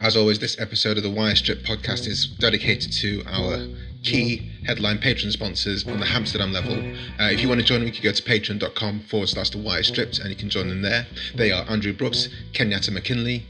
As 0.00 0.16
always, 0.16 0.38
this 0.38 0.58
episode 0.58 0.96
of 0.96 1.02
the 1.02 1.10
Wire 1.10 1.36
Stripped 1.36 1.62
podcast 1.62 2.06
is 2.06 2.26
dedicated 2.26 2.90
to 2.94 3.22
our 3.26 3.66
key 4.02 4.50
headline 4.64 4.96
patron 4.96 5.30
sponsors 5.30 5.86
on 5.86 6.00
the 6.00 6.06
Hamsterdam 6.06 6.52
level. 6.52 6.72
Uh, 7.20 7.30
if 7.30 7.42
you 7.42 7.48
want 7.48 7.60
to 7.60 7.66
join 7.66 7.80
them, 7.80 7.86
you 7.86 7.92
can 7.92 8.02
go 8.02 8.10
to 8.10 8.22
patreon.com 8.22 9.00
forward 9.00 9.28
slash 9.28 9.50
the 9.50 9.58
Wire 9.58 9.82
Stripped 9.82 10.18
and 10.18 10.30
you 10.30 10.36
can 10.36 10.48
join 10.48 10.68
them 10.70 10.80
there. 10.80 11.06
They 11.34 11.52
are 11.52 11.68
Andrew 11.68 11.92
Brooks, 11.92 12.30
Kenyatta 12.54 12.90
McKinley, 12.92 13.44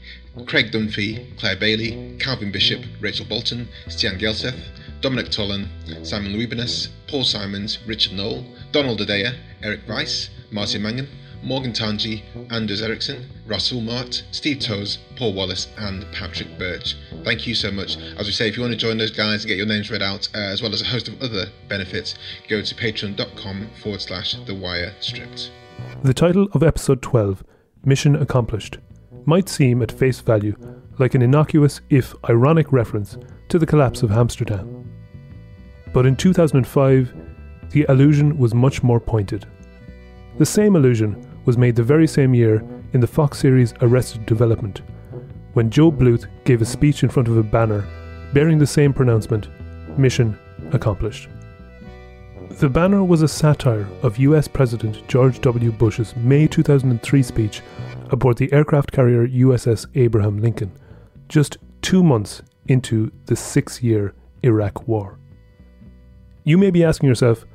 Craig 0.45 0.73
Dunphy, 0.73 1.37
Claire 1.39 1.55
Bailey, 1.55 2.17
Calvin 2.19 2.51
Bishop, 2.51 2.83
Rachel 2.99 3.25
Bolton, 3.25 3.69
Stian 3.87 4.19
Gelseth, 4.19 4.59
Dominic 4.99 5.27
Tollan, 5.27 5.69
Simon 6.05 6.33
Luibinus, 6.33 6.89
Paul 7.07 7.23
Simons, 7.23 7.79
Richard 7.87 8.11
Knoll, 8.11 8.43
Donald 8.73 8.99
Adea, 8.99 9.37
Eric 9.63 9.87
Weiss, 9.87 10.29
Martin 10.51 10.81
Mangan, 10.81 11.07
Morgan 11.43 11.71
Tanji, 11.71 12.21
Anders 12.51 12.81
Eriksson, 12.81 13.27
Russell 13.47 13.81
Mart, 13.81 14.23
Steve 14.31 14.59
Toes, 14.59 14.99
Paul 15.15 15.33
Wallace, 15.33 15.67
and 15.77 16.05
Patrick 16.11 16.57
Birch. 16.57 16.95
Thank 17.23 17.47
you 17.47 17.55
so 17.55 17.71
much. 17.71 17.97
As 18.17 18.27
we 18.27 18.31
say, 18.31 18.47
if 18.47 18.55
you 18.55 18.61
want 18.61 18.73
to 18.73 18.77
join 18.79 18.97
those 18.97 19.11
guys 19.11 19.43
and 19.43 19.49
get 19.49 19.57
your 19.57 19.65
names 19.65 19.89
read 19.89 20.01
out, 20.01 20.29
uh, 20.35 20.37
as 20.37 20.61
well 20.61 20.73
as 20.73 20.81
a 20.81 20.85
host 20.85 21.07
of 21.07 21.21
other 21.21 21.45
benefits, 21.67 22.15
go 22.47 22.61
to 22.61 22.75
patreon.com 22.75 23.69
forward 23.81 24.01
slash 24.01 24.35
the 24.45 24.55
wire 24.55 24.93
stripped. 24.99 25.51
The 26.03 26.13
title 26.13 26.47
of 26.53 26.63
episode 26.63 27.01
12, 27.01 27.43
Mission 27.85 28.15
Accomplished, 28.15 28.77
might 29.25 29.49
seem 29.49 29.81
at 29.81 29.91
face 29.91 30.19
value 30.21 30.55
like 30.99 31.15
an 31.15 31.21
innocuous, 31.21 31.81
if 31.89 32.13
ironic, 32.29 32.71
reference 32.71 33.17
to 33.49 33.57
the 33.57 33.65
collapse 33.65 34.03
of 34.03 34.11
Hamsterdam. 34.11 34.85
But 35.93 36.05
in 36.05 36.15
2005, 36.15 37.13
the 37.71 37.85
allusion 37.85 38.37
was 38.37 38.53
much 38.53 38.83
more 38.83 38.99
pointed. 38.99 39.47
The 40.37 40.45
same 40.45 40.75
allusion 40.75 41.27
was 41.45 41.57
made 41.57 41.75
the 41.75 41.83
very 41.83 42.07
same 42.07 42.33
year 42.33 42.63
in 42.93 43.01
the 43.01 43.07
Fox 43.07 43.39
series 43.39 43.73
Arrested 43.81 44.25
Development, 44.25 44.81
when 45.53 45.69
Joe 45.69 45.91
Bluth 45.91 46.27
gave 46.43 46.61
a 46.61 46.65
speech 46.65 47.03
in 47.03 47.09
front 47.09 47.27
of 47.27 47.37
a 47.37 47.43
banner 47.43 47.87
bearing 48.33 48.59
the 48.59 48.67
same 48.67 48.93
pronouncement 48.93 49.47
Mission 49.97 50.37
Accomplished. 50.71 51.27
The 52.59 52.69
banner 52.69 53.03
was 53.03 53.21
a 53.21 53.27
satire 53.27 53.87
of 54.03 54.19
US 54.19 54.47
President 54.47 55.07
George 55.07 55.41
W. 55.41 55.71
Bush's 55.71 56.15
May 56.15 56.47
2003 56.47 57.23
speech 57.23 57.61
aboard 58.09 58.37
the 58.37 58.51
aircraft 58.53 58.91
carrier 58.91 59.27
USS 59.27 59.87
Abraham 59.95 60.41
Lincoln, 60.41 60.71
just 61.27 61.57
two 61.81 62.03
months 62.03 62.41
into 62.67 63.11
the 63.25 63.35
six 63.35 63.81
year 63.81 64.13
Iraq 64.43 64.87
War. 64.87 65.17
You 66.43 66.57
may 66.57 66.71
be 66.71 66.83
asking 66.83 67.07
yourself, 67.07 67.45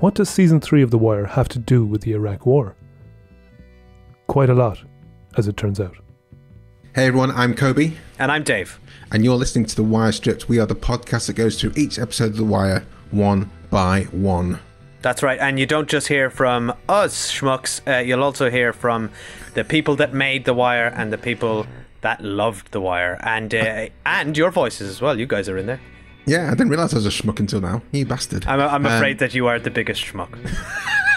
what 0.00 0.14
does 0.14 0.28
season 0.28 0.60
3 0.60 0.82
of 0.82 0.90
The 0.90 0.98
Wire 0.98 1.26
have 1.26 1.48
to 1.50 1.58
do 1.58 1.84
with 1.86 2.02
the 2.02 2.12
Iraq 2.12 2.44
War? 2.44 2.76
Quite 4.32 4.48
a 4.48 4.54
lot, 4.54 4.82
as 5.36 5.46
it 5.46 5.58
turns 5.58 5.78
out. 5.78 5.94
Hey 6.94 7.04
everyone, 7.04 7.32
I'm 7.32 7.54
Kobi. 7.54 7.96
And 8.18 8.32
I'm 8.32 8.42
Dave. 8.42 8.80
And 9.10 9.22
you're 9.22 9.36
listening 9.36 9.66
to 9.66 9.76
The 9.76 9.82
Wire 9.82 10.10
Stripped. 10.10 10.48
We 10.48 10.58
are 10.58 10.64
the 10.64 10.74
podcast 10.74 11.26
that 11.26 11.34
goes 11.34 11.60
through 11.60 11.74
each 11.76 11.98
episode 11.98 12.30
of 12.30 12.36
The 12.38 12.44
Wire 12.44 12.86
one 13.10 13.50
by 13.68 14.04
one. 14.04 14.58
That's 15.02 15.22
right. 15.22 15.38
And 15.38 15.58
you 15.60 15.66
don't 15.66 15.86
just 15.86 16.08
hear 16.08 16.30
from 16.30 16.72
us, 16.88 17.30
schmucks. 17.30 17.86
Uh, 17.86 18.00
you'll 18.00 18.22
also 18.22 18.50
hear 18.50 18.72
from 18.72 19.10
the 19.52 19.64
people 19.64 19.96
that 19.96 20.14
made 20.14 20.46
The 20.46 20.54
Wire 20.54 20.86
and 20.96 21.12
the 21.12 21.18
people 21.18 21.66
that 22.00 22.22
loved 22.22 22.72
The 22.72 22.80
Wire. 22.80 23.18
And, 23.20 23.54
uh, 23.54 23.88
and 24.06 24.34
your 24.34 24.50
voices 24.50 24.88
as 24.88 25.02
well. 25.02 25.18
You 25.18 25.26
guys 25.26 25.46
are 25.50 25.58
in 25.58 25.66
there. 25.66 25.80
Yeah, 26.24 26.46
I 26.46 26.52
didn't 26.52 26.70
realize 26.70 26.94
I 26.94 26.96
was 26.96 27.06
a 27.06 27.10
schmuck 27.10 27.38
until 27.38 27.60
now. 27.60 27.82
You 27.92 28.06
bastard. 28.06 28.46
I'm, 28.46 28.60
I'm 28.60 28.86
afraid 28.86 29.16
um, 29.16 29.18
that 29.18 29.34
you 29.34 29.46
are 29.46 29.58
the 29.58 29.70
biggest 29.70 30.02
schmuck. 30.02 30.30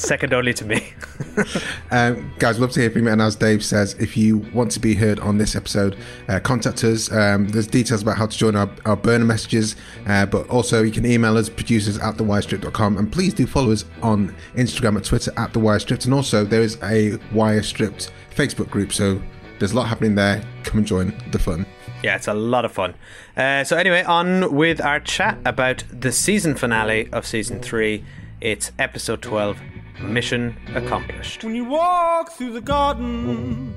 Second 0.00 0.32
only 0.32 0.54
to 0.54 0.64
me. 0.64 0.94
um, 1.90 2.32
guys, 2.38 2.58
love 2.58 2.70
to 2.72 2.80
hear 2.80 2.90
from 2.90 3.04
you. 3.04 3.10
And 3.10 3.20
as 3.20 3.36
Dave 3.36 3.62
says, 3.62 3.92
if 4.00 4.16
you 4.16 4.38
want 4.54 4.70
to 4.72 4.80
be 4.80 4.94
heard 4.94 5.20
on 5.20 5.36
this 5.36 5.54
episode, 5.54 5.94
uh, 6.26 6.40
contact 6.40 6.82
us. 6.84 7.12
Um, 7.12 7.48
there's 7.48 7.66
details 7.66 8.00
about 8.00 8.16
how 8.16 8.26
to 8.26 8.36
join 8.36 8.56
our, 8.56 8.70
our 8.86 8.96
burner 8.96 9.26
messages, 9.26 9.76
uh, 10.06 10.24
but 10.24 10.48
also 10.48 10.82
you 10.82 10.90
can 10.90 11.04
email 11.04 11.36
us, 11.36 11.50
producers 11.50 11.98
at 11.98 12.16
thewirestripped.com. 12.16 12.96
And 12.96 13.12
please 13.12 13.34
do 13.34 13.46
follow 13.46 13.72
us 13.72 13.84
on 14.02 14.34
Instagram 14.54 14.96
and 14.96 15.04
Twitter 15.04 15.34
at 15.36 15.52
The 15.52 15.58
Wire 15.58 15.78
Stripped. 15.78 16.06
And 16.06 16.14
also, 16.14 16.44
there 16.46 16.62
is 16.62 16.78
a 16.82 17.18
Wire 17.34 17.62
Stripped 17.62 18.10
Facebook 18.34 18.70
group. 18.70 18.94
So 18.94 19.20
there's 19.58 19.72
a 19.72 19.76
lot 19.76 19.86
happening 19.86 20.14
there. 20.14 20.42
Come 20.64 20.78
and 20.78 20.86
join 20.86 21.12
the 21.30 21.38
fun. 21.38 21.66
Yeah, 22.02 22.16
it's 22.16 22.28
a 22.28 22.32
lot 22.32 22.64
of 22.64 22.72
fun. 22.72 22.94
Uh, 23.36 23.64
so, 23.64 23.76
anyway, 23.76 24.02
on 24.04 24.54
with 24.54 24.80
our 24.80 24.98
chat 24.98 25.36
about 25.44 25.84
the 25.92 26.10
season 26.10 26.54
finale 26.54 27.10
of 27.12 27.26
season 27.26 27.60
three. 27.60 28.02
It's 28.40 28.72
episode 28.78 29.20
12 29.20 29.60
Mission 30.00 30.56
Accomplished. 30.74 31.44
When 31.44 31.54
you 31.54 31.64
walk 31.64 32.32
through 32.32 32.52
the 32.52 32.60
garden, 32.60 33.74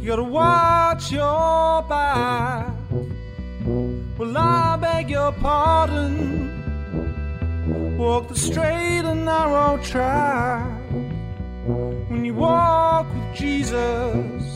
you 0.00 0.06
gotta 0.06 0.22
watch 0.22 1.12
your 1.12 1.82
back. 1.88 2.74
Well, 4.18 4.36
I 4.36 4.76
beg 4.80 5.10
your 5.10 5.32
pardon. 5.32 6.60
Walk 7.96 8.28
the 8.28 8.36
straight 8.36 9.04
and 9.04 9.24
narrow 9.24 9.78
track. 9.82 10.66
When 12.08 12.24
you 12.24 12.34
walk 12.34 13.06
with 13.14 13.34
Jesus 13.34 14.52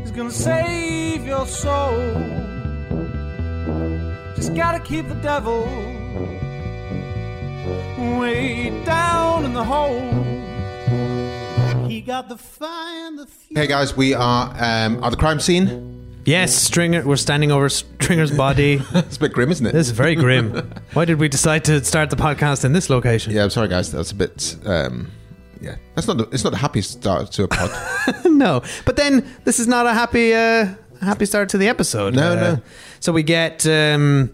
He's 0.00 0.10
gonna 0.10 0.30
save 0.30 1.24
your 1.24 1.46
soul. 1.46 2.12
Just 4.36 4.54
gotta 4.54 4.80
keep 4.80 5.08
the 5.08 5.14
devil 5.22 5.64
way 7.66 8.84
down 8.84 9.44
in 9.44 9.52
the 9.52 9.64
hole. 9.64 10.00
He 11.88 12.00
got 12.00 12.28
the 12.28 12.36
fire 12.36 13.06
and 13.06 13.18
the 13.18 13.28
Hey 13.54 13.66
guys, 13.66 13.96
we 13.96 14.14
are 14.14 14.50
um, 14.50 15.02
at 15.04 15.10
the 15.10 15.16
crime 15.16 15.40
scene. 15.40 16.00
Yes, 16.24 16.54
Stringer. 16.54 17.04
We're 17.04 17.16
standing 17.16 17.50
over 17.50 17.68
Stringer's 17.68 18.30
body. 18.30 18.80
it's 18.94 19.16
a 19.16 19.20
bit 19.20 19.32
grim, 19.32 19.50
isn't 19.50 19.66
it? 19.66 19.72
This 19.72 19.88
is 19.88 19.92
very 19.92 20.14
grim. 20.14 20.72
Why 20.92 21.04
did 21.04 21.18
we 21.18 21.28
decide 21.28 21.64
to 21.64 21.84
start 21.84 22.10
the 22.10 22.16
podcast 22.16 22.64
in 22.64 22.72
this 22.72 22.88
location? 22.88 23.32
Yeah, 23.32 23.42
I'm 23.42 23.50
sorry, 23.50 23.68
guys. 23.68 23.90
That's 23.90 24.12
a 24.12 24.14
bit. 24.14 24.56
Um, 24.64 25.10
yeah, 25.60 25.76
that's 25.94 26.06
not. 26.06 26.18
The, 26.18 26.28
it's 26.30 26.44
not 26.44 26.50
the 26.50 26.58
happiest 26.58 26.92
start 26.92 27.32
to 27.32 27.44
a 27.44 27.48
pod. 27.48 27.70
no, 28.24 28.62
but 28.84 28.96
then 28.96 29.28
this 29.44 29.58
is 29.58 29.66
not 29.66 29.86
a 29.86 29.92
happy, 29.92 30.32
uh, 30.32 30.68
happy 31.00 31.26
start 31.26 31.48
to 31.50 31.58
the 31.58 31.68
episode. 31.68 32.14
No, 32.14 32.32
uh, 32.32 32.34
no. 32.34 32.62
So 33.00 33.12
we 33.12 33.24
get 33.24 33.66
um, 33.66 34.32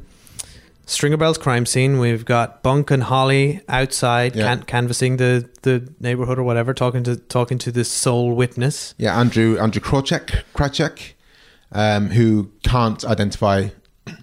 Stringer 0.88 1.18
Bell's 1.18 1.36
crime 1.36 1.66
scene. 1.66 1.98
We've 1.98 2.24
got 2.24 2.62
Bunk 2.62 2.90
and 2.90 3.02
Holley 3.02 3.60
outside 3.68 4.34
yeah. 4.34 4.54
can- 4.54 4.62
canvassing 4.64 5.18
the, 5.18 5.48
the 5.62 5.92
neighborhood 6.00 6.38
or 6.38 6.44
whatever, 6.44 6.72
talking 6.72 7.04
to 7.04 7.16
talking 7.16 7.58
to 7.58 7.70
this 7.70 7.90
sole 7.90 8.32
witness. 8.32 8.94
Yeah, 8.96 9.18
Andrew 9.18 9.58
Andrew 9.58 9.82
Kracek, 9.82 11.12
um, 11.72 12.08
who 12.08 12.50
can't 12.62 13.04
identify 13.04 13.68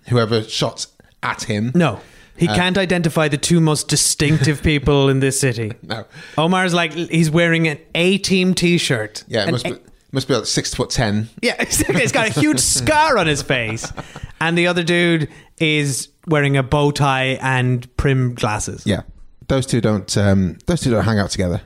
whoever 0.10 0.44
shot 0.44 0.88
at 1.22 1.44
him. 1.44 1.72
No. 1.76 2.02
He 2.36 2.48
uh, 2.48 2.56
can't 2.56 2.78
identify 2.78 3.28
the 3.28 3.38
two 3.38 3.62
most 3.62 3.88
distinctive 3.88 4.62
people 4.64 5.08
in 5.08 5.20
this 5.20 5.40
city. 5.40 5.74
No. 5.84 6.06
Omar's 6.36 6.74
like 6.74 6.94
he's 6.94 7.30
wearing 7.30 7.68
an 7.68 7.78
A 7.94 8.18
team 8.18 8.56
t 8.56 8.80
shirt. 8.80 9.24
Yeah, 9.28 9.48
it 9.48 9.52
must 9.52 9.66
be 9.66 9.78
must 10.12 10.28
be 10.28 10.36
like 10.36 10.46
six 10.48 10.74
foot 10.74 10.90
ten. 10.90 11.30
Yeah, 11.44 11.56
exactly. 11.60 12.02
He's 12.02 12.12
got 12.12 12.28
a 12.28 12.40
huge 12.40 12.60
scar 12.60 13.20
on 13.20 13.28
his 13.28 13.44
face. 13.44 13.92
And 14.42 14.58
the 14.58 14.68
other 14.68 14.84
dude 14.84 15.30
is 15.60 16.10
wearing 16.28 16.58
a 16.58 16.64
bow 16.64 16.92
tie 16.92 17.38
and 17.42 17.96
prim 17.98 18.34
glasses. 18.34 18.86
Yeah. 18.86 19.02
Those 19.48 19.66
two 19.66 19.82
don't 19.82 20.18
um, 20.18 20.58
those 20.66 20.82
two 20.82 20.92
don't 20.92 21.04
hang 21.04 21.20
out 21.20 21.30
together. 21.30 21.62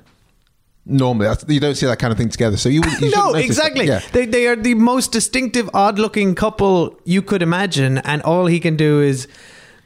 normally. 0.90 1.34
You 1.48 1.60
don't 1.60 1.76
see 1.76 1.86
that 1.86 2.00
kind 2.00 2.12
of 2.12 2.18
thing 2.18 2.30
together. 2.30 2.58
So 2.58 2.68
you, 2.70 2.82
you 3.00 3.10
no, 3.16 3.36
exactly. 3.36 3.86
Yeah. 3.86 4.02
They, 4.12 4.26
they 4.26 4.48
are 4.48 4.56
the 4.56 4.74
most 4.74 5.12
distinctive, 5.12 5.70
odd 5.74 6.00
looking 6.00 6.36
couple 6.36 7.00
you 7.06 7.22
could 7.22 7.42
imagine, 7.42 8.00
and 8.00 8.22
all 8.24 8.48
he 8.48 8.60
can 8.60 8.76
do 8.76 9.02
is 9.02 9.28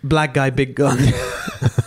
black 0.03 0.33
guy, 0.33 0.49
big 0.49 0.75
gun. 0.75 0.99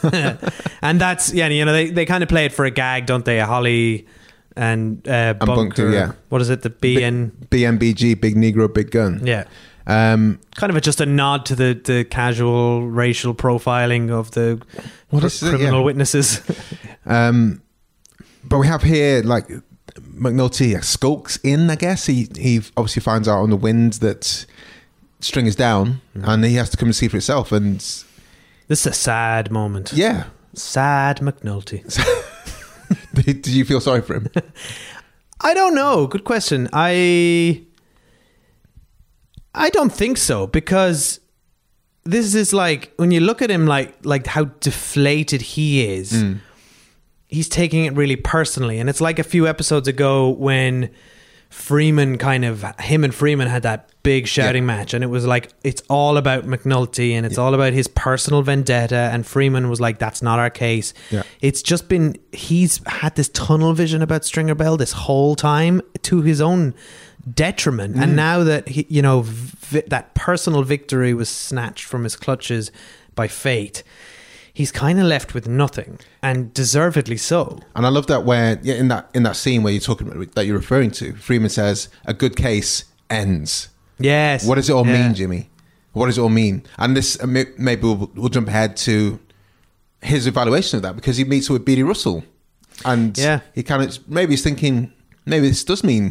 and 0.82 1.00
that's, 1.00 1.32
yeah, 1.32 1.48
you 1.48 1.64
know, 1.64 1.72
they, 1.72 1.90
they 1.90 2.04
kind 2.04 2.22
of 2.22 2.28
play 2.28 2.44
it 2.44 2.52
for 2.52 2.64
a 2.64 2.70
gag, 2.70 3.06
don't 3.06 3.24
they? 3.24 3.40
Holley 3.40 4.06
and, 4.54 5.06
uh, 5.08 5.34
Bunker. 5.34 5.54
Bunker, 5.54 5.90
yeah. 5.90 6.12
What 6.28 6.40
is 6.40 6.50
it? 6.50 6.62
The 6.62 6.70
B 6.70 7.02
and. 7.02 7.32
BNBG, 7.50 8.20
big 8.20 8.36
Negro, 8.36 8.72
big 8.72 8.90
gun. 8.90 9.20
Yeah. 9.24 9.44
Um, 9.86 10.40
Kind 10.56 10.70
of 10.70 10.76
a, 10.76 10.80
just 10.80 11.00
a 11.00 11.06
nod 11.06 11.46
to 11.46 11.54
the, 11.54 11.80
the 11.84 12.04
casual 12.04 12.88
racial 12.88 13.34
profiling 13.34 14.10
of 14.10 14.32
the 14.32 14.60
Well, 15.10 15.20
cr- 15.20 15.26
is 15.28 15.42
it, 15.42 15.48
criminal 15.50 15.80
yeah. 15.80 15.84
witnesses. 15.84 16.40
um, 17.06 17.62
but 18.44 18.58
we 18.58 18.66
have 18.66 18.82
here 18.82 19.22
like 19.22 19.48
McNulty 20.00 20.82
skulks 20.82 21.36
in. 21.44 21.70
I 21.70 21.76
guess 21.76 22.06
he 22.06 22.28
he 22.36 22.62
obviously 22.76 23.00
finds 23.00 23.28
out 23.28 23.38
on 23.42 23.50
the 23.50 23.56
wind 23.56 23.94
that 23.94 24.46
String 25.20 25.46
is 25.46 25.56
down, 25.56 26.00
Mm-hmm. 26.16 26.28
and 26.28 26.44
he 26.44 26.54
has 26.54 26.68
to 26.70 26.76
come 26.76 26.88
and 26.88 26.96
see 26.96 27.08
for 27.08 27.12
himself. 27.16 27.52
And 27.52 27.76
this 28.68 28.80
is 28.80 28.86
a 28.86 28.92
sad 28.92 29.50
moment. 29.50 29.92
yeah, 29.94 30.24
Sad 30.54 31.18
McNulty. 31.20 31.82
did, 33.14 33.42
did 33.42 33.48
you 33.48 33.64
feel 33.64 33.80
sorry 33.80 34.02
for 34.02 34.14
him? 34.14 34.28
I 35.40 35.54
don't 35.54 35.74
know. 35.74 36.06
Good 36.06 36.24
question. 36.24 36.68
I 36.72 37.65
I 39.56 39.70
don't 39.70 39.92
think 39.92 40.18
so 40.18 40.46
because 40.46 41.18
this 42.04 42.34
is 42.34 42.52
like 42.52 42.92
when 42.96 43.10
you 43.10 43.20
look 43.20 43.42
at 43.42 43.50
him 43.50 43.66
like 43.66 43.94
like 44.04 44.26
how 44.26 44.44
deflated 44.44 45.42
he 45.42 45.84
is. 45.84 46.12
Mm. 46.12 46.40
He's 47.28 47.48
taking 47.48 47.84
it 47.86 47.94
really 47.94 48.16
personally 48.16 48.78
and 48.78 48.88
it's 48.88 49.00
like 49.00 49.18
a 49.18 49.24
few 49.24 49.48
episodes 49.48 49.88
ago 49.88 50.28
when 50.28 50.90
Freeman 51.48 52.18
kind 52.18 52.44
of 52.44 52.64
him 52.80 53.04
and 53.04 53.14
Freeman 53.14 53.48
had 53.48 53.62
that 53.62 53.90
big 54.02 54.26
shouting 54.26 54.66
match 54.66 54.94
and 54.94 55.02
it 55.02 55.08
was 55.08 55.26
like 55.26 55.52
it's 55.64 55.82
all 55.88 56.16
about 56.16 56.44
McNulty 56.44 57.12
and 57.12 57.24
it's 57.24 57.38
all 57.38 57.54
about 57.54 57.72
his 57.72 57.88
personal 57.88 58.42
vendetta 58.42 59.10
and 59.12 59.26
Freeman 59.26 59.68
was 59.68 59.80
like 59.80 59.98
that's 59.98 60.22
not 60.22 60.38
our 60.38 60.50
case. 60.50 60.92
Yeah. 61.10 61.22
It's 61.40 61.62
just 61.62 61.88
been 61.88 62.16
he's 62.32 62.80
had 62.86 63.16
this 63.16 63.28
tunnel 63.28 63.72
vision 63.74 64.02
about 64.02 64.24
Stringer 64.24 64.54
Bell 64.54 64.76
this 64.76 64.92
whole 64.92 65.34
time 65.34 65.80
to 66.02 66.22
his 66.22 66.40
own 66.40 66.74
detriment 67.32 67.96
and 67.96 68.12
mm. 68.12 68.16
now 68.16 68.44
that 68.44 68.68
he, 68.68 68.86
you 68.88 69.02
know 69.02 69.22
vi- 69.24 69.82
that 69.88 70.14
personal 70.14 70.62
victory 70.62 71.12
was 71.14 71.28
snatched 71.28 71.84
from 71.84 72.04
his 72.04 72.14
clutches 72.14 72.70
by 73.16 73.26
fate 73.26 73.82
he's 74.58 74.72
kind 74.72 74.98
of 74.98 75.06
left 75.06 75.34
with 75.34 75.46
nothing 75.46 75.92
and 76.22 76.36
deservedly 76.54 77.16
so 77.30 77.38
And 77.76 77.84
I 77.84 77.90
love 77.90 78.06
that 78.12 78.22
where 78.24 78.58
yeah, 78.62 78.74
in 78.82 78.88
that 78.88 79.04
in 79.14 79.22
that 79.28 79.36
scene 79.36 79.62
where 79.62 79.72
you're 79.74 79.88
talking 79.90 80.06
about, 80.08 80.34
that 80.34 80.46
you're 80.46 80.56
referring 80.64 80.90
to, 81.00 81.06
Freeman 81.26 81.50
says 81.50 81.88
a 82.06 82.14
good 82.22 82.34
case 82.36 82.70
ends. 83.10 83.68
yes 83.98 84.46
What 84.46 84.54
does 84.56 84.68
it 84.70 84.72
all 84.76 84.86
Yeah. 84.86 84.96
mean, 85.08 85.14
Jimmy? 85.14 85.42
What 85.92 86.06
does 86.06 86.18
it 86.18 86.22
all 86.22 86.34
mean? 86.44 86.62
And 86.82 86.96
this 86.96 87.10
uh, 87.22 87.26
maybe 87.68 87.82
we'll, 87.82 88.10
we'll 88.14 88.28
jump 88.36 88.48
ahead 88.48 88.70
to 88.88 89.18
his 90.12 90.26
evaluation 90.26 90.74
of 90.78 90.82
that 90.84 90.94
because 90.96 91.16
he 91.20 91.24
meets 91.24 91.48
with 91.50 91.62
Beadie 91.66 91.86
Russell, 91.92 92.18
and 92.84 93.16
Yeah. 93.18 93.40
he 93.54 93.62
kind 93.62 93.82
of 93.82 93.88
maybe 94.08 94.30
he's 94.34 94.42
thinking 94.48 94.74
maybe 95.32 95.48
this 95.48 95.64
does 95.64 95.82
mean 95.92 96.04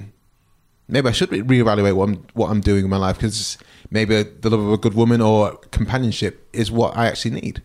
maybe 0.88 1.08
I 1.10 1.14
should 1.18 1.32
re- 1.32 1.42
reevaluate 1.54 1.96
what 1.98 2.06
I'm 2.10 2.18
what 2.40 2.48
I'm 2.52 2.62
doing 2.62 2.84
in 2.86 2.90
my 2.90 2.98
life 3.08 3.18
because 3.18 3.58
maybe 3.98 4.14
the 4.44 4.50
love 4.54 4.60
of 4.68 4.72
a 4.72 4.78
good 4.86 4.94
woman 5.02 5.20
or 5.22 5.40
companionship 5.80 6.34
is 6.62 6.68
what 6.80 6.92
I 7.02 7.04
actually 7.08 7.36
need. 7.42 7.62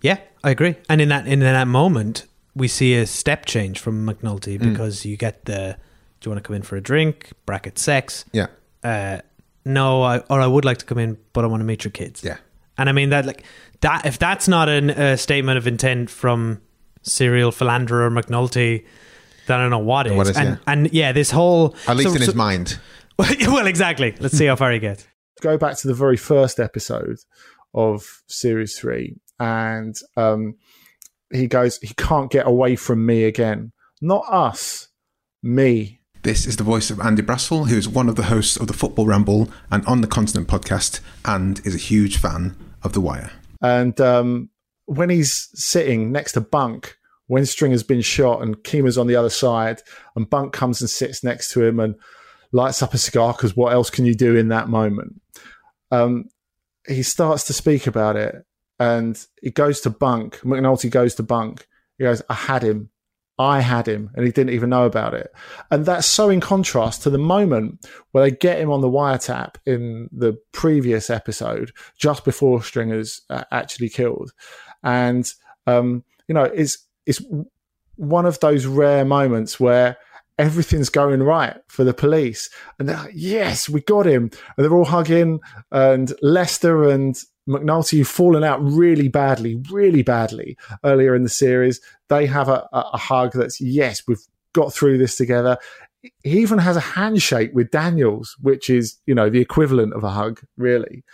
Yeah, 0.00 0.18
I 0.44 0.50
agree. 0.50 0.76
And 0.88 1.00
in 1.00 1.08
that 1.10 1.26
in 1.26 1.40
that 1.40 1.68
moment, 1.68 2.26
we 2.54 2.68
see 2.68 2.94
a 2.94 3.06
step 3.06 3.46
change 3.46 3.78
from 3.80 4.06
McNulty 4.06 4.58
Mm. 4.58 4.70
because 4.70 5.04
you 5.04 5.16
get 5.16 5.44
the 5.44 5.76
do 6.20 6.28
you 6.28 6.32
want 6.32 6.42
to 6.42 6.46
come 6.46 6.56
in 6.56 6.62
for 6.62 6.76
a 6.76 6.80
drink? 6.80 7.32
Bracket 7.44 7.78
sex. 7.78 8.24
Yeah, 8.32 8.46
Uh, 8.82 9.18
no, 9.64 10.02
I, 10.02 10.18
or 10.30 10.40
I 10.40 10.46
would 10.46 10.64
like 10.64 10.78
to 10.78 10.84
come 10.86 10.98
in, 10.98 11.18
but 11.32 11.44
I 11.44 11.48
want 11.48 11.60
to 11.60 11.64
meet 11.64 11.84
your 11.84 11.90
kids. 11.90 12.22
Yeah. 12.24 12.38
and 12.78 12.88
I 12.88 12.92
mean 12.92 13.10
that 13.10 13.26
like 13.26 13.42
that. 13.80 14.06
If 14.06 14.18
that's 14.18 14.48
not 14.48 14.68
an, 14.68 14.90
a 14.90 15.16
statement 15.16 15.58
of 15.58 15.66
intent 15.66 16.08
from 16.10 16.60
serial 17.02 17.52
philanderer 17.52 18.10
McNulty, 18.10 18.84
then 19.46 19.58
I 19.58 19.62
don't 19.62 19.70
know 19.70 19.78
what 19.78 20.06
is. 20.06 20.12
What 20.12 20.26
is, 20.28 20.36
and 20.36 20.48
yeah. 20.48 20.56
and 20.72 20.92
yeah, 20.92 21.12
this 21.12 21.30
whole 21.30 21.74
at 21.86 21.96
least 21.96 22.10
so- 22.10 22.14
in 22.16 22.20
his 22.22 22.30
so- 22.30 22.36
mind. 22.36 22.78
well, 23.18 23.66
exactly. 23.66 24.14
Let's 24.20 24.36
see 24.36 24.46
how 24.46 24.56
far 24.56 24.70
he 24.72 24.78
gets. 24.78 25.06
go 25.40 25.56
back 25.58 25.76
to 25.78 25.88
the 25.88 25.94
very 25.94 26.16
first 26.18 26.58
episode 26.60 27.16
of 27.74 28.22
series 28.26 28.78
three, 28.78 29.16
and 29.38 29.96
um, 30.16 30.56
he 31.32 31.46
goes, 31.46 31.78
he 31.78 31.94
can't 31.94 32.30
get 32.30 32.46
away 32.46 32.76
from 32.76 33.04
me 33.04 33.24
again. 33.24 33.72
Not 34.00 34.24
us, 34.28 34.88
me. 35.42 36.00
This 36.22 36.46
is 36.46 36.56
the 36.56 36.64
voice 36.64 36.90
of 36.90 37.00
Andy 37.00 37.22
Brassell, 37.22 37.68
who 37.68 37.76
is 37.76 37.88
one 37.88 38.08
of 38.08 38.16
the 38.16 38.24
hosts 38.24 38.56
of 38.56 38.66
the 38.66 38.72
Football 38.72 39.06
Ramble 39.06 39.48
and 39.70 39.86
On 39.86 40.00
the 40.00 40.08
Continent 40.08 40.48
podcast, 40.48 41.00
and 41.24 41.64
is 41.64 41.74
a 41.74 41.78
huge 41.78 42.18
fan 42.18 42.56
of 42.82 42.92
The 42.92 43.00
Wire. 43.00 43.30
And 43.62 44.00
um, 44.00 44.50
when 44.86 45.10
he's 45.10 45.48
sitting 45.54 46.10
next 46.12 46.32
to 46.32 46.40
Bunk, 46.40 46.96
when 47.28 47.46
Stringer's 47.46 47.82
been 47.82 48.02
shot 48.02 48.42
and 48.42 48.62
Kima's 48.64 48.98
on 48.98 49.06
the 49.06 49.16
other 49.16 49.30
side, 49.30 49.82
and 50.14 50.28
Bunk 50.28 50.52
comes 50.52 50.80
and 50.80 50.90
sits 50.90 51.22
next 51.22 51.52
to 51.52 51.64
him 51.64 51.78
and 51.80 51.94
lights 52.52 52.82
up 52.82 52.94
a 52.94 52.98
cigar 52.98 53.32
because 53.32 53.56
what 53.56 53.72
else 53.72 53.90
can 53.90 54.04
you 54.04 54.14
do 54.14 54.36
in 54.36 54.48
that 54.48 54.68
moment? 54.68 55.20
Um, 55.90 56.24
he 56.88 57.02
starts 57.02 57.44
to 57.44 57.52
speak 57.52 57.86
about 57.86 58.16
it, 58.16 58.34
and 58.78 59.24
he 59.40 59.50
goes 59.50 59.80
to 59.82 59.90
Bunk. 59.90 60.40
McNulty 60.40 60.90
goes 60.90 61.14
to 61.16 61.22
Bunk. 61.22 61.66
He 61.98 62.04
goes, 62.04 62.22
"I 62.28 62.34
had 62.34 62.62
him." 62.62 62.90
I 63.38 63.60
had 63.60 63.86
him 63.86 64.10
and 64.14 64.24
he 64.24 64.32
didn't 64.32 64.54
even 64.54 64.70
know 64.70 64.86
about 64.86 65.12
it. 65.12 65.30
And 65.70 65.84
that's 65.84 66.06
so 66.06 66.30
in 66.30 66.40
contrast 66.40 67.02
to 67.02 67.10
the 67.10 67.18
moment 67.18 67.86
where 68.12 68.24
they 68.24 68.30
get 68.30 68.58
him 68.58 68.70
on 68.70 68.80
the 68.80 68.88
wiretap 68.88 69.56
in 69.66 70.08
the 70.10 70.38
previous 70.52 71.10
episode, 71.10 71.72
just 71.98 72.24
before 72.24 72.62
Stringer's 72.62 73.20
uh, 73.28 73.44
actually 73.50 73.90
killed. 73.90 74.32
And, 74.82 75.30
um, 75.66 76.02
you 76.28 76.34
know, 76.34 76.44
it's, 76.44 76.78
it's 77.04 77.22
one 77.96 78.24
of 78.24 78.40
those 78.40 78.64
rare 78.64 79.04
moments 79.04 79.60
where 79.60 79.98
everything's 80.38 80.88
going 80.88 81.22
right 81.22 81.56
for 81.68 81.84
the 81.84 81.94
police. 81.94 82.48
And 82.78 82.88
they're 82.88 82.96
like, 82.96 83.12
yes, 83.14 83.68
we 83.68 83.82
got 83.82 84.06
him. 84.06 84.30
And 84.56 84.64
they're 84.64 84.74
all 84.74 84.84
hugging 84.86 85.40
and 85.70 86.10
Lester 86.22 86.88
and 86.88 87.18
McNulty 87.48 87.98
who've 87.98 88.08
fallen 88.08 88.44
out 88.44 88.62
really 88.62 89.08
badly, 89.08 89.62
really 89.70 90.02
badly 90.02 90.56
earlier 90.84 91.14
in 91.14 91.22
the 91.22 91.28
series. 91.28 91.80
They 92.08 92.26
have 92.26 92.48
a, 92.48 92.68
a, 92.72 92.90
a 92.94 92.98
hug 92.98 93.32
that's, 93.32 93.60
yes, 93.60 94.02
we've 94.06 94.22
got 94.52 94.72
through 94.72 94.98
this 94.98 95.16
together. 95.16 95.58
He 96.22 96.40
even 96.40 96.58
has 96.58 96.76
a 96.76 96.80
handshake 96.80 97.50
with 97.54 97.70
Daniels, 97.70 98.36
which 98.40 98.70
is, 98.70 98.98
you 99.06 99.14
know, 99.14 99.30
the 99.30 99.40
equivalent 99.40 99.92
of 99.94 100.04
a 100.04 100.10
hug, 100.10 100.40
really. 100.56 101.04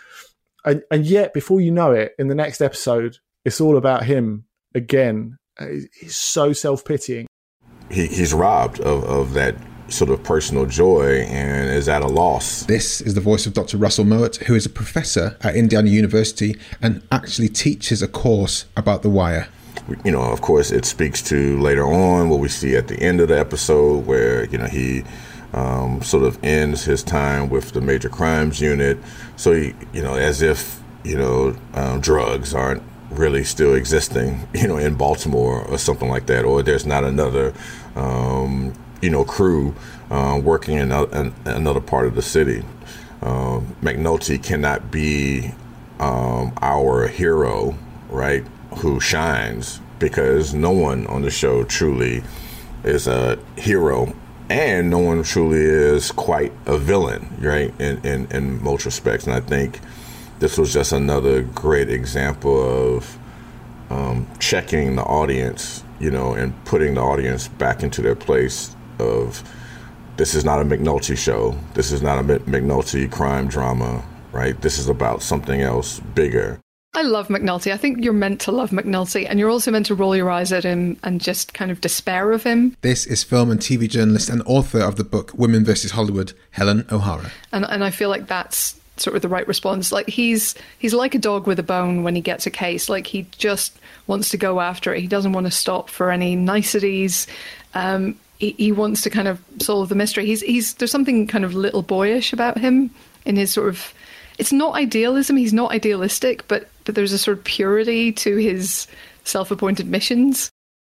And, 0.65 0.83
and 0.91 1.05
yet, 1.05 1.33
before 1.33 1.61
you 1.61 1.71
know 1.71 1.91
it, 1.91 2.13
in 2.17 2.27
the 2.27 2.35
next 2.35 2.61
episode, 2.61 3.17
it's 3.43 3.59
all 3.59 3.77
about 3.77 4.05
him 4.05 4.45
again. 4.73 5.37
He's 5.59 6.15
so 6.15 6.53
self 6.53 6.85
pitying. 6.85 7.27
he, 7.91 8.07
he's 8.07 8.33
robbed 8.33 8.79
of, 8.79 9.03
of 9.03 9.33
that 9.33 9.55
sort 9.89 10.09
of 10.09 10.23
personal 10.23 10.65
joy 10.65 11.21
and 11.21 11.69
is 11.69 11.89
at 11.89 12.01
a 12.01 12.07
loss. 12.07 12.63
This 12.65 13.01
is 13.01 13.13
the 13.13 13.21
voice 13.21 13.45
of 13.45 13.53
Dr. 13.53 13.77
Russell 13.77 14.05
Mowat, 14.05 14.37
who 14.43 14.55
is 14.55 14.65
a 14.65 14.69
professor 14.69 15.37
at 15.41 15.55
Indiana 15.55 15.89
University 15.89 16.55
and 16.81 17.01
actually 17.11 17.49
teaches 17.49 18.01
a 18.01 18.07
course 18.07 18.65
about 18.75 19.01
The 19.03 19.09
Wire. 19.09 19.47
You 20.05 20.11
know, 20.11 20.21
of 20.21 20.41
course, 20.41 20.71
it 20.71 20.85
speaks 20.85 21.21
to 21.23 21.59
later 21.59 21.85
on 21.85 22.29
what 22.29 22.39
we 22.39 22.47
see 22.47 22.75
at 22.75 22.87
the 22.87 22.99
end 22.99 23.19
of 23.19 23.27
the 23.27 23.37
episode 23.37 24.05
where, 24.05 24.45
you 24.45 24.57
know, 24.57 24.67
he 24.67 25.03
um, 25.53 26.01
sort 26.01 26.23
of 26.23 26.41
ends 26.43 26.85
his 26.85 27.03
time 27.03 27.49
with 27.49 27.71
the 27.71 27.81
major 27.81 28.09
crimes 28.09 28.61
unit. 28.61 28.97
So, 29.35 29.53
he, 29.53 29.73
you 29.93 30.01
know, 30.01 30.15
as 30.15 30.41
if, 30.41 30.81
you 31.03 31.17
know, 31.17 31.55
um, 31.73 31.99
drugs 31.99 32.53
aren't 32.53 32.81
really 33.11 33.43
still 33.43 33.73
existing, 33.75 34.47
you 34.53 34.67
know, 34.67 34.77
in 34.77 34.95
Baltimore 34.95 35.63
or 35.65 35.77
something 35.77 36.09
like 36.09 36.27
that, 36.27 36.45
or 36.45 36.63
there's 36.63 36.85
not 36.85 37.03
another, 37.03 37.53
um, 37.95 38.73
you 39.03 39.09
know, 39.09 39.25
crew 39.25 39.75
uh, 40.09 40.39
working 40.41 40.77
in, 40.77 40.93
a, 40.93 41.03
in 41.07 41.33
another 41.43 41.81
part 41.81 42.05
of 42.05 42.15
the 42.15 42.21
city. 42.21 42.63
Um, 43.21 43.75
McNulty 43.81 44.41
cannot 44.41 44.91
be 44.91 45.51
um, 45.99 46.53
our 46.61 47.07
hero, 47.07 47.75
right, 48.09 48.45
who 48.77 49.01
shines 49.01 49.81
because 49.99 50.53
no 50.53 50.71
one 50.71 51.05
on 51.07 51.21
the 51.21 51.29
show 51.29 51.65
truly 51.65 52.23
is 52.85 53.05
a 53.07 53.37
hero 53.57 54.13
and 54.49 54.89
no 54.89 54.99
one 54.99 55.21
truly 55.23 55.61
is 55.61 56.11
quite 56.11 56.53
a 56.65 56.77
villain, 56.77 57.27
right, 57.39 57.73
in, 57.81 58.05
in, 58.05 58.31
in 58.31 58.63
most 58.63 58.85
respects. 58.85 59.25
And 59.25 59.35
I 59.35 59.41
think 59.41 59.81
this 60.39 60.57
was 60.57 60.71
just 60.71 60.93
another 60.93 61.41
great 61.41 61.89
example 61.89 62.95
of 62.95 63.17
um, 63.89 64.27
checking 64.39 64.95
the 64.95 65.03
audience, 65.03 65.83
you 65.99 66.09
know, 66.09 66.33
and 66.33 66.53
putting 66.63 66.95
the 66.95 67.01
audience 67.01 67.49
back 67.49 67.83
into 67.83 68.01
their 68.01 68.15
place 68.15 68.72
of 68.99 69.43
this 70.17 70.35
is 70.35 70.45
not 70.45 70.61
a 70.61 70.65
McNulty 70.65 71.17
show. 71.17 71.57
This 71.73 71.91
is 71.91 72.01
not 72.01 72.19
a 72.19 72.23
Mc- 72.23 72.45
McNulty 72.45 73.11
crime 73.11 73.47
drama, 73.47 74.03
right? 74.31 74.59
This 74.61 74.77
is 74.77 74.87
about 74.87 75.21
something 75.21 75.61
else 75.61 75.99
bigger. 76.13 76.59
I 76.95 77.01
love 77.01 77.27
McNulty. 77.29 77.73
I 77.73 77.77
think 77.77 78.03
you're 78.03 78.13
meant 78.13 78.39
to 78.41 78.51
love 78.51 78.69
McNulty, 78.69 79.25
and 79.27 79.39
you're 79.39 79.49
also 79.49 79.71
meant 79.71 79.87
to 79.87 79.95
roll 79.95 80.15
your 80.15 80.29
eyes 80.29 80.51
at 80.51 80.63
him 80.63 80.97
and 81.03 81.19
just 81.19 81.55
kind 81.55 81.71
of 81.71 81.81
despair 81.81 82.31
of 82.31 82.43
him. 82.43 82.77
This 82.81 83.07
is 83.07 83.23
film 83.23 83.49
and 83.49 83.59
TV 83.59 83.89
journalist 83.89 84.29
and 84.29 84.43
author 84.45 84.79
of 84.79 84.97
the 84.97 85.03
book 85.03 85.31
Women 85.33 85.65
versus 85.65 85.91
Hollywood, 85.91 86.33
Helen 86.51 86.85
O'Hara. 86.91 87.31
And 87.51 87.65
and 87.65 87.83
I 87.83 87.89
feel 87.89 88.09
like 88.09 88.27
that's 88.27 88.79
sort 88.97 89.15
of 89.15 89.23
the 89.23 89.27
right 89.27 89.47
response. 89.47 89.91
Like 89.91 90.07
he's 90.07 90.53
he's 90.77 90.93
like 90.93 91.15
a 91.15 91.19
dog 91.19 91.47
with 91.47 91.57
a 91.57 91.63
bone 91.63 92.03
when 92.03 92.13
he 92.13 92.21
gets 92.21 92.45
a 92.45 92.51
case. 92.51 92.89
Like 92.89 93.07
he 93.07 93.27
just 93.31 93.75
wants 94.05 94.29
to 94.29 94.37
go 94.37 94.59
after 94.59 94.93
it. 94.93 95.01
He 95.01 95.07
doesn't 95.07 95.33
want 95.33 95.47
to 95.47 95.51
stop 95.51 95.89
for 95.89 96.11
any 96.11 96.35
niceties. 96.35 97.25
Um, 97.73 98.19
he, 98.43 98.51
he 98.57 98.71
wants 98.71 99.01
to 99.01 99.09
kind 99.09 99.27
of 99.27 99.39
solve 99.59 99.89
the 99.89 99.95
mystery. 99.95 100.25
He's 100.25 100.41
he's 100.41 100.73
there's 100.75 100.91
something 100.91 101.27
kind 101.27 101.45
of 101.45 101.53
little 101.53 101.81
boyish 101.81 102.33
about 102.33 102.57
him 102.57 102.89
in 103.25 103.35
his 103.35 103.51
sort 103.51 103.69
of. 103.69 103.93
It's 104.37 104.51
not 104.51 104.75
idealism. 104.75 105.37
He's 105.37 105.53
not 105.53 105.71
idealistic, 105.71 106.47
but 106.47 106.69
but 106.85 106.95
there's 106.95 107.13
a 107.13 107.17
sort 107.17 107.37
of 107.37 107.43
purity 107.43 108.11
to 108.13 108.37
his 108.37 108.87
self-appointed 109.23 109.87
missions. 109.87 110.49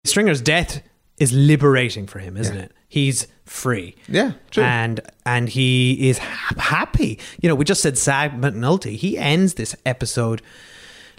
Stringer's 0.04 0.40
death 0.40 0.82
is 1.18 1.32
liberating 1.32 2.06
for 2.06 2.18
him, 2.18 2.36
isn't 2.36 2.56
it? 2.56 2.72
He's 2.88 3.26
free. 3.44 3.96
Yeah, 4.08 4.32
true. 4.50 4.62
And 4.64 5.00
and 5.26 5.48
he 5.48 6.08
is 6.08 6.18
ha- 6.18 6.54
happy. 6.58 7.18
You 7.40 7.48
know, 7.48 7.54
we 7.54 7.64
just 7.64 7.82
said 7.82 7.98
Sam 7.98 8.40
McNulty. 8.40 8.96
He 8.96 9.18
ends 9.18 9.54
this 9.54 9.74
episode 9.84 10.40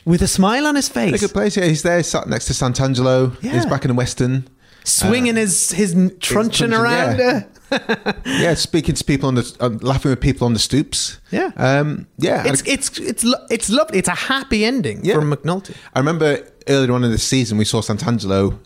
with 0.05 0.21
a 0.21 0.27
smile 0.27 0.67
on 0.67 0.75
his 0.75 0.87
face. 0.87 1.09
A 1.09 1.11
face, 1.11 1.21
good 1.21 1.33
place. 1.33 1.57
Yeah, 1.57 1.65
he's 1.65 1.83
there, 1.83 2.01
sat 2.03 2.27
next 2.27 2.45
to 2.45 2.53
Santangelo. 2.53 3.35
Yeah. 3.43 3.53
He's 3.53 3.65
back 3.65 3.83
in 3.83 3.89
the 3.89 3.95
Western. 3.95 4.47
Swinging 4.85 5.35
his 5.35 5.71
his 5.71 5.95
truncheon 6.19 6.73
around. 6.73 7.17
yeah. 7.19 7.43
uh, 7.71 8.13
Yeah, 8.25 8.53
speaking 8.53 8.95
to 8.95 9.03
people 9.03 9.27
on 9.27 9.35
the, 9.35 9.57
uh, 9.59 9.69
laughing 9.81 10.11
with 10.11 10.21
people 10.21 10.45
on 10.45 10.53
the 10.53 10.59
stoops. 10.59 11.19
Yeah. 11.31 11.51
um, 11.57 12.07
yeah. 12.17 12.43
It's 12.47 12.61
it's 12.65 12.99
it's 12.99 13.23
lo- 13.23 13.45
it's 13.49 13.69
lovely. 13.69 13.97
It's 13.99 14.07
a 14.07 14.15
happy 14.15 14.63
ending 14.63 15.03
Yeah. 15.03 15.15
for 15.15 15.21
McNulty. 15.21 15.75
I 15.93 15.99
remember 15.99 16.39
earlier 16.67 16.91
on 16.93 17.03
in 17.03 17.11
the 17.11 17.17
season 17.17 17.57
we 17.57 17.65
saw 17.65 17.81
Santangelo 17.81 18.57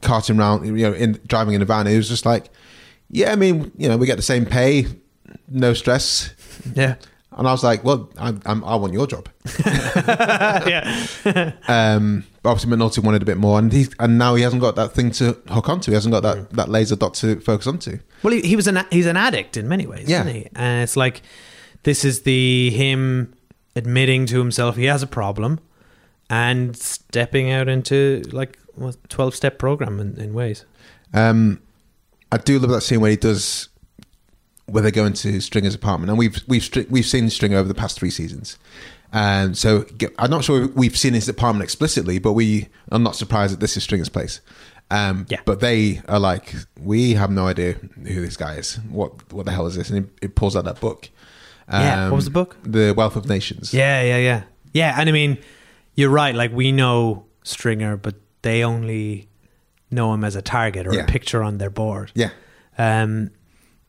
carting 0.00 0.38
around, 0.38 0.64
you 0.66 0.72
know, 0.88 0.92
in 0.94 1.18
driving 1.26 1.54
in 1.54 1.62
a 1.62 1.64
van. 1.64 1.86
It 1.86 1.96
was 1.96 2.08
just 2.08 2.24
like, 2.24 2.50
yeah, 3.10 3.32
I 3.32 3.36
mean, 3.36 3.72
you 3.76 3.88
know, 3.88 3.96
we 3.96 4.06
get 4.06 4.16
the 4.16 4.22
same 4.22 4.46
pay, 4.46 4.86
no 5.48 5.74
stress. 5.74 6.30
Yeah. 6.74 6.94
And 7.38 7.46
I 7.46 7.52
was 7.52 7.62
like, 7.62 7.84
well, 7.84 8.10
I'm, 8.18 8.40
I'm, 8.44 8.64
I 8.64 8.74
want 8.74 8.92
your 8.92 9.06
job. 9.06 9.28
yeah. 9.66 11.06
Um, 11.68 12.24
but 12.42 12.50
obviously, 12.50 12.70
McNulty 12.76 13.02
wanted 13.02 13.22
a 13.22 13.24
bit 13.26 13.36
more, 13.36 13.58
and 13.58 13.72
he 13.72 13.86
and 14.00 14.18
now 14.18 14.34
he 14.34 14.42
hasn't 14.42 14.60
got 14.60 14.74
that 14.76 14.92
thing 14.92 15.10
to 15.12 15.38
hook 15.48 15.68
onto. 15.68 15.90
He 15.90 15.94
hasn't 15.94 16.12
got 16.12 16.22
that, 16.24 16.50
that 16.50 16.68
laser 16.68 16.96
dot 16.96 17.14
to 17.14 17.38
focus 17.40 17.66
onto. 17.66 17.98
Well, 18.22 18.32
he, 18.32 18.40
he 18.42 18.56
was 18.56 18.66
an 18.66 18.80
he's 18.90 19.06
an 19.06 19.16
addict 19.16 19.56
in 19.56 19.68
many 19.68 19.86
ways, 19.86 20.08
Yeah. 20.08 20.22
isn't 20.22 20.34
he? 20.34 20.48
And 20.56 20.82
it's 20.82 20.96
like 20.96 21.22
this 21.84 22.04
is 22.04 22.22
the 22.22 22.70
him 22.70 23.34
admitting 23.76 24.26
to 24.26 24.38
himself 24.38 24.74
he 24.76 24.86
has 24.86 25.02
a 25.04 25.06
problem 25.06 25.60
and 26.28 26.76
stepping 26.76 27.50
out 27.52 27.68
into 27.68 28.22
like 28.32 28.58
twelve 29.08 29.34
step 29.36 29.58
program 29.58 30.00
in, 30.00 30.18
in 30.20 30.34
ways. 30.34 30.64
Um, 31.14 31.60
I 32.32 32.38
do 32.38 32.58
love 32.58 32.70
that 32.70 32.80
scene 32.82 33.00
where 33.00 33.10
he 33.12 33.16
does 33.16 33.67
where 34.68 34.82
they 34.82 34.90
go 34.90 35.04
into 35.04 35.40
Stringer's 35.40 35.74
apartment, 35.74 36.10
and 36.10 36.18
we've 36.18 36.40
we've 36.46 36.68
we've 36.90 37.06
seen 37.06 37.28
Stringer 37.30 37.56
over 37.58 37.68
the 37.68 37.74
past 37.74 37.98
three 37.98 38.10
seasons, 38.10 38.58
and 39.12 39.56
so 39.56 39.84
I'm 40.18 40.30
not 40.30 40.44
sure 40.44 40.68
we've 40.68 40.96
seen 40.96 41.14
his 41.14 41.28
apartment 41.28 41.64
explicitly, 41.64 42.18
but 42.18 42.32
we 42.34 42.68
are 42.92 42.98
not 42.98 43.16
surprised 43.16 43.52
that 43.54 43.60
this 43.60 43.76
is 43.76 43.82
Stringer's 43.82 44.08
place. 44.08 44.40
Um, 44.90 45.26
Yeah. 45.28 45.40
But 45.44 45.60
they 45.60 46.00
are 46.08 46.18
like, 46.18 46.54
we 46.80 47.12
have 47.14 47.30
no 47.30 47.46
idea 47.46 47.74
who 47.74 48.22
this 48.22 48.36
guy 48.38 48.54
is. 48.54 48.76
What 48.90 49.32
what 49.32 49.44
the 49.46 49.52
hell 49.52 49.66
is 49.66 49.74
this? 49.76 49.90
And 49.90 50.04
he, 50.04 50.10
he 50.22 50.28
pulls 50.28 50.56
out 50.56 50.64
that 50.64 50.80
book. 50.80 51.10
Um, 51.68 51.82
Yeah, 51.82 52.04
what 52.08 52.16
was 52.16 52.24
the 52.24 52.30
book? 52.30 52.56
The 52.62 52.94
Wealth 52.96 53.16
of 53.16 53.28
Nations. 53.28 53.74
Yeah, 53.74 54.00
yeah, 54.02 54.16
yeah, 54.18 54.42
yeah. 54.72 54.96
And 54.98 55.08
I 55.08 55.12
mean, 55.12 55.36
you're 55.94 56.08
right. 56.10 56.34
Like 56.34 56.52
we 56.52 56.72
know 56.72 57.26
Stringer, 57.42 57.96
but 57.98 58.14
they 58.42 58.64
only 58.64 59.28
know 59.90 60.14
him 60.14 60.24
as 60.24 60.36
a 60.36 60.42
target 60.42 60.86
or 60.86 60.94
Yeah. 60.94 61.02
a 61.02 61.06
picture 61.06 61.42
on 61.42 61.58
their 61.58 61.70
board. 61.70 62.10
Yeah. 62.14 62.30
Um, 62.78 63.30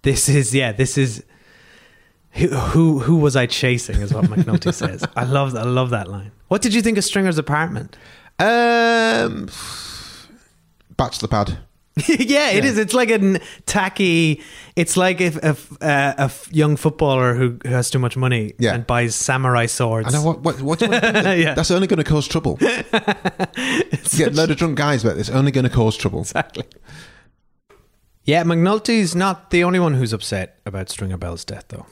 this 0.01 0.29
is 0.29 0.53
yeah. 0.53 0.72
This 0.72 0.98
is 0.98 1.24
who 2.32 2.48
who 2.48 3.00
who 3.00 3.18
was 3.18 3.36
I 3.36 3.46
chasing? 3.46 3.96
Is 4.01 4.13
what 4.13 4.25
McNulty 4.25 4.74
says. 4.84 5.03
I 5.15 5.24
love 5.24 5.56
I 5.56 5.63
love 5.63 5.89
that 5.91 6.08
line. 6.08 6.32
What 6.48 6.62
did 6.62 6.74
you 6.74 6.82
think 6.82 6.98
of 6.98 7.03
Stringer's 7.03 7.38
apartment? 7.38 7.98
Um, 8.39 9.50
bachelor 10.96 11.27
pad. 11.27 11.58
yeah, 12.08 12.51
it 12.51 12.63
is. 12.63 12.77
It's 12.77 12.94
like 12.94 13.10
a 13.10 13.39
tacky. 13.65 14.41
It's 14.77 14.96
like 14.96 15.20
if, 15.20 15.36
if 15.44 15.70
uh, 15.84 16.13
a 16.18 16.22
f- 16.22 16.48
young 16.50 16.77
footballer 16.77 17.34
who, 17.34 17.58
who 17.65 17.70
has 17.70 17.89
too 17.89 18.00
much 18.00 18.15
money 18.15 18.53
Yeah. 18.58 18.74
and 18.75 18.88
buys 18.88 19.15
samurai 19.15 19.65
swords. 19.65 20.08
I 20.08 20.18
know 20.18 20.24
what 20.24 20.39
what 20.41 20.62
what. 20.62 20.82
what 20.82 21.03
Yeah. 21.38 21.56
That's 21.56 21.72
only 21.72 21.88
going 21.88 21.98
to 21.98 22.06
cause 22.06 22.25
trouble. 22.25 22.56
Get 22.56 22.88
a 22.94 24.32
load 24.32 24.51
of 24.51 24.58
drunk 24.58 24.77
guys, 24.77 25.03
about 25.03 25.18
this. 25.18 25.29
only 25.29 25.51
going 25.51 25.65
to 25.65 25.70
cause 25.70 25.98
trouble. 25.98 26.22
Exactly. 26.22 26.63
Yeah, 28.29 28.43
McNulty's 28.43 29.15
not 29.15 29.50
the 29.50 29.63
only 29.63 29.79
one 29.79 29.95
who's 29.95 30.13
upset 30.13 30.59
about 30.65 30.89
Stringer 30.89 31.17
Bell's 31.17 31.43
death, 31.43 31.65
though. 31.69 31.88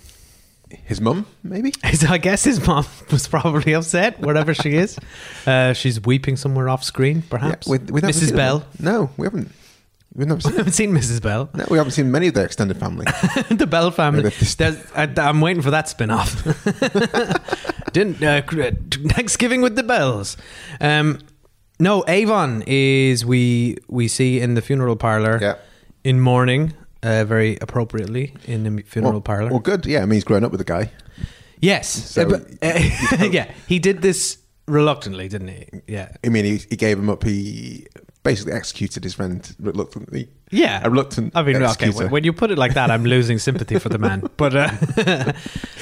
His 0.70 1.02
mum, 1.02 1.26
maybe. 1.44 1.74
I 1.84 2.18
guess 2.20 2.44
his 2.44 2.66
mum 2.68 2.86
was 3.12 3.28
probably 3.28 3.74
upset, 3.74 4.20
wherever 4.20 4.54
she 4.54 4.76
is. 4.76 4.98
Uh, 5.48 5.72
she's 5.74 6.00
weeping 6.02 6.36
somewhere 6.36 6.68
off 6.68 6.84
screen, 6.84 7.22
perhaps. 7.30 7.68
we- 7.68 7.78
we 7.80 8.02
Mrs. 8.02 8.36
Bell. 8.36 8.60
her. 8.60 8.66
No, 8.80 9.10
we 9.18 9.26
haven't. 9.26 9.50
We've 10.14 10.28
never 10.28 10.42
seen. 10.42 10.54
haven't 10.58 10.74
seen 10.74 10.92
Mrs. 10.92 11.22
Bell. 11.22 11.50
no, 11.54 11.66
we 11.72 11.78
haven't 11.78 11.94
seen 11.94 12.12
many 12.12 12.28
of 12.28 12.34
their 12.34 12.46
extended 12.46 12.78
family. 12.78 13.06
the 13.50 13.66
Bell 13.66 13.90
family. 13.92 14.24
Maybe 14.24 14.36
this- 14.36 14.56
There's, 14.56 14.78
I, 14.94 15.10
I'm 15.18 15.40
waiting 15.42 15.62
for 15.64 15.72
that 15.72 15.88
spin 15.90 16.12
off. 16.12 16.44
Didn't 17.94 18.22
uh, 18.22 18.42
Thanksgiving 19.14 19.62
with 19.62 19.76
the 19.78 19.84
Bells. 19.84 20.36
Um, 20.82 21.20
no, 21.80 22.04
Avon 22.08 22.64
is 22.68 23.26
we 23.26 23.78
we 23.88 24.08
see 24.08 24.40
in 24.42 24.54
the 24.56 24.62
funeral 24.62 24.96
parlor 24.98 25.40
Yeah. 25.42 25.56
In 26.04 26.20
mourning, 26.20 26.74
uh, 27.04 27.24
very 27.26 27.58
appropriately 27.62 28.34
in 28.46 28.64
the 28.64 28.82
funeral 28.84 29.14
well, 29.14 29.22
parlor. 29.22 29.50
Well, 29.50 29.60
good. 29.60 29.86
Yeah, 29.86 30.00
I 30.02 30.06
mean, 30.06 30.14
he's 30.16 30.24
grown 30.24 30.44
up 30.44 30.52
with 30.52 30.60
the 30.60 30.66
guy. 30.66 30.92
yes, 31.62 31.88
So- 31.90 32.24
Uh, 32.24 32.30
but, 32.30 32.42
uh, 33.22 33.26
yeah, 33.32 33.52
he 33.68 33.80
did 33.80 34.02
this 34.02 34.38
reluctantly, 34.68 35.28
didn't 35.28 35.48
he? 35.50 35.66
Yeah, 35.88 36.10
I 36.26 36.30
mean, 36.30 36.46
he, 36.46 36.58
he 36.70 36.76
gave 36.76 36.98
him 37.00 37.10
up. 37.10 37.24
He 37.24 37.88
basically 38.24 38.52
executed 38.54 39.04
his 39.04 39.14
friend 39.14 39.56
reluctantly. 39.60 40.28
Yeah, 40.52 40.82
A 40.84 40.90
reluctant 40.90 41.34
I 41.36 41.44
mean, 41.44 41.56
executor. 41.58 41.98
when, 41.98 42.10
when 42.12 42.24
you 42.24 42.34
put 42.34 42.52
it 42.52 42.58
like 42.58 42.74
that, 42.74 42.90
I'm 42.92 43.04
losing 43.06 43.38
sympathy 43.40 43.80
for 43.80 43.90
the 43.90 43.98
man. 43.98 44.24
But 44.38 44.56
uh, 44.56 45.34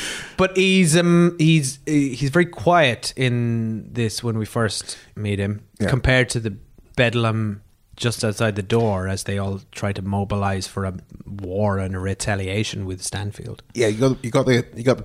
but 0.38 0.55
he's 0.57 0.95
um 0.98 1.36
he's 1.39 1.79
he's 1.86 2.29
very 2.29 2.45
quiet 2.45 3.13
in 3.15 3.89
this 3.93 4.24
when 4.24 4.38
we 4.38 4.45
first 4.45 4.98
meet 5.15 5.39
him 5.39 5.62
Yeah. 5.79 5.89
compared 5.89 6.29
to 6.29 6.39
the 6.39 6.55
bedlam 6.95 7.62
just 7.95 8.23
outside 8.23 8.55
the 8.55 8.63
door 8.63 9.07
as 9.07 9.23
they 9.23 9.37
all 9.37 9.61
try 9.71 9.93
to 9.93 10.01
mobilize 10.01 10.67
for 10.67 10.85
a 10.85 10.97
war 11.25 11.79
and 11.79 11.95
a 11.95 11.99
retaliation 11.99 12.85
with 12.85 13.01
Stanfield. 13.01 13.63
Yeah, 13.73 13.87
you 13.87 13.99
got 13.99 14.23
you 14.23 14.31
got 14.31 14.45
the 14.45 14.65
you 14.75 14.83
got 14.83 15.03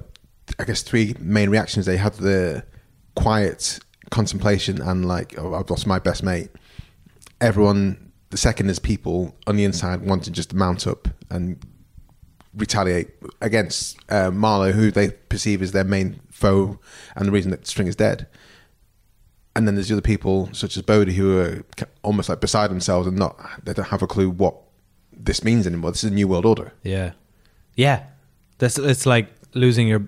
I 0.59 0.65
guess 0.65 0.83
three 0.83 1.15
main 1.19 1.51
reactions. 1.51 1.87
They 1.87 1.97
had 1.97 2.15
the 2.15 2.65
quiet 3.15 3.79
contemplation 4.11 4.81
and 4.81 5.07
like, 5.07 5.39
oh, 5.39 5.55
I've 5.55 5.71
lost 5.71 5.87
my 5.87 5.99
best 5.99 6.23
mate. 6.23 6.51
Everyone, 7.41 8.13
the 8.31 8.37
second 8.37 8.69
is 8.69 8.79
people 8.79 9.37
on 9.47 9.57
the 9.57 9.65
inside 9.65 10.05
just 10.33 10.51
to 10.51 10.57
mount 10.57 10.87
up 10.87 11.09
and 11.31 11.65
retaliate 12.55 13.09
against 13.41 13.99
uh, 14.09 14.31
Marlo, 14.31 14.73
who 14.73 14.91
they 14.91 15.11
perceive 15.11 15.63
as 15.63 15.73
their 15.73 15.85
main 15.85 16.21
foe 16.31 16.79
and 17.17 17.27
the 17.27 17.33
reason 17.33 17.51
that 17.51 17.67
String 17.67 17.89
is 17.89 17.97
dead. 17.97 18.27
And 19.57 19.67
then 19.67 19.75
there's 19.75 19.89
the 19.89 19.95
other 19.95 20.03
people, 20.03 20.49
such 20.53 20.77
as 20.77 20.83
Bodie, 20.83 21.15
who 21.15 21.39
are 21.39 21.65
almost 22.03 22.29
like 22.29 22.41
beside 22.41 22.71
themselves 22.71 23.07
and 23.07 23.17
not 23.17 23.37
they 23.65 23.73
don't 23.73 23.89
have 23.89 24.03
a 24.03 24.07
clue 24.07 24.31
what 24.31 24.55
this 25.13 25.43
means 25.43 25.67
anymore. 25.67 25.91
This 25.91 26.05
is 26.05 26.11
a 26.11 26.15
new 26.15 26.29
world 26.29 26.47
order. 26.47 26.73
Yeah, 26.83 27.13
yeah. 27.75 28.05
That's 28.59 28.79
it's 28.79 29.07
like 29.07 29.29
losing 29.55 29.89
your 29.89 30.07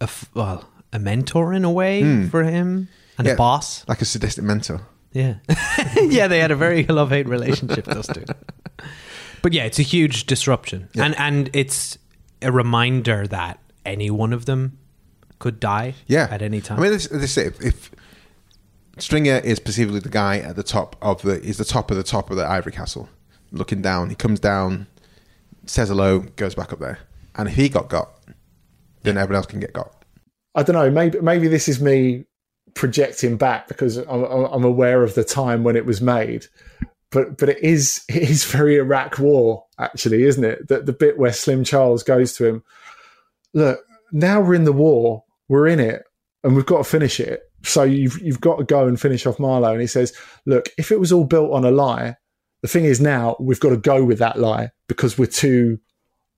a 0.00 0.04
f- 0.04 0.30
well 0.34 0.68
a 0.92 0.98
mentor 0.98 1.52
in 1.52 1.64
a 1.64 1.70
way 1.70 2.02
hmm. 2.02 2.28
for 2.28 2.44
him 2.44 2.88
and 3.18 3.26
Yeah, 3.26 3.34
a 3.34 3.36
boss. 3.36 3.86
like 3.88 4.02
a 4.02 4.04
sadistic 4.04 4.44
mentor. 4.44 4.82
Yeah. 5.12 5.36
yeah, 5.96 6.28
they 6.28 6.38
had 6.38 6.50
a 6.50 6.56
very 6.56 6.84
love 6.88 7.10
hate 7.10 7.28
relationship, 7.28 7.84
those 7.84 8.06
two. 8.06 8.24
But 9.42 9.52
yeah, 9.52 9.64
it's 9.64 9.78
a 9.78 9.82
huge 9.82 10.26
disruption. 10.26 10.88
Yeah. 10.94 11.04
And 11.06 11.18
and 11.18 11.50
it's 11.52 11.98
a 12.40 12.52
reminder 12.52 13.26
that 13.26 13.58
any 13.84 14.10
one 14.10 14.32
of 14.32 14.44
them 14.44 14.78
could 15.42 15.58
die 15.58 15.94
Yeah, 16.06 16.28
at 16.30 16.40
any 16.40 16.60
time. 16.60 16.78
I 16.78 16.82
mean, 16.82 16.92
this, 16.92 17.08
this 17.08 17.36
if, 17.36 17.60
if 17.60 17.90
Stringer 18.98 19.38
is 19.38 19.58
perceivably 19.58 19.98
the 19.98 20.08
guy 20.08 20.38
at 20.38 20.54
the 20.54 20.62
top 20.62 20.94
of 21.02 21.20
the 21.22 21.42
is 21.42 21.58
the 21.58 21.64
top 21.64 21.90
of 21.90 21.96
the 21.96 22.04
top 22.04 22.30
of 22.30 22.36
the 22.36 22.46
ivory 22.46 22.70
castle, 22.70 23.08
looking 23.50 23.82
down. 23.82 24.08
He 24.08 24.14
comes 24.14 24.38
down, 24.38 24.86
says 25.66 25.88
hello, 25.88 26.20
goes 26.36 26.54
back 26.54 26.72
up 26.72 26.78
there, 26.78 27.00
and 27.34 27.48
if 27.48 27.56
he 27.56 27.68
got 27.68 27.88
got, 27.88 28.12
then 29.02 29.18
everyone 29.18 29.38
else 29.38 29.46
can 29.46 29.58
get 29.58 29.72
got. 29.72 30.04
I 30.54 30.62
don't 30.62 30.76
know. 30.76 30.88
Maybe 30.92 31.20
maybe 31.20 31.48
this 31.48 31.66
is 31.66 31.80
me 31.80 32.24
projecting 32.74 33.36
back 33.36 33.66
because 33.66 33.96
I'm, 33.96 34.22
I'm 34.24 34.64
aware 34.64 35.02
of 35.02 35.16
the 35.16 35.24
time 35.24 35.64
when 35.64 35.74
it 35.74 35.86
was 35.86 36.00
made. 36.00 36.46
But 37.10 37.36
but 37.36 37.48
it 37.48 37.58
is 37.64 38.04
it 38.08 38.30
is 38.30 38.44
very 38.44 38.76
Iraq 38.76 39.18
War 39.18 39.64
actually, 39.80 40.22
isn't 40.22 40.44
it? 40.44 40.68
That 40.68 40.86
the 40.86 40.92
bit 40.92 41.18
where 41.18 41.32
Slim 41.32 41.64
Charles 41.64 42.04
goes 42.04 42.32
to 42.34 42.46
him, 42.46 42.62
look, 43.54 43.80
now 44.12 44.40
we're 44.40 44.54
in 44.54 44.64
the 44.64 44.72
war, 44.72 45.24
we're 45.52 45.68
in 45.68 45.80
it. 45.80 46.02
and 46.44 46.56
we've 46.56 46.66
got 46.66 46.78
to 46.78 46.84
finish 46.84 47.20
it. 47.20 47.42
So 47.62 47.84
you've 47.84 48.18
you've 48.20 48.40
got 48.40 48.56
to 48.56 48.64
go 48.64 48.88
and 48.88 48.98
finish 49.00 49.26
off 49.26 49.36
Marlo. 49.36 49.70
And 49.70 49.80
he 49.80 49.86
says, 49.86 50.12
look, 50.46 50.70
if 50.78 50.90
it 50.90 50.98
was 50.98 51.12
all 51.12 51.24
built 51.24 51.52
on 51.52 51.64
a 51.64 51.70
lie, 51.70 52.16
the 52.62 52.68
thing 52.68 52.84
is 52.84 53.00
now 53.00 53.36
we've 53.38 53.60
got 53.60 53.68
to 53.68 53.76
go 53.76 54.02
with 54.02 54.18
that 54.18 54.38
lie 54.38 54.70
because 54.88 55.18
we're 55.18 55.26
too 55.26 55.78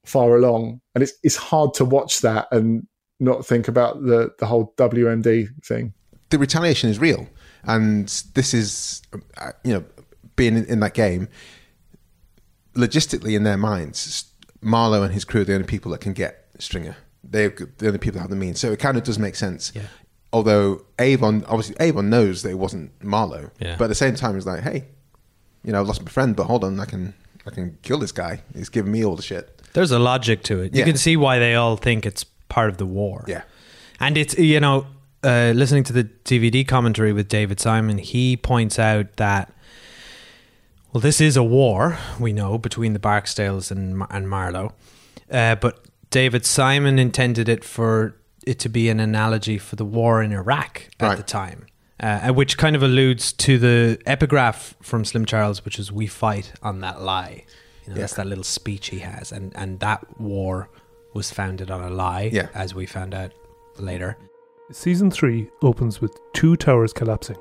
far 0.04 0.36
along, 0.36 0.80
and 0.94 1.02
it's 1.02 1.12
it's 1.22 1.36
hard 1.36 1.72
to 1.74 1.84
watch 1.84 2.20
that 2.20 2.48
and 2.50 2.86
not 3.20 3.46
think 3.46 3.68
about 3.68 4.02
the 4.02 4.30
the 4.38 4.46
whole 4.46 4.74
WMD 4.76 5.48
thing. 5.64 5.94
The 6.30 6.38
retaliation 6.38 6.90
is 6.90 6.98
real, 6.98 7.28
and 7.62 8.08
this 8.34 8.52
is 8.52 9.00
uh, 9.38 9.52
you 9.62 9.74
know 9.74 9.84
being 10.36 10.56
in, 10.56 10.64
in 10.66 10.80
that 10.80 10.94
game 10.94 11.28
logistically 12.74 13.36
in 13.36 13.44
their 13.44 13.56
minds. 13.56 14.30
Marlo 14.60 15.04
and 15.04 15.14
his 15.14 15.24
crew 15.24 15.42
are 15.42 15.44
the 15.44 15.54
only 15.54 15.66
people 15.66 15.92
that 15.92 16.00
can 16.00 16.12
get 16.12 16.46
Stringer. 16.58 16.96
They're 17.30 17.50
the 17.50 17.86
only 17.86 17.98
people 17.98 18.14
that 18.18 18.20
have 18.22 18.30
the 18.30 18.36
means. 18.36 18.60
So 18.60 18.72
it 18.72 18.78
kind 18.78 18.96
of 18.96 19.04
does 19.04 19.18
make 19.18 19.34
sense. 19.36 19.72
Yeah. 19.74 19.82
Although 20.32 20.84
Avon, 20.98 21.44
obviously, 21.46 21.76
Avon 21.80 22.10
knows 22.10 22.42
that 22.42 22.50
it 22.50 22.58
wasn't 22.58 22.98
Marlo. 23.00 23.50
Yeah. 23.60 23.76
But 23.78 23.84
at 23.84 23.88
the 23.88 23.94
same 23.94 24.14
time, 24.16 24.34
he's 24.34 24.46
like, 24.46 24.62
hey, 24.62 24.84
you 25.64 25.72
know, 25.72 25.80
I've 25.80 25.86
lost 25.86 26.02
my 26.02 26.10
friend, 26.10 26.34
but 26.34 26.44
hold 26.44 26.64
on, 26.64 26.78
I 26.80 26.84
can, 26.86 27.14
I 27.46 27.50
can 27.50 27.78
kill 27.82 27.98
this 27.98 28.12
guy. 28.12 28.42
He's 28.54 28.68
giving 28.68 28.90
me 28.92 29.04
all 29.04 29.14
the 29.16 29.22
shit. 29.22 29.62
There's 29.74 29.90
a 29.92 29.98
logic 29.98 30.42
to 30.44 30.60
it. 30.60 30.74
You 30.74 30.80
Yeah. 30.80 30.86
can 30.86 30.96
see 30.96 31.16
why 31.16 31.38
they 31.38 31.54
all 31.54 31.76
think 31.76 32.04
it's 32.04 32.24
part 32.48 32.68
of 32.68 32.76
the 32.78 32.86
war. 32.86 33.24
Yeah. 33.28 33.42
And 34.00 34.16
it's, 34.16 34.36
you 34.36 34.60
know, 34.60 34.86
uh, 35.22 35.52
listening 35.54 35.84
to 35.84 35.92
the 35.92 36.04
DVD 36.04 36.66
commentary 36.66 37.12
with 37.12 37.28
David 37.28 37.58
Simon, 37.60 37.98
he 37.98 38.36
points 38.36 38.78
out 38.78 39.16
that, 39.16 39.52
well, 40.92 41.00
this 41.00 41.20
is 41.20 41.36
a 41.36 41.42
war, 41.42 41.96
we 42.20 42.32
know, 42.32 42.58
between 42.58 42.92
the 42.92 42.98
Barksdales 42.98 43.70
and, 43.70 44.02
and 44.10 44.26
Marlo. 44.26 44.72
Uh, 45.30 45.54
but 45.56 45.84
David 46.14 46.46
Simon 46.46 47.00
intended 47.00 47.48
it 47.48 47.64
for 47.64 48.14
it 48.46 48.60
to 48.60 48.68
be 48.68 48.88
an 48.88 49.00
analogy 49.00 49.58
for 49.58 49.74
the 49.74 49.84
war 49.84 50.22
in 50.22 50.30
Iraq 50.32 50.88
at 51.00 51.06
Right. 51.08 51.16
the 51.16 51.24
time. 51.24 51.66
Uh, 51.98 52.32
which 52.32 52.56
kind 52.56 52.76
of 52.76 52.84
alludes 52.84 53.32
to 53.32 53.58
the 53.58 53.98
epigraph 54.06 54.76
from 54.80 55.04
Slim 55.04 55.24
Charles, 55.24 55.64
which 55.64 55.76
is 55.76 55.90
"We 55.90 56.06
fight 56.06 56.52
on 56.62 56.80
that 56.82 57.02
lie." 57.02 57.42
You 57.84 57.88
know, 57.90 57.94
Yeah. 57.96 58.00
That's 58.02 58.14
that 58.14 58.28
little 58.28 58.44
speech 58.44 58.90
he 58.90 59.00
has, 59.00 59.32
and 59.32 59.50
and 59.56 59.80
that 59.80 60.00
war 60.20 60.68
was 61.14 61.32
founded 61.32 61.68
on 61.68 61.80
a 61.82 61.90
lie, 61.90 62.30
Yeah. 62.32 62.46
as 62.54 62.76
we 62.76 62.86
found 62.86 63.12
out 63.12 63.32
later. 63.78 64.16
Season 64.70 65.10
3 65.10 65.50
opens 65.62 66.00
with 66.00 66.12
two 66.32 66.54
towers 66.56 66.92
collapsing 66.92 67.38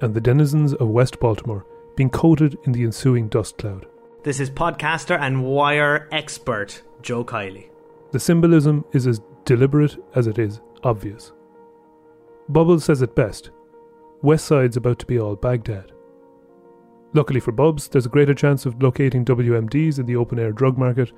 and 0.00 0.14
the 0.14 0.20
denizens 0.22 0.72
of 0.72 0.88
West 0.88 1.20
Baltimore 1.20 1.66
being 1.94 2.08
coated 2.10 2.56
in 2.64 2.72
the 2.72 2.84
ensuing 2.84 3.28
dust 3.28 3.58
cloud. 3.58 3.84
This 4.22 4.40
is 4.40 4.48
podcaster 4.50 5.18
and 5.20 5.44
wire 5.44 6.08
expert 6.10 6.80
Joe 7.02 7.22
Kiley. 7.22 7.66
The 8.14 8.20
symbolism 8.20 8.84
is 8.92 9.08
as 9.08 9.20
deliberate 9.44 9.96
as 10.14 10.28
it 10.28 10.38
is 10.38 10.60
obvious. 10.84 11.32
Bubbles 12.48 12.84
says 12.84 13.02
it 13.02 13.16
best 13.16 13.50
West 14.22 14.44
Side's 14.44 14.76
about 14.76 15.00
to 15.00 15.06
be 15.06 15.18
all 15.18 15.34
Baghdad. 15.34 15.90
Luckily 17.12 17.40
for 17.40 17.50
Bubs, 17.50 17.88
there's 17.88 18.06
a 18.06 18.10
greater 18.10 18.32
chance 18.32 18.66
of 18.66 18.80
locating 18.80 19.24
WMDs 19.24 19.98
in 19.98 20.06
the 20.06 20.14
open 20.14 20.38
air 20.38 20.52
drug 20.52 20.78
market 20.78 21.10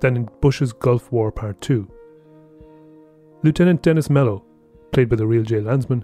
than 0.00 0.16
in 0.16 0.30
Bush's 0.40 0.72
Gulf 0.72 1.12
War 1.12 1.30
Part 1.30 1.60
2. 1.60 1.86
Lieutenant 3.42 3.82
Dennis 3.82 4.08
Mello, 4.08 4.42
played 4.90 5.10
by 5.10 5.16
the 5.16 5.26
real 5.26 5.42
Jay 5.42 5.60
Landsman, 5.60 6.02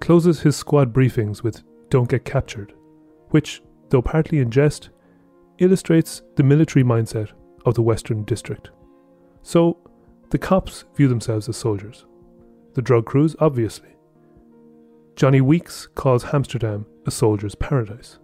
closes 0.00 0.40
his 0.40 0.56
squad 0.56 0.94
briefings 0.94 1.42
with 1.42 1.62
Don't 1.90 2.08
Get 2.08 2.24
Captured, 2.24 2.72
which, 3.32 3.60
though 3.90 4.00
partly 4.00 4.38
in 4.38 4.50
jest, 4.50 4.88
illustrates 5.58 6.22
the 6.36 6.42
military 6.42 6.86
mindset 6.86 7.32
of 7.66 7.74
the 7.74 7.82
Western 7.82 8.24
District. 8.24 8.70
So, 9.44 9.76
the 10.30 10.38
cops 10.38 10.86
view 10.96 11.06
themselves 11.06 11.48
as 11.48 11.56
soldiers. 11.58 12.06
The 12.72 12.82
drug 12.82 13.04
crews, 13.04 13.36
obviously. 13.38 13.90
Johnny 15.16 15.42
Weeks 15.42 15.86
calls 15.94 16.24
Hamsterdam 16.24 16.86
a 17.06 17.10
soldier's 17.10 17.54
paradise. 17.54 18.18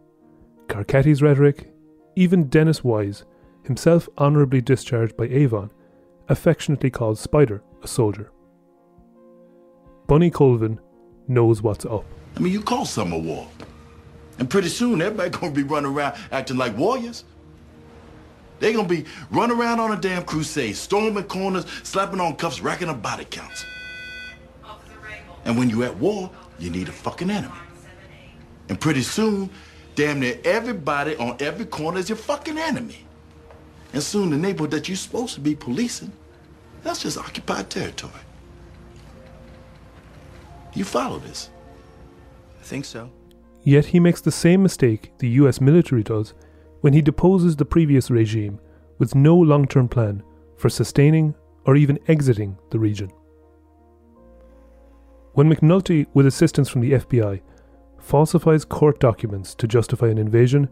Carcetti's 0.67 1.21
rhetoric, 1.23 1.71
even 2.17 2.49
Dennis 2.49 2.83
Wise, 2.83 3.25
himself 3.65 4.09
honourably 4.19 4.63
discharged 4.63 5.17
by 5.17 5.27
Avon, 5.27 5.71
affectionately 6.31 6.91
calls 6.91 7.21
Spider 7.21 7.63
a 7.83 7.87
soldier. 7.87 8.33
Bunny 10.07 10.31
Colvin 10.31 10.81
knows 11.29 11.61
what's 11.63 11.85
up. 11.85 12.07
I 12.37 12.41
mean, 12.41 12.53
you 12.53 12.63
call 12.63 12.87
summer 12.87 13.19
war. 13.19 13.47
And 14.39 14.49
pretty 14.49 14.69
soon, 14.69 15.03
everybody 15.03 15.29
gonna 15.29 15.53
be 15.53 15.65
running 15.65 15.93
around 15.93 16.17
acting 16.33 16.57
like 16.57 16.77
warriors. 16.79 17.25
They 18.61 18.75
gonna 18.75 18.87
be 18.87 19.07
running 19.31 19.59
around 19.59 19.81
on 19.81 19.93
a 19.93 19.97
damn 19.97 20.23
crusade, 20.23 20.77
storming 20.77 21.25
corners, 21.25 21.67
slapping 21.83 22.21
on 22.21 22.37
cuffs, 22.37 22.61
racking 22.61 22.89
up 22.89 23.03
body 23.03 23.25
counts. 23.25 23.65
And 25.45 25.59
when 25.59 25.71
you 25.71 25.83
at 25.83 25.97
war, 25.97 26.31
you 26.59 26.71
need 26.71 26.89
a 26.89 26.93
fucking 26.93 27.31
enemy. 27.31 27.55
And 28.69 28.79
pretty 28.79 29.03
soon, 29.03 29.51
damn 29.95 30.21
near 30.21 30.39
everybody 30.45 31.17
on 31.17 31.37
every 31.41 31.65
corner 31.65 31.99
is 31.99 32.09
your 32.09 32.17
fucking 32.17 32.59
enemy. 32.59 33.05
And 33.93 34.03
soon 34.03 34.31
the 34.31 34.37
neighborhood 34.37 34.71
that 34.73 34.89
you're 34.89 34.97
supposed 34.97 35.35
to 35.35 35.41
be 35.41 35.57
policing, 35.57 36.13
that's 36.83 37.03
just 37.03 37.19
occupied 37.19 37.71
territory. 37.71 38.13
You 40.75 40.85
follow 40.85 41.19
this? 41.19 41.51
I 42.61 42.63
think 42.63 42.85
so. 42.85 43.11
Yet 43.63 43.87
he 43.87 44.01
makes 44.01 44.21
the 44.21 44.31
same 44.31 44.63
mistake 44.63 45.13
the 45.19 45.29
US 45.31 45.61
military 45.61 46.03
does 46.03 46.35
when 46.81 46.93
he 46.93 47.03
deposes 47.03 47.57
the 47.57 47.65
previous 47.65 48.11
regime 48.11 48.59
with 48.99 49.15
no 49.15 49.37
long 49.37 49.67
term 49.67 49.89
plan 49.89 50.23
for 50.57 50.69
sustaining 50.69 51.35
or 51.65 51.77
even 51.77 51.99
exiting 52.09 52.57
the 52.71 52.79
region. 52.79 53.11
When 55.35 55.53
McNulty, 55.53 56.07
with 56.13 56.27
assistance 56.27 56.69
from 56.69 56.81
the 56.81 56.93
FBI, 56.93 57.41
falsifies 57.99 58.65
court 58.65 58.99
documents 58.99 59.55
to 59.57 59.69
justify 59.69 60.09
an 60.09 60.19
invasion, 60.19 60.69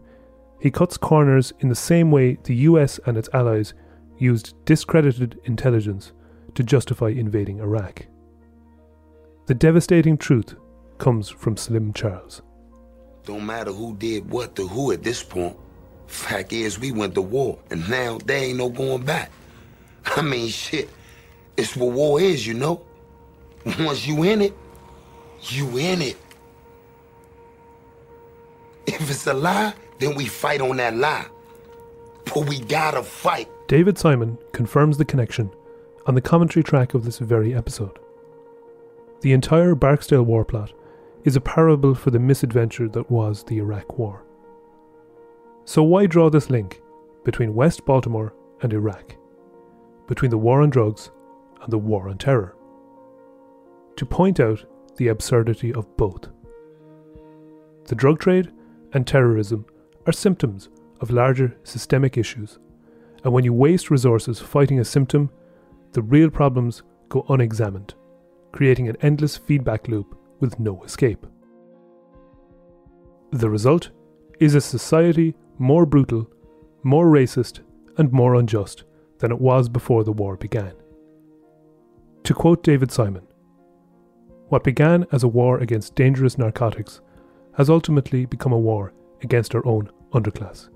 he 0.59 0.69
cuts 0.69 0.97
corners 0.97 1.53
in 1.59 1.69
the 1.69 1.75
same 1.75 2.11
way 2.11 2.37
the 2.43 2.55
US 2.55 2.99
and 3.05 3.17
its 3.17 3.29
allies 3.33 3.73
used 4.17 4.53
discredited 4.65 5.39
intelligence 5.45 6.11
to 6.55 6.63
justify 6.63 7.09
invading 7.09 7.59
Iraq. 7.59 8.07
The 9.45 9.53
devastating 9.53 10.17
truth 10.17 10.55
comes 10.97 11.29
from 11.29 11.55
Slim 11.55 11.93
Charles. 11.93 12.41
Don't 13.23 13.45
matter 13.45 13.71
who 13.71 13.95
did 13.95 14.29
what 14.29 14.55
to 14.57 14.67
who 14.67 14.91
at 14.91 15.03
this 15.03 15.23
point. 15.23 15.55
Fact 16.09 16.51
is, 16.51 16.79
we 16.79 16.91
went 16.91 17.15
to 17.15 17.21
war, 17.21 17.59
and 17.69 17.87
now 17.89 18.17
there 18.25 18.43
ain't 18.43 18.57
no 18.57 18.69
going 18.69 19.03
back. 19.03 19.31
I 20.05 20.21
mean, 20.21 20.49
shit, 20.49 20.89
it's 21.55 21.75
what 21.75 21.91
war 21.91 22.19
is, 22.19 22.45
you 22.45 22.55
know? 22.55 22.81
Once 23.79 24.07
you 24.07 24.23
in 24.23 24.41
it, 24.41 24.53
you 25.43 25.77
in 25.77 26.01
it. 26.01 26.17
If 28.87 29.09
it's 29.09 29.27
a 29.27 29.33
lie, 29.33 29.73
then 29.99 30.15
we 30.15 30.25
fight 30.25 30.61
on 30.61 30.77
that 30.77 30.95
lie. 30.95 31.27
But 32.25 32.47
we 32.47 32.59
gotta 32.59 33.03
fight. 33.03 33.47
David 33.67 33.97
Simon 33.97 34.37
confirms 34.51 34.97
the 34.97 35.05
connection 35.05 35.51
on 36.07 36.15
the 36.15 36.21
commentary 36.21 36.63
track 36.63 36.95
of 36.95 37.05
this 37.05 37.19
very 37.19 37.53
episode. 37.53 37.99
The 39.21 39.33
entire 39.33 39.75
Barksdale 39.75 40.23
war 40.23 40.43
plot 40.43 40.73
is 41.23 41.35
a 41.35 41.41
parable 41.41 41.93
for 41.93 42.09
the 42.09 42.19
misadventure 42.19 42.89
that 42.89 43.11
was 43.11 43.43
the 43.43 43.57
Iraq 43.57 43.97
War. 43.99 44.23
So, 45.65 45.83
why 45.83 46.05
draw 46.07 46.29
this 46.29 46.49
link 46.49 46.81
between 47.23 47.53
West 47.53 47.85
Baltimore 47.85 48.33
and 48.61 48.73
Iraq? 48.73 49.15
Between 50.07 50.31
the 50.31 50.37
war 50.37 50.61
on 50.61 50.69
drugs 50.69 51.11
and 51.61 51.71
the 51.71 51.77
war 51.77 52.09
on 52.09 52.17
terror? 52.17 52.55
To 53.97 54.05
point 54.05 54.39
out 54.39 54.65
the 54.97 55.09
absurdity 55.09 55.73
of 55.73 55.95
both. 55.97 56.27
The 57.85 57.95
drug 57.95 58.19
trade 58.19 58.51
and 58.93 59.05
terrorism 59.05 59.65
are 60.05 60.13
symptoms 60.13 60.69
of 61.01 61.11
larger 61.11 61.55
systemic 61.63 62.17
issues, 62.17 62.59
and 63.23 63.33
when 63.33 63.43
you 63.43 63.53
waste 63.53 63.89
resources 63.89 64.39
fighting 64.39 64.79
a 64.79 64.85
symptom, 64.85 65.29
the 65.93 66.01
real 66.01 66.29
problems 66.29 66.83
go 67.09 67.25
unexamined, 67.29 67.93
creating 68.51 68.87
an 68.87 68.97
endless 69.01 69.37
feedback 69.37 69.87
loop 69.87 70.17
with 70.39 70.59
no 70.59 70.83
escape. 70.83 71.25
The 73.31 73.49
result 73.49 73.91
is 74.39 74.55
a 74.55 74.61
society 74.61 75.35
more 75.59 75.85
brutal, 75.85 76.27
more 76.83 77.05
racist, 77.05 77.59
and 77.97 78.11
more 78.11 78.35
unjust 78.35 78.85
than 79.19 79.31
it 79.31 79.39
was 79.39 79.69
before 79.69 80.03
the 80.03 80.11
war 80.11 80.37
began. 80.37 80.73
To 82.23 82.33
quote 82.33 82.63
David 82.63 82.91
Simon, 82.91 83.27
what 84.47 84.63
began 84.63 85.05
as 85.11 85.23
a 85.23 85.27
war 85.27 85.59
against 85.59 85.95
dangerous 85.95 86.37
narcotics 86.37 87.01
has 87.57 87.69
ultimately 87.69 88.25
become 88.25 88.53
a 88.53 88.57
war 88.57 88.93
against 89.21 89.53
our 89.53 89.65
own 89.67 89.91
underclass. 90.13 90.69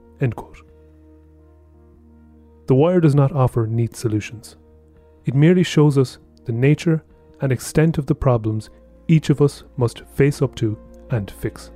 The 2.67 2.75
Wire 2.75 2.99
does 3.01 3.15
not 3.15 3.31
offer 3.31 3.67
neat 3.67 3.95
solutions. 3.95 4.57
It 5.25 5.33
merely 5.33 5.63
shows 5.63 5.97
us 5.97 6.19
the 6.45 6.51
nature 6.51 7.03
and 7.41 7.51
extent 7.51 7.97
of 7.97 8.05
the 8.05 8.15
problems 8.15 8.69
each 9.07 9.29
of 9.29 9.41
us 9.41 9.63
must 9.75 10.05
face 10.07 10.41
up 10.41 10.55
to 10.55 10.77
and 11.09 11.29
fix. 11.31 11.71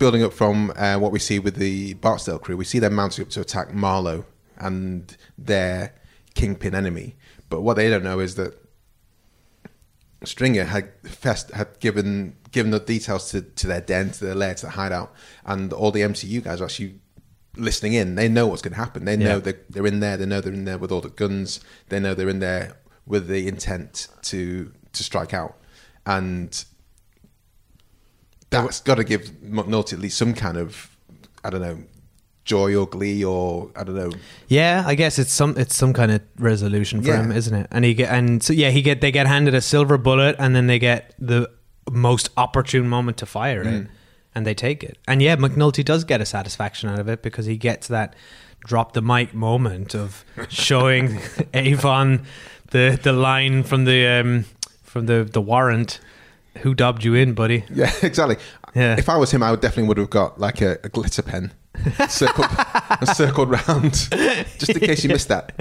Building 0.00 0.22
up 0.22 0.32
from 0.32 0.72
uh, 0.76 0.96
what 0.98 1.12
we 1.12 1.18
see 1.18 1.38
with 1.38 1.56
the 1.56 1.92
Barksdale 1.92 2.38
crew, 2.38 2.56
we 2.56 2.64
see 2.64 2.78
them 2.78 2.94
mounting 2.94 3.22
up 3.22 3.28
to 3.32 3.42
attack 3.42 3.68
Marlo, 3.68 4.24
and 4.56 5.14
they're 5.36 5.92
kingpin 6.34 6.74
enemy. 6.74 7.16
But 7.50 7.60
what 7.60 7.74
they 7.74 7.90
don't 7.90 8.02
know 8.02 8.18
is 8.18 8.34
that 8.36 8.54
Stringer 10.24 10.64
had 10.64 10.90
Fest 11.04 11.50
had 11.50 11.78
given 11.80 12.34
given 12.50 12.70
the 12.70 12.80
details 12.80 13.30
to, 13.32 13.42
to 13.42 13.66
their 13.66 13.82
den, 13.82 14.10
to 14.12 14.24
their 14.24 14.34
lair, 14.34 14.54
to 14.54 14.62
their 14.62 14.70
hideout, 14.70 15.12
and 15.44 15.70
all 15.70 15.90
the 15.90 16.00
MCU 16.00 16.42
guys 16.42 16.62
are 16.62 16.64
actually 16.64 16.98
listening 17.56 17.92
in. 17.92 18.14
They 18.14 18.26
know 18.28 18.46
what's 18.46 18.62
going 18.62 18.72
to 18.72 18.78
happen. 18.78 19.04
They 19.04 19.18
know 19.18 19.34
Yeah. 19.34 19.38
they're, 19.40 19.60
they're 19.68 19.86
in 19.86 20.00
there. 20.00 20.16
They 20.16 20.24
know 20.24 20.40
they're 20.40 20.54
in 20.54 20.64
there 20.64 20.78
with 20.78 20.92
all 20.92 21.02
the 21.02 21.10
guns. 21.10 21.60
They 21.90 22.00
know 22.00 22.14
they're 22.14 22.30
in 22.30 22.38
there 22.38 22.78
with 23.04 23.26
the 23.28 23.46
intent 23.46 24.08
to 24.22 24.72
to 24.94 25.02
strike 25.04 25.34
out, 25.34 25.58
and 26.06 26.64
that's 28.50 28.80
got 28.80 28.96
to 28.96 29.04
give 29.04 29.22
McNulty 29.44 29.92
at 29.94 29.98
least 30.00 30.18
some 30.18 30.34
kind 30.34 30.56
of 30.56 30.96
I 31.44 31.50
don't 31.50 31.62
know 31.62 31.78
joy 32.44 32.74
or 32.74 32.86
glee 32.86 33.24
or 33.24 33.70
I 33.76 33.84
don't 33.84 33.94
know. 33.94 34.10
Yeah, 34.48 34.82
I 34.86 34.94
guess 34.94 35.18
it's 35.18 35.32
some 35.32 35.56
it's 35.56 35.76
some 35.76 35.92
kind 35.92 36.10
of 36.10 36.20
resolution 36.38 37.00
for 37.02 37.08
Yeah. 37.08 37.22
him, 37.22 37.32
isn't 37.32 37.54
it? 37.54 37.66
And 37.70 37.84
he 37.84 37.94
get 37.94 38.10
and 38.10 38.42
so 38.42 38.52
yeah, 38.52 38.70
he 38.70 38.82
get 38.82 39.00
they 39.00 39.10
get 39.12 39.26
handed 39.26 39.54
a 39.54 39.60
silver 39.60 39.96
bullet, 39.98 40.36
and 40.38 40.54
then 40.56 40.66
they 40.66 40.78
get 40.78 41.14
the 41.18 41.48
most 41.90 42.28
opportune 42.36 42.88
moment 42.88 43.16
to 43.18 43.26
fire 43.26 43.64
Mm. 43.64 43.82
it, 43.82 43.88
and 44.34 44.46
they 44.46 44.54
take 44.54 44.82
it. 44.82 44.98
And 45.06 45.20
yeah, 45.22 45.36
McNulty 45.36 45.84
does 45.84 46.04
get 46.04 46.20
a 46.20 46.26
satisfaction 46.26 46.88
out 46.88 46.98
of 46.98 47.08
it 47.08 47.22
because 47.22 47.46
he 47.46 47.56
gets 47.56 47.88
that 47.88 48.14
drop 48.66 48.92
the 48.92 49.02
mic 49.02 49.32
moment 49.34 49.94
of 49.94 50.24
showing 50.48 51.18
Avon 51.54 52.22
the 52.70 52.98
the 53.02 53.12
line 53.12 53.62
from 53.62 53.84
the 53.84 54.06
um, 54.06 54.44
from 54.82 55.06
the 55.06 55.24
the 55.24 55.40
warrant. 55.40 56.00
Who 56.58 56.74
dobbed 56.74 57.04
you 57.04 57.14
in, 57.14 57.34
buddy? 57.34 57.64
Yeah, 57.74 57.92
exactly. 58.02 58.36
Yeah. 58.74 58.96
If 58.98 59.08
I 59.08 59.16
was 59.16 59.30
him, 59.32 59.42
I 59.42 59.50
would 59.50 59.60
definitely 59.60 59.88
would 59.88 59.98
have 59.98 60.10
got 60.10 60.38
like 60.38 60.60
a, 60.60 60.78
a 60.84 60.88
glitter 60.88 61.22
pen 61.22 61.52
circled 62.08 62.46
circled 63.14 63.48
round 63.50 63.92
just 64.58 64.68
in 64.70 64.80
case 64.80 65.02
you 65.02 65.08
missed 65.08 65.28
that. 65.28 65.52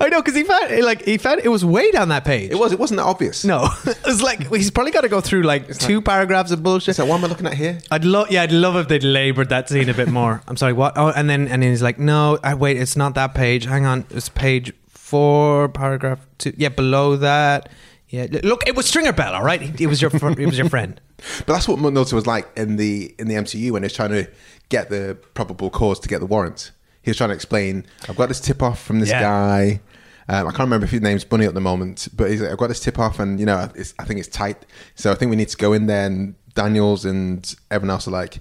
I 0.00 0.08
know 0.08 0.22
because 0.22 0.34
he 0.34 0.44
found 0.44 0.80
like 0.82 1.04
he 1.04 1.18
found 1.18 1.40
it 1.42 1.48
was 1.48 1.64
way 1.64 1.90
down 1.90 2.08
that 2.08 2.24
page. 2.24 2.50
It 2.50 2.58
was. 2.58 2.72
It 2.72 2.78
wasn't 2.78 2.98
that 2.98 3.04
obvious. 3.06 3.44
No, 3.44 3.68
it 3.86 3.98
was 4.06 4.22
like 4.22 4.48
he's 4.48 4.70
probably 4.70 4.92
got 4.92 5.02
to 5.02 5.08
go 5.08 5.20
through 5.20 5.42
like 5.42 5.76
two 5.78 6.00
paragraphs 6.00 6.50
of 6.52 6.62
bullshit. 6.62 6.96
So 6.96 7.04
what 7.06 7.16
am 7.18 7.24
I 7.24 7.28
looking 7.28 7.46
at 7.46 7.54
here? 7.54 7.80
I'd 7.90 8.04
love, 8.04 8.30
yeah, 8.30 8.42
I'd 8.42 8.52
love 8.52 8.76
if 8.76 8.88
they'd 8.88 9.02
laboured 9.02 9.48
that 9.48 9.68
scene 9.68 9.88
a 9.88 9.94
bit 9.94 10.08
more. 10.08 10.42
I'm 10.46 10.56
sorry, 10.56 10.72
what? 10.74 10.94
Oh, 10.96 11.08
and 11.08 11.28
then 11.28 11.48
and 11.48 11.62
then 11.62 11.70
he's 11.70 11.82
like, 11.82 11.98
no, 11.98 12.38
I 12.42 12.54
wait, 12.54 12.76
it's 12.76 12.96
not 12.96 13.14
that 13.14 13.34
page. 13.34 13.64
Hang 13.64 13.84
on, 13.84 14.04
it's 14.10 14.28
page 14.28 14.72
four, 14.88 15.68
paragraph 15.68 16.20
two. 16.38 16.52
Yeah, 16.56 16.68
below 16.70 17.16
that. 17.16 17.68
Yeah, 18.12 18.26
look, 18.44 18.62
it 18.68 18.76
was 18.76 18.84
Stringer 18.86 19.12
Bell. 19.12 19.32
All 19.34 19.42
right, 19.42 19.80
it 19.80 19.86
was 19.86 20.00
your 20.02 20.10
fr- 20.10 20.38
it 20.38 20.46
was 20.46 20.58
your 20.58 20.68
friend. 20.68 21.00
But 21.46 21.52
that's 21.54 21.66
what 21.68 21.78
McNulty 21.78 22.12
was 22.14 22.26
like 22.26 22.46
in 22.56 22.76
the 22.76 23.14
in 23.18 23.26
the 23.28 23.34
MCU 23.36 23.70
when 23.70 23.82
he 23.82 23.86
was 23.86 23.92
trying 23.94 24.10
to 24.10 24.28
get 24.68 24.90
the 24.90 25.16
probable 25.34 25.70
cause 25.70 25.98
to 26.00 26.08
get 26.08 26.18
the 26.20 26.26
warrant. 26.26 26.72
He 27.02 27.10
was 27.10 27.16
trying 27.16 27.30
to 27.30 27.34
explain, 27.34 27.86
I've 28.08 28.16
got 28.16 28.28
this 28.28 28.40
tip 28.40 28.60
off 28.62 28.82
from 28.82 29.00
this 29.00 29.08
Yeah. 29.10 29.22
guy. 29.22 29.80
Um, 30.28 30.46
I 30.46 30.50
can't 30.50 30.60
remember 30.60 30.84
if 30.84 30.90
his 30.90 31.00
name's 31.00 31.24
Bunny 31.24 31.46
at 31.46 31.54
the 31.54 31.60
moment, 31.60 32.08
but 32.16 32.30
he's 32.30 32.40
like, 32.42 32.50
I've 32.52 32.58
got 32.58 32.68
this 32.68 32.80
tip 32.80 32.98
off, 32.98 33.18
and 33.18 33.40
you 33.40 33.46
know, 33.46 33.70
it's, 33.74 33.94
I 33.98 34.04
think 34.04 34.20
it's 34.20 34.28
tight. 34.28 34.66
So 34.94 35.10
I 35.10 35.14
think 35.14 35.30
we 35.30 35.36
need 35.36 35.48
to 35.48 35.56
go 35.56 35.72
in 35.72 35.86
there. 35.86 36.06
And 36.06 36.34
Daniels 36.54 37.04
and 37.04 37.54
everyone 37.70 37.90
else 37.94 38.06
are 38.08 38.12
like, 38.12 38.40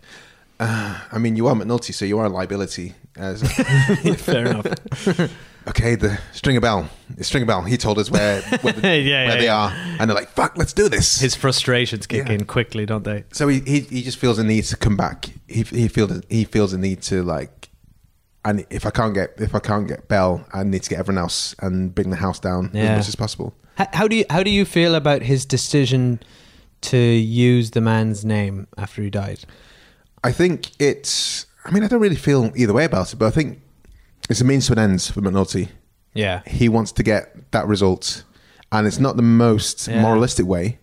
uh, 0.60 1.00
I 1.12 1.18
mean, 1.18 1.36
you 1.36 1.48
are 1.48 1.56
McNulty, 1.56 1.94
so 1.94 2.04
you 2.06 2.18
are 2.20 2.26
a 2.26 2.30
liability. 2.30 2.94
Uh, 3.20 3.36
so- 3.36 3.46
Fair 4.16 4.46
enough. 4.48 4.66
okay, 5.68 5.96
the 5.96 6.10
string 6.10 6.22
Stringer 6.34 6.62
Bell. 6.62 6.90
It's 7.18 7.28
Stringer 7.28 7.46
Bell. 7.46 7.62
He 7.64 7.78
told 7.78 7.98
us 8.00 8.10
where 8.12 8.42
where, 8.62 8.74
the, 8.74 8.82
Yeah, 8.84 8.90
where 8.90 9.02
yeah, 9.02 9.36
they 9.38 9.46
yeah. 9.46 9.56
are, 9.58 9.72
and 10.00 10.10
they're 10.10 10.16
like, 10.16 10.30
"Fuck, 10.30 10.58
let's 10.58 10.74
do 10.74 10.90
this." 10.90 11.20
His 11.20 11.36
frustrations 11.36 12.08
kick 12.08 12.28
Yeah. 12.28 12.34
in 12.34 12.46
quickly, 12.46 12.86
don't 12.86 13.04
they? 13.04 13.24
so 13.32 13.48
he, 13.48 13.60
he 13.62 13.80
he 13.82 14.02
just 14.04 14.18
feels 14.18 14.40
a 14.40 14.44
need 14.44 14.64
to 14.66 14.78
come 14.78 14.98
back. 14.98 15.26
He 15.48 15.64
he 15.64 15.88
feels 15.88 16.22
he 16.30 16.44
feels 16.46 16.74
a 16.74 16.78
need 16.78 17.02
to 17.04 17.24
like, 17.24 17.70
and 18.46 18.66
if 18.70 18.86
I 18.86 18.90
can't 18.92 19.14
get 19.14 19.34
if 19.38 19.54
I 19.56 19.60
can't 19.60 19.88
get 19.88 20.08
Bell, 20.08 20.46
I 20.54 20.64
need 20.64 20.84
to 20.84 20.90
get 20.90 21.00
everyone 21.00 21.22
else 21.22 21.56
and 21.60 21.94
bring 21.94 22.10
the 22.10 22.18
house 22.18 22.40
down 22.40 22.72
Yeah. 22.74 22.84
as 22.94 22.98
much 23.00 23.08
as 23.10 23.16
possible. 23.16 23.54
How, 23.78 23.88
how 23.94 24.08
do 24.08 24.16
you 24.16 24.26
how 24.30 24.44
do 24.44 24.50
you 24.52 24.66
feel 24.66 24.96
about 24.96 25.22
his 25.22 25.46
decision 25.46 26.20
to 26.82 26.98
use 26.98 27.72
the 27.72 27.82
man's 27.82 28.26
name 28.26 28.68
after 28.78 29.02
he 29.04 29.10
died? 29.10 29.46
I 30.24 30.32
think 30.32 30.72
it's. 30.80 31.46
I 31.64 31.72
mean, 31.72 31.84
I 31.84 31.88
don't 31.88 32.02
really 32.02 32.16
feel 32.16 32.52
either 32.56 32.74
way 32.74 32.86
about 32.86 33.14
it, 33.14 33.18
but 33.18 33.28
I 33.28 33.32
think 33.32 33.62
it's 34.32 34.42
a 34.42 34.46
means 34.46 34.66
to 34.68 34.74
an 34.74 34.80
end 34.80 35.02
for 35.02 35.22
McNulty. 35.22 35.70
Yeah, 36.14 36.42
he 36.48 36.68
wants 36.70 36.92
to 36.94 37.04
get 37.04 37.52
that 37.52 37.68
result, 37.68 38.24
and 38.72 38.88
it's 38.88 39.00
not 39.00 39.16
the 39.16 39.22
most 39.24 39.88
Yeah. 39.88 40.02
moralistic 40.02 40.46
way. 40.46 40.80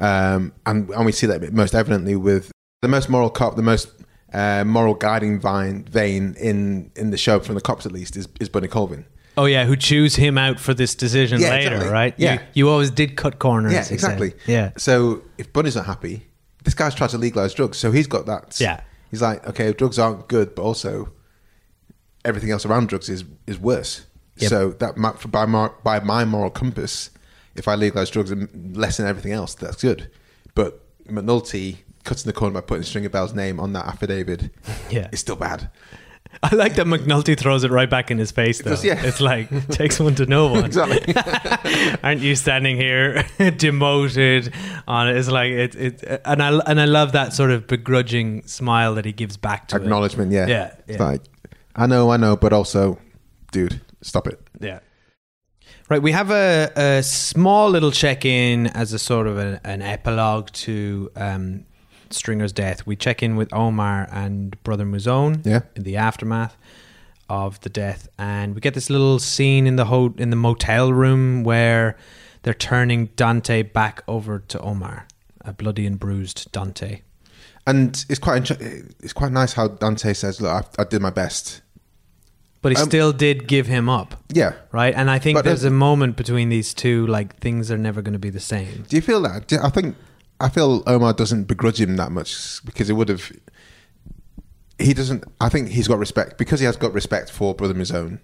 Um, 0.00 0.52
and 0.66 0.90
and 0.90 1.06
we 1.06 1.12
see 1.12 1.26
that 1.26 1.52
most 1.52 1.74
evidently 1.74 2.16
with 2.16 2.50
the 2.82 2.88
most 2.88 3.08
moral 3.08 3.30
cop, 3.30 3.56
the 3.56 3.62
most 3.62 3.88
uh, 4.34 4.64
moral 4.64 4.94
guiding 4.94 5.40
vine, 5.40 5.84
vein 5.84 6.34
in 6.38 6.90
in 6.96 7.10
the 7.10 7.16
show 7.16 7.40
from 7.40 7.54
the 7.54 7.60
cops 7.60 7.86
at 7.86 7.92
least 7.92 8.16
is, 8.16 8.28
is 8.40 8.48
Bunny 8.48 8.68
Colvin. 8.68 9.04
Oh 9.38 9.44
yeah, 9.46 9.64
who 9.66 9.76
choose 9.76 10.16
him 10.16 10.38
out 10.38 10.58
for 10.58 10.72
this 10.74 10.94
decision 10.94 11.40
Yeah, 11.40 11.50
later, 11.50 11.74
exactly. 11.74 11.92
right? 11.92 12.14
Yeah. 12.16 12.32
you, 12.34 12.40
you 12.54 12.68
always 12.70 12.90
did 12.90 13.16
cut 13.16 13.38
corners. 13.38 13.72
Yeah, 13.72 13.84
exactly. 13.90 14.32
Yeah, 14.46 14.70
So 14.78 15.22
if 15.36 15.52
Bunny's 15.52 15.76
not 15.76 15.84
happy, 15.84 16.26
this 16.64 16.72
guy's 16.74 16.94
tried 16.94 17.10
to 17.10 17.18
legalize 17.18 17.52
drugs, 17.52 17.76
so 17.76 17.92
he's 17.92 18.06
got 18.06 18.24
that. 18.26 18.58
Yeah. 18.58 18.80
He's 19.10 19.20
like, 19.20 19.46
okay, 19.46 19.72
drugs 19.74 19.98
aren't 19.98 20.26
good, 20.28 20.54
but 20.54 20.62
also 20.62 21.10
everything 22.26 22.50
else 22.50 22.66
around 22.66 22.88
drugs 22.88 23.08
is 23.08 23.24
is 23.46 23.58
worse. 23.58 24.04
Yep. 24.38 24.50
So 24.50 24.70
that 24.72 24.98
my, 24.98 25.12
by 25.28 25.46
my, 25.46 25.70
by 25.82 26.00
my 26.00 26.26
moral 26.26 26.50
compass, 26.50 27.08
if 27.54 27.66
I 27.68 27.74
legalize 27.74 28.10
drugs 28.10 28.30
and 28.30 28.76
lessen 28.76 29.06
everything 29.06 29.32
else, 29.32 29.54
that's 29.54 29.80
good. 29.80 30.10
But 30.54 30.82
McNulty 31.06 31.78
cutting 32.04 32.24
the 32.26 32.34
corner 32.34 32.52
by 32.52 32.60
putting 32.60 32.82
Stringer 32.82 33.08
Bell's 33.08 33.32
name 33.34 33.58
on 33.58 33.72
that 33.72 33.86
affidavit 33.86 34.50
Yeah. 34.90 35.08
is 35.10 35.20
still 35.20 35.36
bad. 35.36 35.70
I 36.42 36.54
like 36.54 36.74
that 36.74 36.86
McNulty 36.86 37.38
throws 37.38 37.64
it 37.64 37.70
right 37.70 37.88
back 37.88 38.10
in 38.10 38.18
his 38.18 38.30
face. 38.30 38.60
Though 38.60 38.70
does, 38.70 38.84
yeah. 38.84 39.02
it's 39.02 39.22
like 39.22 39.48
takes 39.68 39.98
one 39.98 40.14
to 40.16 40.26
know 40.26 40.48
one. 40.52 40.66
Exactly. 40.66 41.14
Aren't 42.02 42.20
you 42.20 42.36
standing 42.36 42.76
here 42.76 43.24
demoted 43.56 44.52
on 44.86 45.08
it? 45.08 45.16
It's 45.16 45.28
like 45.30 45.50
it, 45.50 45.74
it, 45.74 46.20
and 46.26 46.42
I 46.42 46.58
and 46.66 46.78
I 46.80 46.84
love 46.84 47.12
that 47.12 47.32
sort 47.32 47.52
of 47.52 47.66
begrudging 47.66 48.46
smile 48.46 48.94
that 48.96 49.04
he 49.06 49.12
gives 49.12 49.36
back 49.38 49.68
to 49.68 49.76
it. 49.76 49.82
Acknowledgement, 49.82 50.30
yeah. 50.32 50.46
Yeah, 50.46 50.74
It's 50.86 51.00
like, 51.00 51.22
I 51.76 51.86
know, 51.86 52.10
I 52.10 52.16
know, 52.16 52.36
but 52.36 52.52
also, 52.52 52.98
dude, 53.52 53.80
stop 54.02 54.26
it. 54.26 54.40
Yeah. 54.60 54.80
Right, 55.88 56.02
we 56.02 56.10
have 56.12 56.30
a, 56.30 56.72
a 56.74 57.02
small 57.02 57.70
little 57.70 57.92
check 57.92 58.24
in 58.24 58.66
as 58.68 58.92
a 58.92 58.98
sort 58.98 59.26
of 59.28 59.38
a, 59.38 59.60
an 59.62 59.82
epilogue 59.82 60.50
to 60.52 61.10
um, 61.14 61.64
Stringer's 62.10 62.52
death. 62.52 62.86
We 62.86 62.96
check 62.96 63.22
in 63.22 63.36
with 63.36 63.52
Omar 63.52 64.08
and 64.10 64.60
Brother 64.64 64.84
Mouzone 64.84 65.44
Yeah. 65.46 65.60
in 65.76 65.84
the 65.84 65.96
aftermath 65.96 66.56
of 67.28 67.60
the 67.60 67.68
death, 67.68 68.08
and 68.18 68.54
we 68.54 68.60
get 68.60 68.74
this 68.74 68.88
little 68.90 69.18
scene 69.18 69.66
in 69.66 69.76
the 69.76 69.84
ho- 69.84 70.14
in 70.16 70.30
the 70.30 70.36
motel 70.36 70.92
room 70.92 71.42
where 71.44 71.96
they're 72.42 72.54
turning 72.54 73.06
Dante 73.16 73.62
back 73.62 74.02
over 74.08 74.38
to 74.38 74.60
Omar, 74.60 75.06
a 75.44 75.52
bloody 75.52 75.86
and 75.86 75.98
bruised 75.98 76.50
Dante. 76.52 77.02
And 77.66 78.04
it's 78.08 78.20
quite 78.20 78.48
it's 78.50 79.12
quite 79.12 79.32
nice 79.32 79.52
how 79.54 79.66
Dante 79.68 80.12
says, 80.14 80.40
"Look, 80.40 80.52
I, 80.78 80.82
I 80.82 80.84
did 80.84 81.02
my 81.02 81.10
best." 81.10 81.62
But 82.66 82.72
he 82.76 82.82
Um, 82.82 82.88
still 82.88 83.12
did 83.12 83.46
give 83.46 83.68
him 83.68 83.88
up, 83.88 84.20
Yeah. 84.32 84.54
right? 84.72 84.92
And 84.92 85.08
I 85.08 85.20
think 85.20 85.36
But 85.38 85.44
there's 85.44 85.60
then- 85.62 85.70
a 85.70 85.76
moment 85.76 86.16
between 86.16 86.48
these 86.48 86.74
two, 86.74 87.06
like 87.06 87.38
things 87.38 87.70
are 87.70 87.78
never 87.78 88.02
going 88.02 88.14
to 88.14 88.18
be 88.18 88.28
the 88.28 88.40
same. 88.40 88.84
Do 88.88 88.96
you 88.96 89.02
feel 89.02 89.20
that? 89.22 89.52
I 89.62 89.68
think 89.68 89.94
I 90.40 90.48
feel 90.48 90.82
Omar 90.84 91.12
doesn't 91.12 91.44
begrudge 91.44 91.80
him 91.80 91.94
that 91.94 92.10
much 92.10 92.58
because 92.64 92.90
it 92.90 92.94
would 92.94 93.08
have. 93.08 93.30
He 94.80 94.94
doesn't. 94.94 95.22
I 95.40 95.48
think 95.48 95.68
he's 95.68 95.86
got 95.86 96.00
respect 96.00 96.38
because 96.38 96.58
he 96.58 96.66
has 96.66 96.76
got 96.76 96.92
respect 96.92 97.30
for 97.30 97.54
Brother 97.54 97.72
Mouzone, 97.72 98.18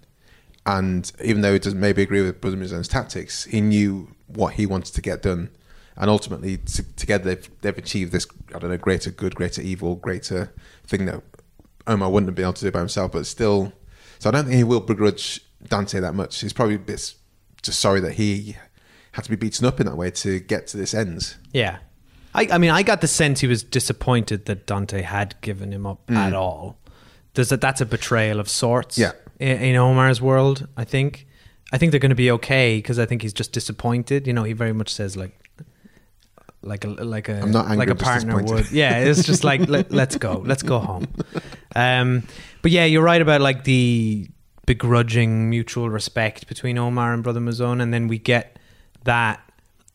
and 0.65 1.09
even 1.23 1.41
though 1.41 1.53
he 1.53 1.59
doesn't 1.59 1.79
maybe 1.79 2.01
agree 2.01 2.21
with 2.21 2.41
Brother 2.41 2.57
Mouzone's 2.57 2.89
tactics, 2.89 3.45
he 3.45 3.61
knew 3.61 4.09
what 4.27 4.55
he 4.55 4.65
wanted 4.65 4.93
to 4.93 5.01
get 5.01 5.21
done, 5.21 5.51
and 5.95 6.09
ultimately 6.09 6.57
t- 6.57 6.83
together 6.97 7.23
they've 7.33 7.49
they've 7.61 7.77
achieved 7.77 8.11
this. 8.11 8.27
I 8.53 8.59
don't 8.59 8.71
know, 8.71 8.77
greater 8.77 9.09
good, 9.09 9.35
greater 9.35 9.61
evil, 9.61 9.95
greater 9.95 10.51
thing 10.85 11.05
that 11.05 11.23
Omar 11.87 12.09
wouldn't 12.09 12.27
have 12.27 12.35
been 12.35 12.43
able 12.43 12.51
to 12.53 12.65
do 12.65 12.71
by 12.71 12.79
himself, 12.79 13.13
but 13.13 13.25
still. 13.25 13.71
So 14.23 14.29
I 14.29 14.31
don't 14.31 14.45
think 14.45 14.55
he 14.55 14.63
will 14.63 14.79
begrudge 14.79 15.41
Dante 15.67 15.99
that 15.99 16.15
much. 16.15 16.39
He's 16.39 16.53
probably 16.53 16.75
a 16.75 16.79
bit 16.79 17.13
just 17.61 17.81
sorry 17.81 17.99
that 17.99 18.13
he 18.13 18.55
had 19.11 19.25
to 19.25 19.29
be 19.29 19.35
beaten 19.35 19.65
up 19.65 19.81
in 19.81 19.85
that 19.85 19.97
way 19.97 20.11
to 20.11 20.39
get 20.39 20.65
to 20.67 20.77
this 20.77 20.93
end. 20.93 21.35
Yeah. 21.51 21.79
I, 22.33 22.47
I 22.49 22.57
mean, 22.57 22.69
I 22.69 22.83
got 22.83 23.01
the 23.01 23.07
sense 23.09 23.41
he 23.41 23.47
was 23.47 23.63
disappointed 23.63 24.45
that 24.45 24.65
Dante 24.65 25.01
had 25.01 25.35
given 25.41 25.73
him 25.73 25.85
up 25.85 26.09
at 26.09 26.33
all. 26.33 26.77
Does 27.33 27.49
that? 27.49 27.59
That's 27.59 27.81
a 27.81 27.85
betrayal 27.85 28.39
of 28.39 28.47
sorts. 28.47 28.97
Mm. 28.97 29.01
Yeah. 29.01 29.11
In, 29.45 29.57
in 29.61 29.75
Omar's 29.75 30.21
world, 30.21 30.69
I 30.77 30.85
think. 30.85 31.27
I 31.73 31.77
think 31.77 31.91
they're 31.91 31.99
going 31.99 32.09
to 32.11 32.15
be 32.15 32.31
okay 32.31 32.77
because 32.77 32.99
I 32.99 33.05
think 33.05 33.23
he's 33.23 33.33
just 33.33 33.51
disappointed. 33.51 34.25
You 34.25 34.31
know, 34.31 34.43
he 34.43 34.53
very 34.53 34.71
much 34.71 34.93
says 34.93 35.17
like, 35.17 35.37
like 36.61 36.85
a 36.85 36.87
like 36.87 37.27
a 37.27 37.41
angry, 37.41 37.75
like 37.75 37.89
a 37.89 37.95
partner 37.95 38.41
would. 38.41 38.71
Yeah, 38.71 38.99
it's 38.99 39.25
just 39.25 39.43
like 39.43 39.67
Let, 39.67 39.91
let's 39.91 40.15
go, 40.15 40.41
let's 40.45 40.63
go 40.63 40.79
home. 40.79 41.07
Um, 41.75 42.21
but 42.63 42.71
yeah, 42.71 42.85
you're 42.85 43.03
right 43.03 43.21
about 43.21 43.39
like 43.41 43.65
the 43.65 44.27
begrudging 44.65 45.49
mutual 45.51 45.89
respect 45.91 46.47
between 46.47 46.79
Omar 46.79 47.13
and 47.13 47.21
Brother 47.21 47.39
Mouzone, 47.39 47.81
and 47.81 47.93
then 47.93 48.07
we 48.07 48.17
get 48.17 48.57
that 49.03 49.39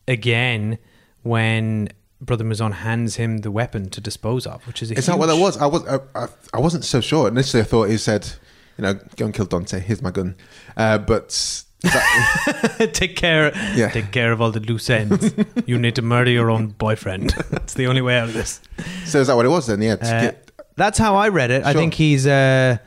again 0.07 0.77
when 1.23 1.89
Brother 2.21 2.45
Mouzone 2.45 2.71
hands 2.73 3.17
him 3.17 3.39
the 3.39 3.51
weapon 3.51 3.89
to 3.89 3.99
dispose 3.99 4.47
of, 4.47 4.65
which 4.65 4.81
is 4.81 4.91
a 4.91 4.97
It's 4.97 5.07
not 5.09 5.19
what 5.19 5.25
that 5.25 5.35
was. 5.37 5.57
I 5.57 5.65
was 5.65 5.85
I, 5.85 5.99
I, 6.15 6.27
I 6.53 6.59
wasn't 6.59 6.85
so 6.85 7.01
sure. 7.01 7.27
Initially, 7.27 7.61
I 7.61 7.65
thought 7.65 7.89
he 7.89 7.97
said 7.97 8.31
you 8.79 8.83
know, 8.83 8.93
go 9.17 9.25
and 9.25 9.33
kill 9.33 9.45
Dante. 9.45 9.79
Here's 9.81 10.01
my 10.01 10.09
gun. 10.11 10.37
Uh, 10.77 10.97
but 10.99 11.63
take 12.93 13.17
care. 13.17 13.51
Yeah. 13.75 13.89
Take 13.89 14.11
care 14.11 14.31
of 14.31 14.41
all 14.41 14.51
the 14.51 14.61
loose 14.61 14.89
ends. 14.89 15.33
you 15.65 15.77
need 15.77 15.95
to 15.95 16.01
murder 16.01 16.31
your 16.31 16.49
own 16.49 16.67
boyfriend. 16.67 17.31
That's 17.51 17.73
the 17.73 17.87
only 17.87 18.01
way 18.01 18.17
out 18.17 18.29
of 18.29 18.33
this. 18.33 18.61
so 19.05 19.19
is 19.19 19.27
that 19.27 19.35
what 19.35 19.45
it 19.45 19.49
was 19.49 19.67
then? 19.67 19.81
Yeah. 19.81 19.93
Uh, 19.93 20.21
get- 20.21 20.48
that's 20.79 20.97
how 20.97 21.15
I 21.15 21.29
read 21.29 21.51
it. 21.51 21.63
I 21.63 21.71
Sure. 21.73 21.81
think 21.81 21.93
he's, 21.93 22.25
uh, 22.25 22.77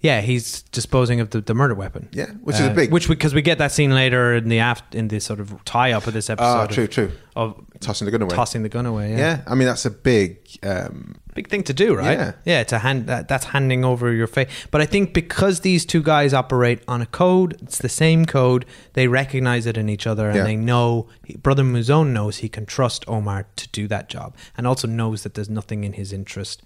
yeah, 0.00 0.20
he's 0.20 0.62
disposing 0.70 1.18
of 1.20 1.30
the, 1.30 1.40
the 1.40 1.54
murder 1.54 1.74
weapon. 1.74 2.08
Yeah, 2.12 2.30
which 2.42 2.54
is 2.56 2.62
a 2.62 2.70
Uh, 2.70 2.74
big- 2.74 2.92
which 2.92 3.08
because 3.08 3.34
we 3.34 3.42
get 3.42 3.58
that 3.58 3.72
scene 3.72 3.92
later 3.92 4.34
in 4.34 4.48
the 4.48 4.60
aft 4.60 4.94
in 4.94 5.08
the 5.08 5.18
sort 5.20 5.40
of 5.40 5.52
tie 5.64 5.90
up 5.92 6.06
of 6.06 6.14
this 6.14 6.30
episode. 6.30 6.46
Ah, 6.46 6.64
of- 6.64 6.70
true, 6.70 6.86
true. 6.86 7.10
Of 7.34 7.60
tossing 7.80 8.04
the 8.06 8.12
gun 8.12 8.22
away. 8.22 8.34
tossing 8.34 8.62
the 8.62 8.68
gun 8.68 8.86
away. 8.86 9.10
Yeah, 9.10 9.18
yeah. 9.18 9.40
I 9.46 9.54
mean 9.56 9.66
that's 9.66 9.84
a 9.84 9.90
big. 9.90 10.38
Um, 10.62 11.16
big 11.34 11.48
thing 11.48 11.62
to 11.64 11.72
do, 11.72 11.94
right? 11.94 12.18
Yeah. 12.18 12.32
yeah. 12.44 12.62
To 12.64 12.78
hand 12.78 13.06
that, 13.06 13.28
that's 13.28 13.46
handing 13.46 13.84
over 13.84 14.12
your 14.12 14.26
faith. 14.26 14.48
But 14.72 14.80
I 14.80 14.86
think 14.86 15.14
because 15.14 15.60
these 15.60 15.84
two 15.86 16.02
guys 16.02 16.32
operate 16.34 16.80
on 16.88 17.00
a 17.02 17.06
code, 17.06 17.56
it's 17.62 17.78
the 17.78 17.88
same 17.88 18.24
code. 18.24 18.66
They 18.94 19.06
recognize 19.08 19.64
it 19.66 19.76
in 19.76 19.88
each 19.88 20.06
other, 20.06 20.26
and 20.28 20.36
Yeah. 20.38 20.44
they 20.44 20.56
know 20.56 21.06
Brother 21.42 21.62
Mouzone 21.64 22.08
knows 22.12 22.38
he 22.38 22.48
can 22.48 22.66
trust 22.66 23.04
Omar 23.08 23.46
to 23.56 23.68
do 23.68 23.86
that 23.88 24.08
job, 24.08 24.34
and 24.56 24.66
also 24.66 24.86
knows 24.88 25.22
that 25.24 25.34
there's 25.34 25.50
nothing 25.50 25.82
in 25.84 25.92
his 25.94 26.12
interest 26.12 26.62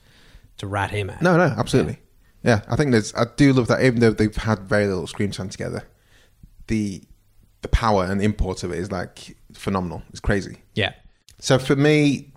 to 0.59 0.67
rat 0.67 0.91
him 0.91 1.11
out. 1.11 1.23
no, 1.23 1.37
no, 1.37 1.55
absolutely. 1.57 1.99
Yeah. 2.43 2.63
I 2.69 2.77
think 2.77 2.91
there's. 2.91 3.15
I 3.15 3.25
do 3.37 3.53
love 3.53 3.69
that. 3.69 3.83
Even 3.83 4.01
though 4.01 4.11
they've 4.11 4.35
had 4.35 4.61
very 4.61 4.87
little 4.87 5.07
screen 5.07 5.31
time 5.31 5.49
together, 5.49 5.85
the 6.67 7.03
the 7.63 7.69
power 7.69 8.05
and 8.05 8.21
import 8.21 8.65
of 8.65 8.73
it 8.73 8.79
is 8.79 8.91
like 8.91 9.37
phenomenal. 9.55 10.03
It's 10.11 10.21
crazy. 10.21 10.59
Yeah. 10.75 10.93
So 11.39 11.59
for 11.59 11.77
me, 11.77 12.33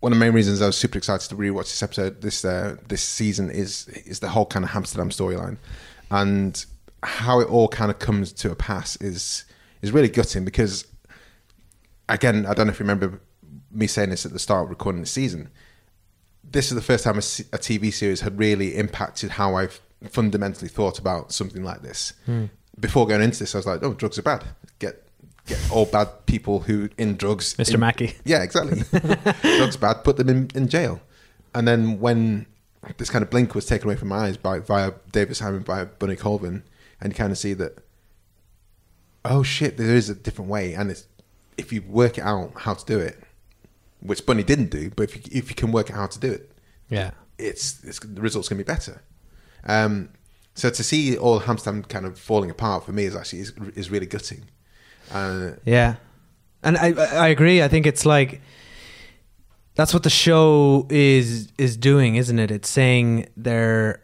one 0.00 0.12
of 0.12 0.18
the 0.18 0.24
main 0.24 0.34
reasons 0.34 0.60
I 0.60 0.66
was 0.66 0.76
super 0.76 0.98
excited 0.98 1.28
to 1.30 1.34
rewatch 1.36 1.64
this 1.64 1.82
episode 1.82 2.20
this 2.20 2.44
uh, 2.44 2.76
this 2.88 3.02
season 3.02 3.50
is 3.50 3.88
is 4.04 4.20
the 4.20 4.28
whole 4.28 4.46
kind 4.46 4.64
of 4.64 4.70
Hamsterdam 4.70 5.08
storyline, 5.08 5.56
and 6.10 6.64
how 7.02 7.40
it 7.40 7.48
all 7.48 7.68
kind 7.68 7.90
of 7.90 7.98
comes 7.98 8.32
to 8.32 8.50
a 8.50 8.54
pass 8.54 8.96
is 8.96 9.44
is 9.80 9.92
really 9.92 10.08
gutting 10.08 10.44
because 10.44 10.86
again 12.08 12.46
I 12.46 12.54
don't 12.54 12.66
know 12.66 12.72
if 12.72 12.78
you 12.78 12.84
remember 12.84 13.20
me 13.70 13.86
saying 13.86 14.10
this 14.10 14.24
at 14.26 14.32
the 14.32 14.38
start 14.38 14.64
of 14.64 14.70
recording 14.70 15.00
the 15.00 15.06
season. 15.06 15.48
This 16.54 16.70
is 16.70 16.76
the 16.76 16.82
first 16.82 17.02
time 17.02 17.16
a, 17.16 17.18
a 17.18 17.58
TV 17.58 17.92
series 17.92 18.20
had 18.20 18.38
really 18.38 18.76
impacted 18.76 19.30
how 19.30 19.56
I've 19.56 19.80
fundamentally 20.08 20.68
thought 20.68 21.00
about 21.00 21.32
something 21.32 21.64
like 21.64 21.82
this. 21.82 22.12
Hmm. 22.26 22.44
Before 22.78 23.08
going 23.08 23.22
into 23.22 23.40
this, 23.40 23.56
I 23.56 23.58
was 23.58 23.66
like, 23.66 23.82
"Oh, 23.82 23.92
drugs 23.92 24.20
are 24.20 24.22
bad. 24.22 24.44
Get 24.78 25.02
get 25.46 25.58
all 25.72 25.84
bad 25.84 26.26
people 26.26 26.60
who 26.60 26.90
in 26.96 27.16
drugs." 27.16 27.54
Mr. 27.54 27.74
in- 27.74 27.80
Mackey. 27.80 28.14
Yeah, 28.24 28.44
exactly. 28.44 28.84
drugs 29.58 29.76
bad. 29.76 30.04
Put 30.04 30.16
them 30.16 30.28
in, 30.28 30.48
in 30.54 30.68
jail. 30.68 31.00
And 31.56 31.66
then 31.66 31.98
when 31.98 32.46
this 32.98 33.10
kind 33.10 33.24
of 33.24 33.30
blink 33.30 33.56
was 33.56 33.66
taken 33.66 33.88
away 33.88 33.96
from 33.96 34.08
my 34.08 34.18
eyes 34.18 34.36
by 34.36 34.60
via 34.60 34.92
David 35.10 35.36
Simon 35.36 35.62
by 35.62 35.86
Bunny 35.86 36.14
Colvin, 36.14 36.62
and 37.00 37.12
you 37.12 37.16
kind 37.16 37.32
of 37.32 37.38
see 37.38 37.54
that, 37.54 37.78
oh 39.24 39.42
shit, 39.42 39.76
there 39.76 39.96
is 39.96 40.08
a 40.08 40.14
different 40.14 40.48
way, 40.48 40.74
and 40.74 40.88
it's 40.92 41.08
if 41.56 41.72
you 41.72 41.82
work 41.82 42.16
it 42.16 42.22
out 42.22 42.52
how 42.58 42.74
to 42.74 42.84
do 42.84 43.00
it, 43.00 43.20
which 44.04 44.24
Bunny 44.26 44.42
didn't 44.44 44.70
do, 44.70 44.90
but 44.94 45.04
if 45.04 45.16
you, 45.16 45.22
if 45.40 45.48
you 45.50 45.56
can 45.56 45.72
work 45.72 45.90
out 45.90 45.96
how 45.96 46.06
to 46.06 46.18
do 46.20 46.30
it, 46.30 46.52
Yeah. 46.88 47.10
it's, 47.38 47.82
it's 47.84 47.98
the 47.98 48.20
results 48.20 48.48
going 48.48 48.58
to 48.58 48.64
be 48.64 48.72
better. 48.72 49.02
Um, 49.66 50.10
so 50.54 50.70
to 50.70 50.82
see 50.84 51.16
all 51.18 51.40
Hamsterdam 51.40 51.88
kind 51.88 52.06
of 52.06 52.18
falling 52.18 52.50
apart 52.50 52.84
for 52.84 52.92
me 52.92 53.04
is 53.04 53.16
actually 53.16 53.40
is, 53.40 53.52
is 53.74 53.90
really 53.90 54.06
gutting. 54.06 54.44
Uh, 55.10 55.52
Yeah, 55.64 55.96
and 56.62 56.76
I 56.78 56.88
I 57.26 57.28
agree. 57.28 57.60
I 57.62 57.68
think 57.68 57.86
it's 57.86 58.06
like 58.06 58.40
that's 59.74 59.92
what 59.92 60.02
the 60.04 60.10
show 60.10 60.86
is 60.90 61.48
is 61.58 61.76
doing, 61.76 62.14
isn't 62.16 62.38
it? 62.38 62.50
It's 62.50 62.68
saying 62.68 63.26
there 63.36 64.03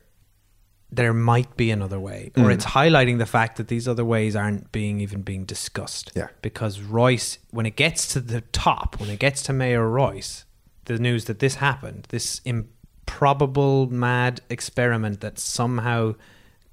there 0.92 1.12
might 1.14 1.57
be 1.57 1.70
another 1.70 2.00
way, 2.00 2.33
or 2.37 2.44
Mm. 2.44 2.53
it's 2.55 2.64
highlighting 2.66 3.18
the 3.18 3.26
fact 3.26 3.57
that 3.59 3.68
these 3.68 3.87
other 3.87 4.05
ways 4.05 4.35
aren't 4.35 4.72
being 4.72 5.00
even 5.00 5.22
being 5.22 5.44
discussed. 5.44 6.11
Yeah. 6.16 6.29
because 6.42 6.81
Royce, 6.81 7.38
when 7.50 7.64
it 7.66 7.76
gets 7.76 8.07
to 8.14 8.20
the 8.20 8.40
top, 8.53 8.98
when 9.00 9.09
it 9.11 9.18
gets 9.20 9.42
to 9.44 9.53
Mayor 9.53 9.88
Royce, 9.88 10.44
the 10.87 10.98
news 10.98 11.26
that 11.26 11.38
this 11.38 11.57
happened, 11.57 12.07
this 12.11 12.40
improbable 12.44 13.88
mad 13.90 14.40
experiment 14.50 15.20
that 15.20 15.38
somehow 15.38 16.14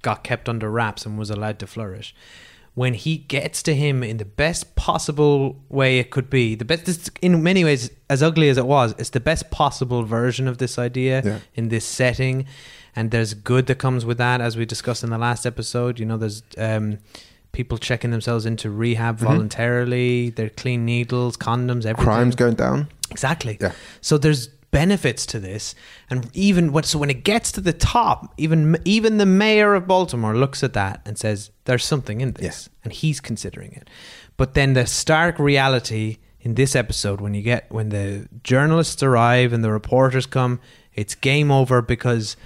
got 0.02 0.24
kept 0.24 0.48
under 0.48 0.70
wraps 0.70 1.04
and 1.06 1.18
was 1.18 1.30
allowed 1.30 1.58
to 1.60 1.66
flourish. 1.66 2.14
When 2.74 2.94
he 2.94 3.16
gets 3.18 3.62
to 3.64 3.74
him 3.74 4.04
in 4.04 4.18
the 4.18 4.24
best 4.24 4.76
possible 4.76 5.64
way 5.68 5.98
it 5.98 6.10
could 6.10 6.30
be, 6.30 6.54
the 6.54 6.64
best 6.64 6.84
this, 6.86 7.10
in 7.20 7.42
many 7.42 7.64
ways, 7.64 7.90
as 8.08 8.22
ugly 8.22 8.48
as 8.48 8.56
it 8.56 8.66
was, 8.66 8.94
it's 8.98 9.10
the 9.10 9.18
best 9.20 9.50
possible 9.50 10.04
version 10.04 10.46
of 10.46 10.58
this 10.58 10.78
idea 10.78 11.22
Yeah. 11.24 11.38
in 11.54 11.68
this 11.70 11.84
setting. 11.84 12.46
And 12.96 13.10
there's 13.10 13.34
good 13.34 13.66
that 13.66 13.76
comes 13.76 14.04
with 14.04 14.18
that, 14.18 14.40
as 14.40 14.56
we 14.56 14.64
discussed 14.66 15.04
in 15.04 15.10
the 15.10 15.18
last 15.18 15.46
episode. 15.46 15.98
You 16.00 16.06
know, 16.06 16.16
there's 16.16 16.42
um, 16.56 16.98
people 17.52 17.78
checking 17.78 18.10
themselves 18.10 18.44
into 18.46 18.70
rehab 18.70 19.16
Mm-hmm. 19.16 19.26
voluntarily. 19.26 20.30
They're 20.30 20.50
clean 20.50 20.84
needles, 20.84 21.36
condoms, 21.36 21.84
everything. 21.86 22.04
crimes 22.04 22.34
going 22.34 22.54
down. 22.54 22.88
Exactly. 23.10 23.56
Yeah. 23.60 23.72
So 24.00 24.18
there's 24.18 24.48
benefits 24.70 25.24
to 25.24 25.40
this, 25.40 25.74
and 26.10 26.28
even 26.34 26.72
when 26.72 26.84
so 26.84 26.98
when 26.98 27.08
it 27.08 27.24
gets 27.24 27.50
to 27.52 27.60
the 27.60 27.72
top, 27.72 28.34
even 28.36 28.76
even 28.84 29.16
the 29.16 29.24
mayor 29.26 29.74
of 29.74 29.86
Baltimore 29.86 30.36
looks 30.36 30.62
at 30.62 30.74
that 30.74 31.00
and 31.06 31.16
says, 31.18 31.50
"There's 31.64 31.84
something 31.86 32.20
in 32.20 32.32
this," 32.32 32.68
and 32.84 32.92
he's 32.92 33.18
considering 33.20 33.72
it. 33.72 33.88
But 34.36 34.52
then 34.54 34.74
the 34.74 34.84
stark 34.86 35.38
reality 35.38 36.18
in 36.40 36.54
this 36.54 36.76
episode, 36.76 37.20
when 37.20 37.32
you 37.32 37.40
get 37.42 37.70
when 37.70 37.88
the 37.88 38.28
journalists 38.44 39.02
arrive 39.02 39.52
and 39.54 39.64
the 39.64 39.72
reporters 39.72 40.26
come, 40.26 40.60
it's 40.94 41.14
game 41.14 41.50
over 41.50 41.80
because. 41.80 42.36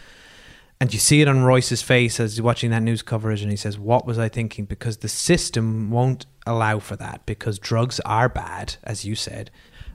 And 0.82 0.92
you 0.92 0.98
see 0.98 1.20
it 1.20 1.28
on 1.28 1.44
Royce's 1.44 1.80
face 1.80 2.18
as 2.18 2.32
he's 2.32 2.42
watching 2.42 2.70
that 2.72 2.82
news 2.82 3.02
coverage, 3.02 3.40
and 3.40 3.52
he 3.52 3.56
says, 3.56 3.78
What 3.78 4.04
was 4.04 4.18
I 4.18 4.28
thinking? 4.28 4.64
Because 4.64 4.96
the 4.96 5.08
system 5.08 5.92
won't 5.92 6.26
allow 6.44 6.80
for 6.80 6.96
that, 6.96 7.24
because 7.24 7.60
drugs 7.60 8.00
are 8.04 8.28
bad, 8.28 8.74
as 8.82 9.04
you 9.04 9.14
said. 9.14 9.52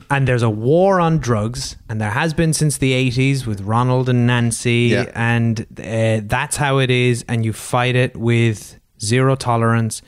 And 0.09 0.25
there's 0.25 0.43
a 0.43 0.49
war 0.49 1.01
on 1.01 1.17
drugs, 1.17 1.75
and 1.89 1.99
there 1.99 2.11
has 2.11 2.33
been 2.33 2.53
since 2.53 2.77
the 2.77 2.93
80s 2.93 3.45
with 3.45 3.59
Ronald 3.59 4.07
and 4.07 4.25
Nancy, 4.25 4.91
Yeah. 4.93 5.11
and 5.13 5.59
uh, 5.77 6.21
that's 6.23 6.55
how 6.55 6.77
it 6.77 6.89
is, 6.89 7.25
and 7.27 7.43
you 7.43 7.51
fight 7.51 7.97
it 7.97 8.15
with 8.15 8.79
zero 9.01 9.35
tolerance 9.35 10.01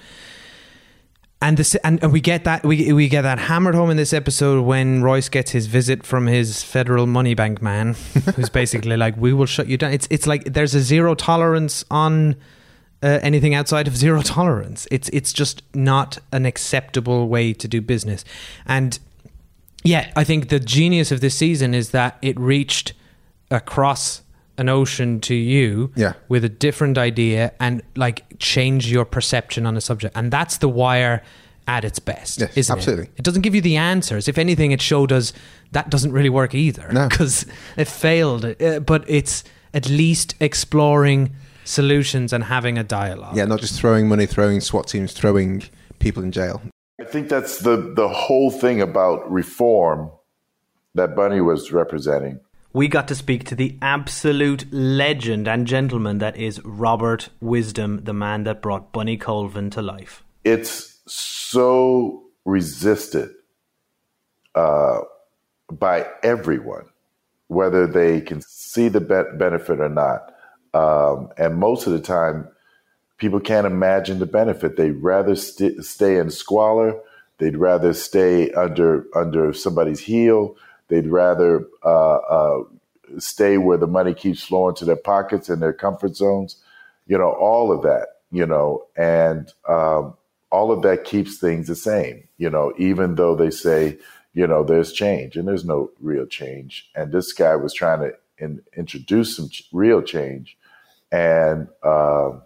and 1.41 1.58
this 1.58 1.75
and, 1.75 2.04
and 2.04 2.12
we 2.12 2.19
get 2.19 2.43
that 2.43 2.65
we 2.65 2.91
we 2.91 3.08
get 3.08 3.21
that 3.21 3.39
hammered 3.39 3.75
home 3.75 3.89
in 3.89 3.97
this 3.97 4.12
episode 4.12 4.63
when 4.65 5.02
Royce 5.02 5.30
gets 5.30 5.52
his 5.52 5.67
visit 5.67 6.06
from 6.06 6.28
his 6.28 6.63
federal 6.63 7.08
money 7.08 7.34
bank 7.34 7.62
man, 7.62 7.93
who's 8.36 8.49
basically 8.49 8.97
like, 8.97 9.15
"We 9.15 9.32
will 9.32 9.45
shut 9.45 9.67
you 9.67 9.78
down." 9.78 9.93
It's 9.93 10.08
it's 10.10 10.28
like 10.28 10.43
there's 10.43 10.75
a 10.75 10.82
zero 10.82 11.15
tolerance 11.15 11.86
on 11.89 12.36
uh, 13.02 13.19
anything 13.21 13.54
outside 13.54 13.88
of 13.88 13.95
zero 13.95 14.21
tolerance. 14.21 14.86
It's 14.91 15.08
it's 15.10 15.32
just 15.32 15.63
not 15.73 16.17
an 16.34 16.45
acceptable 16.45 17.30
way 17.30 17.54
to 17.54 17.67
do 17.69 17.80
business, 17.80 18.25
and 18.65 18.99
yeah, 19.84 20.12
I 20.17 20.25
think 20.25 20.49
the 20.49 20.60
genius 20.60 21.10
of 21.12 21.21
this 21.21 21.36
season 21.36 21.73
is 21.73 21.91
that 21.91 22.17
it 22.21 22.38
reached 22.38 22.93
across 23.49 24.23
an 24.60 24.69
ocean 24.69 25.19
to 25.22 25.34
you 25.36 25.91
Yeah. 25.95 26.13
with 26.28 26.43
a 26.43 26.50
different 26.50 26.98
idea 26.98 27.52
and 27.60 27.82
like 27.95 28.24
change 28.39 28.91
your 28.91 29.06
perception 29.06 29.65
on 29.65 29.76
a 29.78 29.82
subject. 29.82 30.15
And 30.15 30.32
that's 30.32 30.58
the 30.58 30.69
wire 30.69 31.24
at 31.67 31.84
its 31.86 32.00
best. 32.00 32.39
Yes, 32.41 32.58
isn't 32.58 32.78
absolutely. 32.78 33.06
It? 33.06 33.12
it 33.19 33.24
doesn't 33.24 33.41
give 33.41 33.56
you 33.56 33.62
the 33.62 33.78
answers. 33.78 34.28
If 34.28 34.38
anything, 34.38 34.72
it 34.72 34.82
showed 34.82 35.12
us 35.12 35.34
that 35.72 35.89
doesn't 35.89 36.12
really 36.12 36.30
work 36.30 36.54
either. 36.56 36.91
No. 36.91 37.08
Because 37.08 37.45
it 37.78 37.88
failed. 37.88 38.43
Uh, 38.62 38.80
but 38.80 39.06
it's 39.08 39.43
at 39.74 39.88
least 39.89 40.36
exploring 40.39 41.32
solutions 41.63 42.34
and 42.34 42.43
having 42.45 42.78
a 42.78 42.84
dialogue. 42.84 43.38
Yeah, 43.38 43.45
not 43.45 43.60
just 43.60 43.80
throwing 43.80 44.08
money, 44.08 44.26
throwing 44.26 44.62
SWAT 44.62 44.88
teams, 44.88 45.13
throwing 45.13 45.63
people 46.00 46.24
in 46.24 46.32
jail. 46.32 46.62
I 47.00 47.06
think 47.06 47.30
that's 47.30 47.60
the 47.60 47.93
the 47.95 48.08
whole 48.10 48.50
thing 48.52 48.82
about 48.82 49.32
reform 49.32 50.10
that 50.95 51.15
Bunny 51.15 51.39
was 51.39 51.72
representing. 51.72 52.39
We 52.71 52.88
got 52.88 53.08
to 53.08 53.15
speak 53.15 53.45
to 53.45 53.55
the 53.55 53.77
absolute 53.82 54.71
legend 54.71 55.47
and 55.47 55.65
gentleman 55.65 56.19
that 56.19 56.38
is 56.38 56.63
Robert 56.63 57.29
Wisdom, 57.41 58.03
the 58.03 58.13
man 58.13 58.43
that 58.43 58.62
brought 58.62 58.91
Bunny 58.91 59.17
Colvin 59.17 59.69
to 59.71 59.82
life. 59.82 60.23
It's 60.43 60.99
so 61.08 62.23
resisted 62.45 63.29
uh, 64.53 64.99
by 65.71 66.08
everyone, 66.21 66.86
whether 67.47 67.88
they 67.88 68.21
can 68.21 68.41
see 68.41 68.88
the 68.88 69.01
be- 69.01 69.38
benefit 69.38 69.79
or 69.79 69.89
not. 69.89 70.34
Um, 70.73 71.29
and 71.38 71.58
most 71.58 71.88
of 71.88 71.93
the 71.93 71.99
time, 71.99 72.47
people 73.17 73.39
can't 73.39 73.65
imagine 73.65 74.19
the 74.19 74.27
benefit. 74.27 74.77
They'd 74.77 74.91
rather 74.91 75.36
st- 75.36 75.84
stay 75.84 76.17
in 76.17 76.29
squalor. 76.29 76.99
They'd 77.39 77.58
rather 77.58 77.93
stay 77.93 78.51
under 78.51 79.08
under 79.15 79.53
somebody's 79.53 80.01
heel. 80.01 80.55
They'd 80.89 81.08
rather 81.08 81.65
uh, 81.84 82.15
uh, 82.17 82.63
stay 83.17 83.58
where 83.58 83.78
the 83.78 83.88
money 83.88 84.13
keeps 84.13 84.43
flowing 84.43 84.75
to 84.75 84.86
their 84.86 84.95
pockets 84.95 85.49
and 85.49 85.62
their 85.62 85.73
comfort 85.73 86.15
zones. 86.15 86.58
You 87.08 87.17
know, 87.17 87.32
all 87.32 87.71
of 87.71 87.84
that. 87.84 88.08
You 88.32 88.45
know, 88.45 88.86
and 88.95 89.52
um, 89.67 90.15
all 90.52 90.71
of 90.71 90.84
that 90.84 91.04
keeps 91.04 91.39
things 91.39 91.67
the 91.67 91.75
same. 91.75 92.28
You 92.38 92.49
know, 92.49 92.73
even 92.78 93.15
though 93.15 93.36
they 93.36 93.49
say, 93.49 93.97
you 94.34 94.45
know, 94.45 94.63
there's 94.63 94.93
change, 94.93 95.36
and 95.36 95.47
there's 95.47 95.65
no 95.65 95.91
real 95.99 96.28
change. 96.28 96.89
And 96.95 97.12
this 97.12 97.34
guy 97.34 97.56
was 97.56 97.73
trying 97.73 98.02
to 98.02 98.13
in, 98.38 98.62
introduce 98.78 99.36
some 99.36 99.49
ch- 99.49 99.63
real 99.71 100.02
change, 100.04 100.58
and 101.12 101.67
um, 101.84 102.43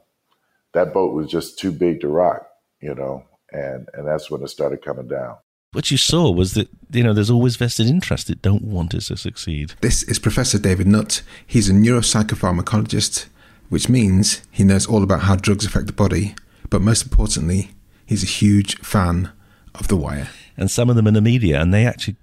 that 0.74 0.94
boat 0.94 1.14
was 1.14 1.30
just 1.30 1.60
too 1.60 1.72
big 1.72 2.02
to 2.02 2.08
rock, 2.08 2.48
you 2.82 2.96
know, 2.96 3.26
and 3.52 3.90
and 3.94 4.08
that's 4.08 4.32
when 4.32 4.42
it 4.42 4.48
started 4.50 4.82
coming 4.82 5.08
down. 5.08 5.36
What 5.74 5.90
you 5.90 5.98
saw 5.98 6.30
was 6.30 6.54
that 6.54 6.70
you 6.92 7.04
know 7.04 7.14
there's 7.14 7.32
always 7.32 7.56
vested 7.56 7.88
interest 7.88 8.28
that 8.28 8.44
don't 8.44 8.64
want 8.64 8.94
it 8.94 9.02
to 9.02 9.18
succeed. 9.18 9.74
This 9.82 10.04
is 10.04 10.20
Professor 10.20 10.60
David 10.60 10.86
Nutt. 10.86 11.24
He's 11.48 11.68
a 11.68 11.74
neuropsychopharmacologist, 11.74 13.26
which 13.70 13.90
means 13.90 14.44
he 14.52 14.64
knows 14.64 14.86
all 14.86 15.02
about 15.02 15.22
how 15.22 15.36
drugs 15.36 15.66
affect 15.66 15.88
the 15.88 15.94
body. 15.94 16.36
But 16.70 16.82
most 16.82 17.04
importantly, 17.04 17.72
he's 18.06 18.22
a 18.24 18.28
huge 18.28 18.78
fan 18.80 19.32
of 19.74 19.88
The 19.88 19.98
Wire. 19.98 20.30
And 20.56 20.70
some 20.70 20.92
of 20.92 20.96
them 20.96 21.08
in 21.08 21.16
the 21.16 21.22
media, 21.22 21.60
and 21.60 21.74
they 21.74 21.88
actually, 21.88 22.18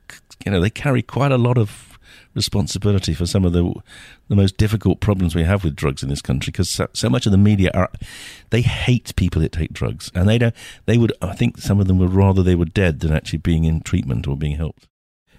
you 0.47 0.53
know, 0.53 0.61
they 0.61 0.71
carry 0.71 1.03
quite 1.03 1.33
a 1.33 1.39
lot 1.39 1.59
of 1.59 1.90
responsibility 2.35 3.13
for 3.13 3.27
some 3.27 3.45
of 3.45 3.53
the 3.53 3.73
the 4.29 4.37
most 4.37 4.57
difficult 4.57 5.01
problems 5.01 5.35
we 5.35 5.43
have 5.43 5.65
with 5.65 5.75
drugs 5.75 6.03
in 6.03 6.09
this 6.09 6.23
country 6.23 6.51
because 6.51 6.71
so, 6.71 6.87
so, 6.93 7.09
much 7.09 7.27
of 7.27 7.33
the 7.33 7.39
media 7.39 7.71
are 7.75 7.91
they 8.51 8.63
hate 8.63 9.15
people 9.17 9.43
that 9.43 9.53
take 9.53 9.73
drugs 9.73 10.11
and 10.15 10.29
they 10.29 10.39
don't 10.39 10.55
they 10.87 10.97
would 10.97 11.13
I 11.21 11.35
think 11.35 11.59
some 11.59 11.81
of 11.81 11.89
them 11.89 11.99
would 11.99 12.13
rather 12.13 12.43
they 12.43 12.55
were 12.55 12.67
dead 12.67 13.01
than 13.01 13.13
actually 13.13 13.41
being 13.41 13.65
in 13.65 13.81
treatment 13.81 14.29
or 14.29 14.37
being 14.37 14.57
helped. 14.57 14.87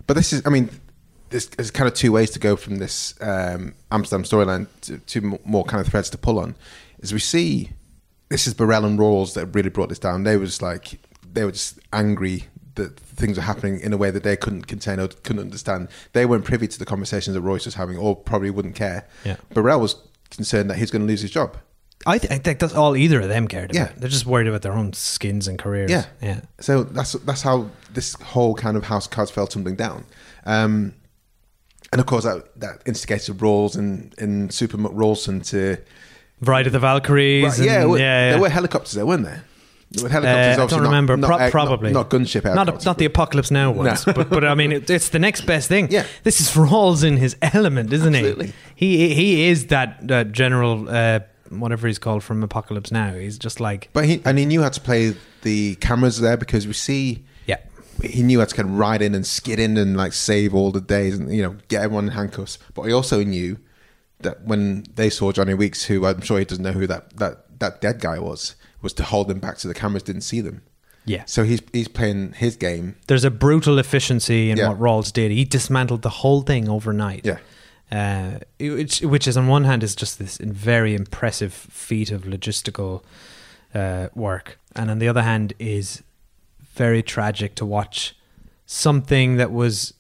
But 0.06 0.16
this 0.16 0.34
is 0.34 0.42
I 0.46 0.50
mean 0.50 0.70
there's, 1.30 1.48
there's 1.48 1.72
kind 1.72 1.88
of 1.88 1.94
two 1.94 2.12
ways 2.12 2.32
to 2.32 2.40
go 2.40 2.56
from 2.56 2.78
this 2.78 3.16
um, 3.22 3.74
Hamsterdam 3.90 4.26
storyline 4.26 4.68
to, 4.82 4.98
to 4.98 5.40
more 5.46 5.64
kind 5.64 5.80
of 5.80 5.90
threads 5.90 6.10
to 6.10 6.18
pull 6.18 6.38
on. 6.38 6.56
As 7.02 7.14
we 7.14 7.20
see, 7.20 7.70
this 8.30 8.48
is 8.48 8.54
Burrell 8.54 8.86
and 8.86 9.00
Rawls 9.00 9.34
that 9.34 9.48
really 9.48 9.70
brought 9.70 9.90
this 9.90 10.00
down. 10.00 10.24
They 10.24 10.38
just 10.38 10.62
like 10.62 11.00
they 11.34 11.46
were 11.46 11.52
just 11.52 11.80
angry 11.94 12.46
that 12.84 13.00
things 13.00 13.38
were 13.38 13.44
happening 13.44 13.80
in 13.80 13.94
a 13.94 13.98
way 13.98 14.12
that 14.12 14.24
they 14.24 14.36
couldn't 14.36 14.68
contain 14.68 15.00
or 15.00 15.08
couldn't 15.08 15.42
understand. 15.42 15.88
They 16.14 16.26
weren't 16.26 16.46
privy 16.46 16.68
to 16.68 16.80
the 16.80 16.86
conversations 16.86 17.34
that 17.36 17.42
Royce 17.42 17.66
was 17.66 17.76
having, 17.76 17.98
or 17.98 18.16
probably 18.16 18.50
wouldn't 18.50 18.76
care. 18.76 19.08
Yeah. 19.24 19.38
Burrell 19.54 19.80
was 19.80 19.96
concerned 20.30 20.70
that 20.70 20.78
he's 20.78 20.92
going 20.92 21.02
to 21.02 21.08
lose 21.08 21.22
his 21.22 21.32
job. 21.32 21.58
I, 22.08 22.18
th- 22.18 22.32
I 22.32 22.40
think 22.40 22.58
that's 22.60 22.74
all 22.74 22.96
either 22.98 23.22
of 23.22 23.30
them 23.30 23.48
cared 23.48 23.72
about. 23.72 23.76
Yeah. 23.76 23.92
They're 23.96 24.10
just 24.10 24.26
worried 24.26 24.48
about 24.48 24.64
their 24.64 24.74
own 24.74 24.94
skins 24.94 25.48
and 25.48 25.60
careers. 25.60 25.92
Yeah, 25.92 26.06
Yeah. 26.22 26.42
So 26.60 26.84
that's 26.84 27.12
that's 27.14 27.44
how 27.44 27.70
this 27.94 28.16
whole 28.16 28.56
kind 28.56 28.76
of 28.76 28.86
house 28.86 29.06
cards 29.08 29.30
fell 29.30 29.46
tumbling 29.46 29.76
down. 29.76 30.06
Um, 30.46 30.96
and 31.92 32.00
of 32.02 32.08
course, 32.08 32.24
that, 32.24 32.60
that 32.60 32.82
instigated 32.88 33.38
Rawls 33.38 33.78
and, 33.78 34.16
and 34.18 34.52
Super 34.52 34.78
Rawlson 34.78 35.42
to. 35.42 35.78
Ride 36.42 36.66
of 36.66 36.74
the 36.74 36.80
Valkyries. 36.80 37.44
Right, 37.44 37.58
and- 37.58 37.66
yeah, 37.68 37.86
yeah, 37.86 37.96
yeah. 37.98 38.30
there 38.32 38.42
were 38.42 38.50
helicopters 38.50 38.94
there, 38.94 39.06
weren't 39.06 39.24
there? 39.26 39.44
There 39.92 40.04
were 40.10 40.16
Uh, 40.16 40.22
I 40.22 40.56
don't 40.56 40.72
not- 40.72 40.82
remember. 40.82 41.18
Not, 41.18 41.28
Pro- 41.28 41.36
uh, 41.36 41.40
not- 41.40 41.52
probably 41.52 41.92
not, 41.92 42.10
gunship 42.10 42.46
Not, 42.46 42.54
helicopters. 42.56 42.86
not 42.86 42.98
the 42.98 43.06
Apocalypse 43.06 43.52
Now 43.52 43.72
ones, 43.72 44.06
but 44.06 44.30
but 44.30 44.46
I 44.46 44.56
mean, 44.56 44.72
it, 44.72 44.90
it's 44.90 45.10
the 45.10 45.20
next 45.20 45.42
best 45.46 45.68
thing. 45.68 45.90
Yeah, 45.92 46.06
this 46.24 46.40
is 46.40 46.52
Rawls 46.52 47.04
in 47.04 47.18
his 47.18 47.36
element, 47.42 47.92
isn't 47.92 48.16
Absolutely. 48.16 48.54
he? 48.76 48.98
He 48.98 49.14
he 49.14 49.50
is 49.50 49.68
that 49.68 50.10
uh, 50.10 50.24
general, 50.26 50.88
uh, 50.88 51.20
whatever 51.50 51.88
he's 51.88 52.00
called 52.00 52.24
from 52.24 52.42
Apocalypse 52.42 52.92
Now. 52.92 53.14
He's 53.14 53.38
just 53.38 53.60
like 53.60 53.90
But 53.92 54.06
he 54.06 54.22
and 54.24 54.38
he 54.40 54.46
knew 54.46 54.62
how 54.62 54.70
to 54.70 54.80
play 54.80 55.14
the 55.42 55.76
cameras 55.76 56.22
there 56.22 56.38
because 56.38 56.66
we 56.68 56.74
see. 56.74 57.26
Yeah. 57.46 57.58
He 58.02 58.24
knew 58.24 58.40
how 58.40 58.46
to 58.46 58.56
kind 58.56 58.70
of 58.70 58.78
ride 58.78 59.02
in 59.02 59.14
and 59.14 59.28
skid 59.28 59.60
in 59.60 59.76
and 59.78 59.98
like 59.98 60.14
save 60.14 60.56
all 60.56 60.72
the 60.72 60.80
days 60.80 61.20
and 61.20 61.36
you 61.36 61.42
know 61.44 61.58
get 61.68 61.84
everyone 61.84 62.06
in 62.06 62.12
handcuffs. 62.12 62.58
But 62.74 62.84
he 62.84 62.94
also 62.94 63.22
knew 63.26 63.58
that 64.22 64.46
when 64.46 64.86
they 64.96 65.10
saw 65.10 65.34
Johnny 65.34 65.54
Weeks, 65.54 65.84
who 65.86 66.06
I'm 66.06 66.22
sure 66.22 66.40
he 66.40 66.46
doesn't 66.46 66.64
know 66.64 66.72
who 66.72 66.88
that 66.88 67.18
that 67.18 67.60
that 67.60 67.82
dead 67.82 68.00
guy 68.00 68.18
was, 68.20 68.56
was 68.82 68.94
to 68.94 69.04
hold 69.04 69.28
them 69.28 69.40
back 69.40 69.60
so 69.60 69.68
the 69.68 69.74
cameras 69.74 70.04
didn't 70.04 70.22
see 70.22 70.42
them. 70.42 70.62
Yeah. 71.06 71.24
So 71.26 71.44
he's 71.44 71.62
he's 71.74 71.88
playing 71.88 72.34
his 72.34 72.56
game. 72.56 72.96
there's 73.08 73.24
a 73.24 73.32
brutal 73.32 73.80
efficiency 73.80 74.52
in 74.52 74.58
Yeah. 74.58 74.70
what 74.70 74.80
Rawls 74.80 75.12
did. 75.12 75.32
He 75.32 75.46
dismantled 75.46 76.02
the 76.04 76.10
whole 76.10 76.42
thing 76.42 76.70
overnight. 76.70 77.26
Yeah. 77.26 77.38
Uh, 77.92 78.40
which, 78.60 79.02
which 79.02 79.28
is 79.28 79.36
on 79.36 79.48
one 79.48 79.66
hand 79.66 79.84
is 79.84 79.96
just 79.96 80.18
this 80.18 80.38
very 80.38 80.96
impressive 80.96 81.52
feat 81.54 82.10
of 82.12 82.22
logistical 82.24 83.04
uh, 83.76 84.08
work, 84.16 84.58
and 84.76 84.90
on 84.90 85.00
the 85.00 85.08
other 85.10 85.24
hand 85.24 85.54
is 85.60 86.02
very 86.74 87.04
tragic 87.04 87.54
to 87.56 87.66
watch 87.66 88.16
something 88.66 89.36
that 89.38 89.52
was 89.52 89.94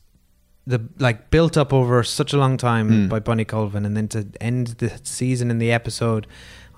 the 0.67 0.80
like 1.00 1.30
built 1.32 1.58
up 1.58 1.74
over 1.74 2.04
such 2.04 2.32
a 2.34 2.38
long 2.38 2.56
time 2.56 2.89
Mm. 2.89 3.10
by 3.10 3.20
Bunny 3.20 3.44
Colvin, 3.44 3.86
and 3.86 3.98
then 3.98 4.08
to 4.10 4.28
end 4.39 4.67
the 4.78 4.91
season 5.04 5.50
in 5.52 5.58
the 5.58 5.72
episode 5.72 6.28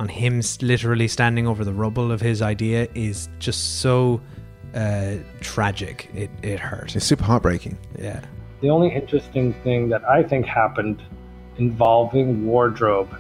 on 0.04 0.10
him 0.10 0.42
literally 0.62 1.08
standing 1.08 1.48
over 1.48 1.64
the 1.64 1.72
rubble 1.72 2.12
of 2.12 2.20
his 2.20 2.42
idea 2.42 2.90
is 2.94 3.30
just 3.40 3.80
so 3.80 4.22
uh, 4.76 5.16
tragic. 5.40 6.10
It 6.14 6.30
it 6.42 6.60
hurt. 6.60 6.94
It's 6.96 7.06
super 7.06 7.24
heartbreaking. 7.24 7.78
Yeah. 7.98 8.20
The 8.60 8.70
only 8.70 8.94
interesting 8.94 9.54
thing 9.64 9.88
that 9.90 10.04
I 10.04 10.22
think 10.22 10.46
happened 10.46 11.02
involving 11.58 12.46
wardrobe 12.46 13.16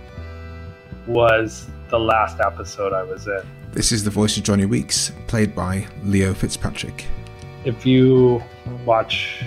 was 1.08 1.68
the 1.90 2.00
last 2.00 2.42
episode 2.42 2.92
I 2.92 3.04
was 3.04 3.28
in. 3.28 3.44
This 3.72 3.94
is 3.94 4.04
the 4.04 4.12
voice 4.12 4.36
of 4.38 4.44
Johnny 4.44 4.66
Weeks, 4.66 5.14
played 5.28 5.56
by 5.56 5.88
Leo 6.04 6.34
Fitzpatrick. 6.34 7.06
If 7.64 7.86
you 7.86 8.44
watch 8.86 9.42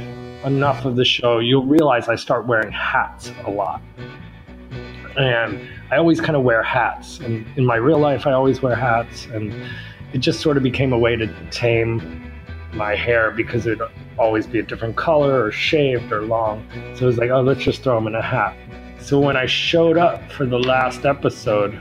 enough 0.44 0.86
of 0.86 0.96
the 0.96 1.04
show, 1.04 1.38
you'll 1.38 1.66
realize 1.66 2.08
I 2.08 2.16
start 2.16 2.46
wearing 2.46 2.72
hats 2.72 3.30
a 3.44 3.50
lot. 3.50 3.82
And 5.18 5.68
I 5.90 5.96
always 5.96 6.20
kind 6.20 6.36
of 6.36 6.42
wear 6.42 6.62
hats. 6.62 7.20
And 7.20 7.46
in 7.56 7.64
my 7.64 7.76
real 7.76 7.98
life, 7.98 8.26
I 8.26 8.32
always 8.32 8.60
wear 8.60 8.74
hats. 8.74 9.26
And 9.26 9.54
it 10.12 10.18
just 10.18 10.40
sort 10.40 10.56
of 10.56 10.62
became 10.62 10.92
a 10.92 10.98
way 10.98 11.16
to 11.16 11.28
tame 11.50 12.32
my 12.72 12.94
hair 12.94 13.30
because 13.30 13.66
it'd 13.66 13.80
always 14.18 14.46
be 14.46 14.58
a 14.58 14.62
different 14.62 14.96
color 14.96 15.44
or 15.44 15.52
shaved 15.52 16.12
or 16.12 16.22
long. 16.22 16.66
So 16.94 17.04
it 17.04 17.06
was 17.06 17.18
like, 17.18 17.30
oh, 17.30 17.40
let's 17.40 17.62
just 17.62 17.82
throw 17.82 17.94
them 17.94 18.06
in 18.06 18.14
a 18.14 18.22
hat. 18.22 18.56
So 19.00 19.20
when 19.20 19.36
I 19.36 19.46
showed 19.46 19.96
up 19.96 20.30
for 20.32 20.46
the 20.46 20.58
last 20.58 21.04
episode, 21.04 21.78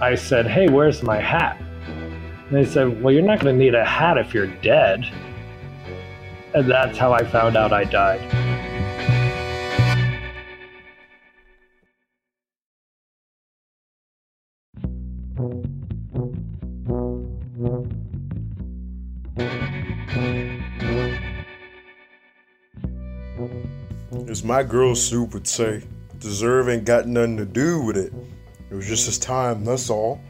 I 0.00 0.14
said, 0.14 0.46
hey, 0.46 0.68
where's 0.68 1.02
my 1.02 1.18
hat? 1.18 1.60
And 1.86 2.56
they 2.56 2.64
said, 2.64 3.02
well, 3.02 3.14
you're 3.14 3.22
not 3.22 3.40
going 3.40 3.58
to 3.58 3.64
need 3.64 3.74
a 3.74 3.84
hat 3.84 4.18
if 4.18 4.34
you're 4.34 4.46
dead. 4.46 5.04
And 6.52 6.70
that's 6.70 6.98
how 6.98 7.12
I 7.12 7.24
found 7.24 7.56
out 7.56 7.72
I 7.72 7.84
died. 7.84 8.20
My 24.44 24.62
girl 24.62 24.94
Snoop 24.94 25.34
would 25.34 25.46
say, 25.46 25.82
deserve 26.18 26.68
ain't 26.68 26.84
got 26.84 27.06
nothing 27.06 27.36
to 27.36 27.44
do 27.44 27.82
with 27.82 27.96
it. 27.96 28.12
It 28.70 28.74
was 28.74 28.86
just 28.86 29.06
his 29.06 29.18
time, 29.18 29.64
that's 29.64 29.90
all. 29.90 30.20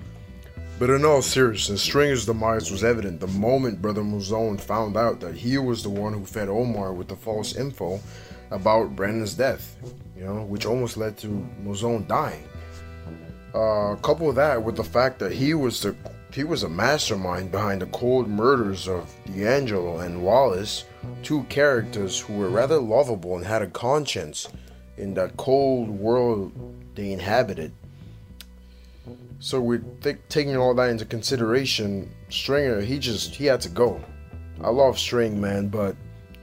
But 0.78 0.88
in 0.88 1.04
all 1.04 1.20
seriousness, 1.20 1.82
Stringer's 1.82 2.24
demise 2.24 2.70
was 2.70 2.82
evident 2.82 3.20
the 3.20 3.26
moment 3.26 3.82
Brother 3.82 4.02
Mouzone 4.02 4.58
found 4.58 4.96
out 4.96 5.20
that 5.20 5.34
he 5.34 5.58
was 5.58 5.82
the 5.82 5.90
one 5.90 6.14
who 6.14 6.24
fed 6.24 6.48
Omar 6.48 6.94
with 6.94 7.08
the 7.08 7.16
false 7.16 7.54
info 7.54 8.00
about 8.50 8.96
Brandon's 8.96 9.34
death, 9.34 9.76
you 10.16 10.24
know, 10.24 10.42
which 10.44 10.64
almost 10.64 10.96
led 10.96 11.18
to 11.18 11.46
Mouzone 11.62 12.08
dying. 12.08 12.44
Uh, 13.54 13.96
couple 13.96 14.32
that 14.32 14.62
with 14.62 14.76
the 14.76 14.84
fact 14.84 15.18
that 15.18 15.32
he 15.32 15.54
was 15.54 15.82
the 15.82 15.94
he 16.32 16.44
was 16.44 16.62
a 16.62 16.68
mastermind 16.68 17.50
behind 17.50 17.82
the 17.82 17.86
cold 17.86 18.28
murders 18.28 18.88
of 18.88 19.12
D'Angelo 19.26 19.98
and 19.98 20.22
Wallace, 20.22 20.84
two 21.22 21.44
characters 21.44 22.20
who 22.20 22.34
were 22.34 22.48
rather 22.48 22.78
lovable 22.78 23.36
and 23.36 23.46
had 23.46 23.62
a 23.62 23.66
conscience 23.66 24.48
in 24.96 25.14
that 25.14 25.36
cold 25.36 25.88
world 25.88 26.52
they 26.94 27.12
inhabited. 27.12 27.72
So 29.38 29.60
with 29.60 30.02
think 30.02 30.28
taking 30.28 30.56
all 30.56 30.74
that 30.74 30.90
into 30.90 31.06
consideration, 31.06 32.10
Stringer 32.28 32.80
he 32.82 32.98
just 32.98 33.34
he 33.34 33.46
had 33.46 33.60
to 33.62 33.68
go. 33.68 34.00
I 34.62 34.68
love 34.68 34.98
String 34.98 35.40
man, 35.40 35.68
but 35.68 35.96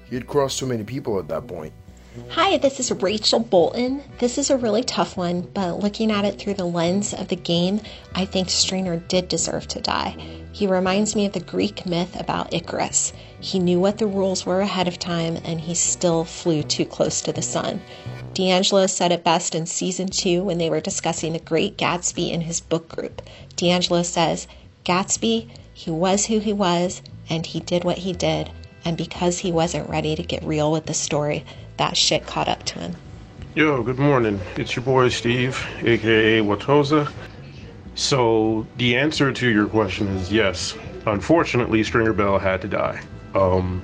he'd 0.10 0.26
crossed 0.26 0.58
too 0.58 0.65
many 0.65 0.84
people 0.84 1.20
at 1.20 1.28
that 1.28 1.48
point. 1.48 1.74
Hi, 2.30 2.58
this 2.58 2.80
is 2.80 2.91
Rachel 2.91 3.39
Bolton. 3.39 4.01
This 4.17 4.38
is 4.38 4.49
a 4.49 4.58
really 4.58 4.84
tough 4.84 5.17
one, 5.17 5.41
but 5.41 5.80
looking 5.80 6.12
at 6.12 6.25
it 6.25 6.39
through 6.39 6.56
the 6.56 6.65
lens 6.65 7.13
of 7.13 7.27
the 7.27 7.36
game, 7.36 7.80
I 8.15 8.25
think 8.25 8.49
Stringer 8.49 8.97
did 8.97 9.27
deserve 9.27 9.67
to 9.67 9.82
die. 9.82 10.15
He 10.51 10.65
reminds 10.65 11.15
me 11.15 11.27
of 11.27 11.34
the 11.34 11.39
Greek 11.39 11.86
myth 11.86 12.19
about 12.19 12.53
Icarus. 12.53 13.13
He 13.39 13.60
knew 13.60 13.80
what 13.80 13.99
the 13.99 14.08
rules 14.08 14.45
were 14.45 14.62
ahead 14.62 14.88
of 14.88 14.97
time, 14.97 15.38
and 15.45 15.62
he 15.62 15.75
still 15.75 16.24
flew 16.24 16.63
too 16.63 16.86
close 16.86 17.22
to 17.22 17.32
the 17.32 17.41
sun. 17.41 17.82
D'Angelo 18.34 18.88
said 18.88 19.11
it 19.11 19.24
best 19.24 19.53
in 19.53 19.65
season 19.65 20.07
two 20.07 20.43
when 20.43 20.57
they 20.57 20.70
were 20.70 20.82
discussing 20.82 21.34
The 21.34 21.39
Great 21.39 21.78
Gatsby 21.78 22.32
in 22.32 22.41
his 22.41 22.61
book 22.61 22.89
group. 22.89 23.22
D'Angelo 23.55 24.01
says, 24.01 24.47
Gatsby, 24.86 25.49
he 25.74 25.91
was 25.91 26.26
who 26.26 26.39
he 26.39 26.53
was, 26.53 27.03
and 27.30 27.45
he 27.45 27.59
did 27.59 27.84
what 27.84 27.99
he 27.99 28.13
did, 28.13 28.49
and 28.84 28.97
because 28.97 29.38
he 29.39 29.51
wasn't 29.51 29.89
ready 29.89 30.15
to 30.15 30.24
get 30.24 30.43
real 30.43 30.72
with 30.72 30.88
the 30.88 30.93
story, 30.93 31.45
that 31.78 31.95
shit 31.97 32.25
caught 32.25 32.47
up 32.47 32.63
to 32.63 32.80
him. 32.80 32.95
Yo, 33.55 33.82
good 33.84 33.97
morning. 33.99 34.39
It's 34.55 34.75
your 34.75 34.86
boy 34.86 35.09
Steve, 35.09 35.65
aka 35.82 36.41
Watoza. 36.41 37.11
So 37.95 38.67
the 38.78 38.95
answer 38.95 39.32
to 39.34 39.49
your 39.49 39.67
question 39.67 40.07
is 40.09 40.32
yes. 40.32 40.75
Unfortunately, 41.07 41.84
Stringer 41.84 42.13
Bell 42.13 42.38
had 42.38 42.61
to 42.61 42.67
die. 42.67 43.01
Um, 43.34 43.84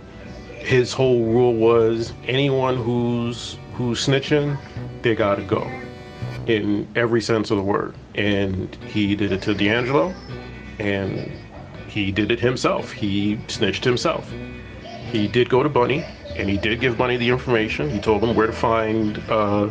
his 0.59 0.93
whole 0.93 1.25
rule 1.25 1.53
was 1.55 2.13
anyone 2.27 2.77
who's 2.77 3.57
who's 3.73 4.05
snitching, 4.05 4.57
they 5.01 5.15
gotta 5.15 5.41
go. 5.43 5.69
in 6.45 6.87
every 6.95 7.21
sense 7.21 7.49
of 7.51 7.57
the 7.57 7.63
word. 7.63 7.95
And 8.15 8.75
he 8.87 9.15
did 9.15 9.31
it 9.31 9.41
to 9.43 9.53
D'Angelo, 9.53 10.13
and 10.77 11.31
he 11.87 12.11
did 12.11 12.31
it 12.31 12.39
himself. 12.39 12.91
He 12.91 13.39
snitched 13.47 13.83
himself. 13.85 14.29
He 15.13 15.27
did 15.27 15.47
go 15.47 15.61
to 15.61 15.69
Bunny, 15.69 16.03
and 16.35 16.49
he 16.49 16.57
did 16.57 16.81
give 16.81 16.97
Bunny 16.97 17.17
the 17.17 17.29
information. 17.29 17.87
He 17.87 17.99
told 17.99 18.23
him 18.23 18.35
where 18.35 18.47
to 18.47 18.53
find 18.53 19.21
uh, 19.29 19.69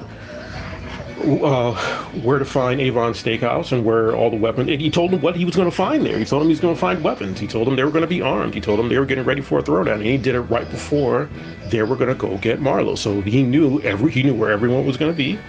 uh, 1.23 1.75
where 2.23 2.39
to 2.39 2.45
find 2.45 2.81
Avon 2.81 3.13
Steakhouse 3.13 3.73
and 3.73 3.85
where 3.85 4.15
all 4.15 4.31
the 4.31 4.37
weapons. 4.37 4.69
He 4.69 4.89
told 4.89 5.13
him 5.13 5.21
what 5.21 5.35
he 5.35 5.45
was 5.45 5.57
going 5.57 5.69
to 5.69 5.75
find 5.75 6.07
there. 6.07 6.17
He 6.17 6.25
told 6.25 6.43
him 6.43 6.49
he 6.49 6.53
was 6.53 6.61
going 6.61 6.75
to 6.77 6.81
find 6.81 7.03
weapons. 7.03 7.41
He 7.41 7.49
told 7.49 7.67
him 7.67 7.75
they 7.75 7.83
were 7.83 7.91
going 7.91 8.03
to 8.03 8.09
be 8.09 8.23
armed. 8.23 8.55
He 8.55 8.61
told 8.61 8.79
him 8.79 8.89
they 8.89 9.01
were 9.01 9.05
getting 9.05 9.25
ready 9.25 9.41
for 9.41 9.59
a 9.59 9.63
throwdown. 9.65 9.95
And 9.95 10.05
he 10.05 10.17
did 10.17 10.37
it 10.37 10.43
right 10.43 10.71
before 10.71 11.29
they 11.71 11.83
were 11.83 11.97
going 11.97 12.09
to 12.09 12.15
go 12.15 12.37
get 12.39 12.61
Marlo. 12.61 12.97
So 12.97 13.21
he 13.23 13.43
knew 13.43 13.81
every 13.81 14.13
he 14.13 14.23
knew 14.23 14.35
where 14.35 14.53
everyone 14.53 14.87
was 14.87 14.97
going 14.97 15.11
to 15.11 15.17
be, 15.17 15.41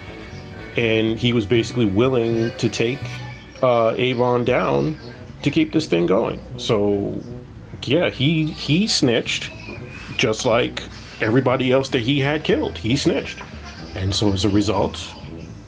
and 0.76 1.20
he 1.20 1.34
was 1.34 1.46
basically 1.46 1.86
willing 1.86 2.50
to 2.58 2.68
take 2.68 3.00
uh, 3.62 3.94
Avon 3.96 4.44
down 4.44 4.98
to 5.44 5.52
keep 5.52 5.72
this 5.72 5.86
thing 5.86 6.08
going. 6.08 6.42
So 6.58 7.22
yeah, 7.84 8.10
he 8.10 8.48
he 8.48 8.88
snitched 8.88 9.52
just 10.18 10.46
like 10.46 10.84
everybody 11.22 11.72
else 11.72 11.90
that 11.90 12.02
he 12.02 12.20
had 12.20 12.44
killed. 12.44 12.78
He 12.78 12.96
snitched. 12.96 13.40
And 13.96 14.14
so 14.14 14.34
as 14.34 14.46
a 14.46 14.50
result, 14.50 15.04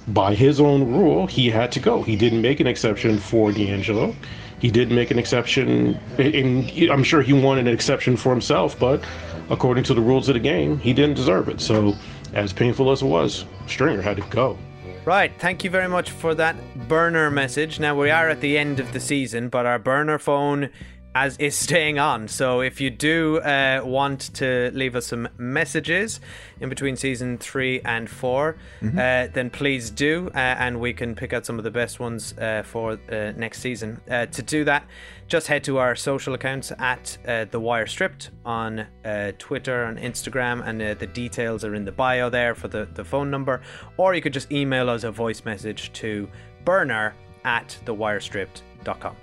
by 0.09 0.35
his 0.35 0.59
own 0.59 0.91
rule, 0.91 1.27
he 1.27 1.49
had 1.49 1.71
to 1.73 1.79
go. 1.79 2.01
He 2.01 2.15
didn't 2.15 2.41
make 2.41 2.59
an 2.59 2.67
exception 2.67 3.17
for 3.17 3.51
D'Angelo. 3.51 4.15
He 4.59 4.71
didn't 4.71 4.95
make 4.95 5.11
an 5.11 5.19
exception, 5.19 5.99
and 6.17 6.89
I'm 6.89 7.03
sure 7.03 7.21
he 7.21 7.33
wanted 7.33 7.67
an 7.67 7.73
exception 7.73 8.17
for 8.17 8.31
himself, 8.31 8.79
but 8.79 9.03
according 9.49 9.83
to 9.85 9.93
the 9.93 10.01
rules 10.01 10.29
of 10.29 10.33
the 10.33 10.39
game, 10.39 10.79
he 10.79 10.93
didn't 10.93 11.15
deserve 11.15 11.49
it. 11.49 11.59
So, 11.61 11.93
as 12.33 12.53
painful 12.53 12.91
as 12.91 13.01
it 13.01 13.05
was, 13.05 13.45
Stringer 13.67 14.01
had 14.01 14.17
to 14.17 14.23
go. 14.29 14.57
Right, 15.05 15.31
thank 15.37 15.63
you 15.63 15.69
very 15.69 15.87
much 15.87 16.09
for 16.09 16.33
that 16.35 16.55
burner 16.87 17.29
message. 17.29 17.79
Now 17.79 17.95
we 17.95 18.09
are 18.09 18.27
at 18.29 18.41
the 18.41 18.57
end 18.57 18.79
of 18.79 18.91
the 18.91 18.99
season, 18.99 19.49
but 19.49 19.67
our 19.67 19.77
burner 19.77 20.17
phone 20.17 20.69
as 21.15 21.37
is 21.37 21.55
staying 21.67 21.97
on. 21.97 22.27
So 22.27 22.59
if 22.61 22.79
you 22.79 22.89
do 22.91 23.39
uh, 23.39 23.81
want 23.83 24.33
to 24.35 24.69
leave 24.73 24.95
us 24.95 25.07
some 25.07 25.27
messages 25.37 26.19
in 26.61 26.69
between 26.69 26.95
season 26.97 27.37
three 27.37 27.81
and 27.81 28.09
4 28.09 28.57
Mhm. 28.81 28.93
uh, 28.99 29.31
then 29.33 29.49
please 29.49 29.89
do, 29.89 30.29
uh, 30.35 30.37
and 30.37 30.79
we 30.79 30.93
can 30.93 31.15
pick 31.15 31.33
out 31.33 31.45
some 31.45 31.57
of 31.57 31.63
the 31.63 31.71
best 31.71 31.99
ones 31.99 32.33
uh, 32.37 32.61
for 32.63 32.91
uh, 33.11 33.31
next 33.37 33.59
season. 33.61 33.99
Uh, 34.09 34.25
to 34.27 34.41
do 34.43 34.63
that, 34.65 34.83
just 35.27 35.47
head 35.47 35.63
to 35.63 35.77
our 35.77 35.95
social 35.95 36.33
accounts 36.33 36.71
at 36.77 37.17
uh, 37.27 37.45
the 37.49 37.59
Wire 37.59 37.87
Stripped 37.87 38.29
on 38.45 38.85
uh, 39.05 39.31
Twitter 39.39 39.85
and 39.85 39.97
Instagram, 39.97 40.67
and 40.67 40.81
uh, 40.81 40.93
the 40.93 41.07
details 41.07 41.63
are 41.63 41.73
in 41.75 41.85
the 41.85 41.91
bio 41.91 42.29
there 42.29 42.53
for 42.55 42.67
the, 42.67 42.87
the 42.93 43.03
phone 43.03 43.31
number, 43.31 43.61
or 43.97 44.13
you 44.13 44.21
could 44.21 44.33
just 44.33 44.51
email 44.51 44.89
us 44.89 45.03
a 45.03 45.11
voice 45.11 45.43
message 45.45 45.91
to 45.93 46.27
burner 46.65 47.15
at 47.45 47.77
thewirestripped.com. 47.85 49.15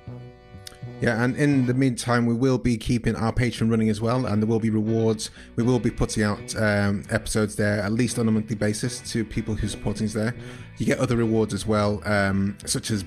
Yeah, 1.00 1.22
and 1.22 1.36
in 1.36 1.66
the 1.66 1.74
meantime, 1.74 2.26
we 2.26 2.34
will 2.34 2.58
be 2.58 2.76
keeping 2.76 3.16
our 3.16 3.32
Patreon 3.32 3.68
running 3.68 3.88
as 3.88 4.00
well, 4.00 4.24
and 4.26 4.40
there 4.40 4.46
will 4.46 4.60
be 4.60 4.70
rewards. 4.70 5.30
We 5.56 5.64
will 5.64 5.80
be 5.80 5.90
putting 5.90 6.22
out 6.22 6.54
um, 6.54 7.02
episodes 7.10 7.56
there 7.56 7.80
at 7.80 7.90
least 7.92 8.20
on 8.20 8.28
a 8.28 8.30
monthly 8.30 8.54
basis 8.54 9.00
to 9.10 9.24
people 9.24 9.56
who 9.56 9.66
are 9.66 9.70
supporting 9.70 10.06
us 10.06 10.12
there. 10.12 10.32
You 10.78 10.86
get 10.86 11.00
other 11.00 11.16
rewards 11.16 11.54
as 11.54 11.66
well, 11.66 12.00
um, 12.04 12.56
such 12.66 12.92
as 12.92 13.04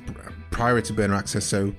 priority 0.52 0.94
burner 0.94 1.16
access. 1.16 1.46
So 1.46 1.74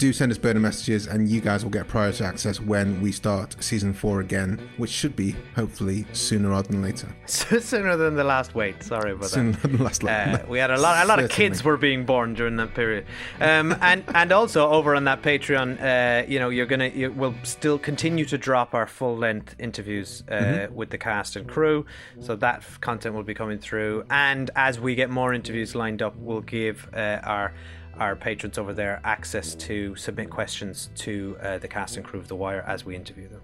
do 0.00 0.14
send 0.14 0.32
us 0.32 0.38
burner 0.38 0.58
messages, 0.60 1.06
and 1.06 1.28
you 1.28 1.42
guys 1.42 1.62
will 1.62 1.70
get 1.70 1.86
priority 1.86 2.24
access 2.24 2.58
when 2.58 3.02
we 3.02 3.12
start 3.12 3.54
season 3.60 3.92
four 3.92 4.20
again, 4.20 4.58
which 4.78 4.90
should 4.90 5.14
be 5.14 5.36
hopefully 5.54 6.06
sooner 6.14 6.48
rather 6.48 6.68
than 6.68 6.80
later. 6.82 7.06
Sooner 7.26 7.96
than 7.96 8.16
the 8.16 8.24
last 8.24 8.54
wait. 8.54 8.82
Sorry 8.82 9.12
about 9.12 9.28
Sooner 9.28 9.52
that. 9.52 9.62
than 9.62 9.76
the 9.76 9.84
last 9.84 10.02
Uh, 10.02 10.38
we 10.48 10.58
had 10.58 10.70
a 10.70 10.78
lot. 10.80 11.04
A 11.04 11.06
lot 11.06 11.20
of 11.22 11.28
kids 11.30 11.62
were 11.62 11.76
being 11.76 12.06
born 12.06 12.32
during 12.32 12.56
that 12.56 12.72
period, 12.74 13.04
um, 13.40 13.76
and 13.82 14.02
and 14.14 14.32
also 14.32 14.68
over 14.70 14.94
on 14.94 15.04
that 15.04 15.20
Patreon, 15.22 15.68
uh, 15.80 16.26
you 16.26 16.38
know, 16.38 16.48
you're 16.48 16.66
gonna 16.66 16.88
you 16.88 17.12
will 17.12 17.34
still 17.42 17.78
continue 17.78 18.24
to 18.24 18.38
drop 18.38 18.74
our 18.74 18.86
full 18.86 19.16
length 19.18 19.54
interviews 19.58 20.24
uh, 20.30 20.34
Mhm. 20.34 20.70
with 20.72 20.88
the 20.90 20.98
cast 20.98 21.36
and 21.36 21.46
crew, 21.46 21.84
so 22.20 22.34
that 22.36 22.64
content 22.80 23.14
will 23.14 23.22
be 23.22 23.34
coming 23.34 23.58
through. 23.58 24.04
And 24.10 24.50
as 24.56 24.80
we 24.80 24.94
get 24.94 25.10
more 25.10 25.34
interviews 25.34 25.74
lined 25.74 26.00
up, 26.00 26.16
we'll 26.16 26.40
give 26.40 26.88
uh, 26.94 27.20
our 27.22 27.52
our 27.98 28.16
patrons 28.16 28.58
over 28.58 28.72
there 28.72 29.00
access 29.04 29.54
to 29.54 29.94
submit 29.96 30.30
questions 30.30 30.90
to 30.96 31.36
uh, 31.42 31.58
the 31.58 31.68
cast 31.68 31.96
and 31.96 32.04
crew 32.04 32.18
of 32.18 32.28
The 32.28 32.36
Wire 32.36 32.64
as 32.66 32.84
we 32.84 32.96
interview 32.96 33.28
them. 33.28 33.40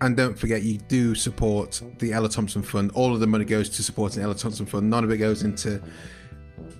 And 0.00 0.16
don't 0.16 0.38
forget, 0.38 0.62
you 0.62 0.78
do 0.78 1.14
support 1.14 1.82
the 1.98 2.12
Ella 2.12 2.28
Thompson 2.28 2.62
Fund. 2.62 2.90
All 2.94 3.12
of 3.12 3.20
the 3.20 3.26
money 3.26 3.44
goes 3.44 3.68
to 3.70 3.82
supporting 3.82 4.22
Ella 4.22 4.34
Thompson 4.34 4.64
Fund. 4.64 4.88
None 4.88 5.04
of 5.04 5.10
it 5.10 5.18
goes 5.18 5.42
into 5.42 5.82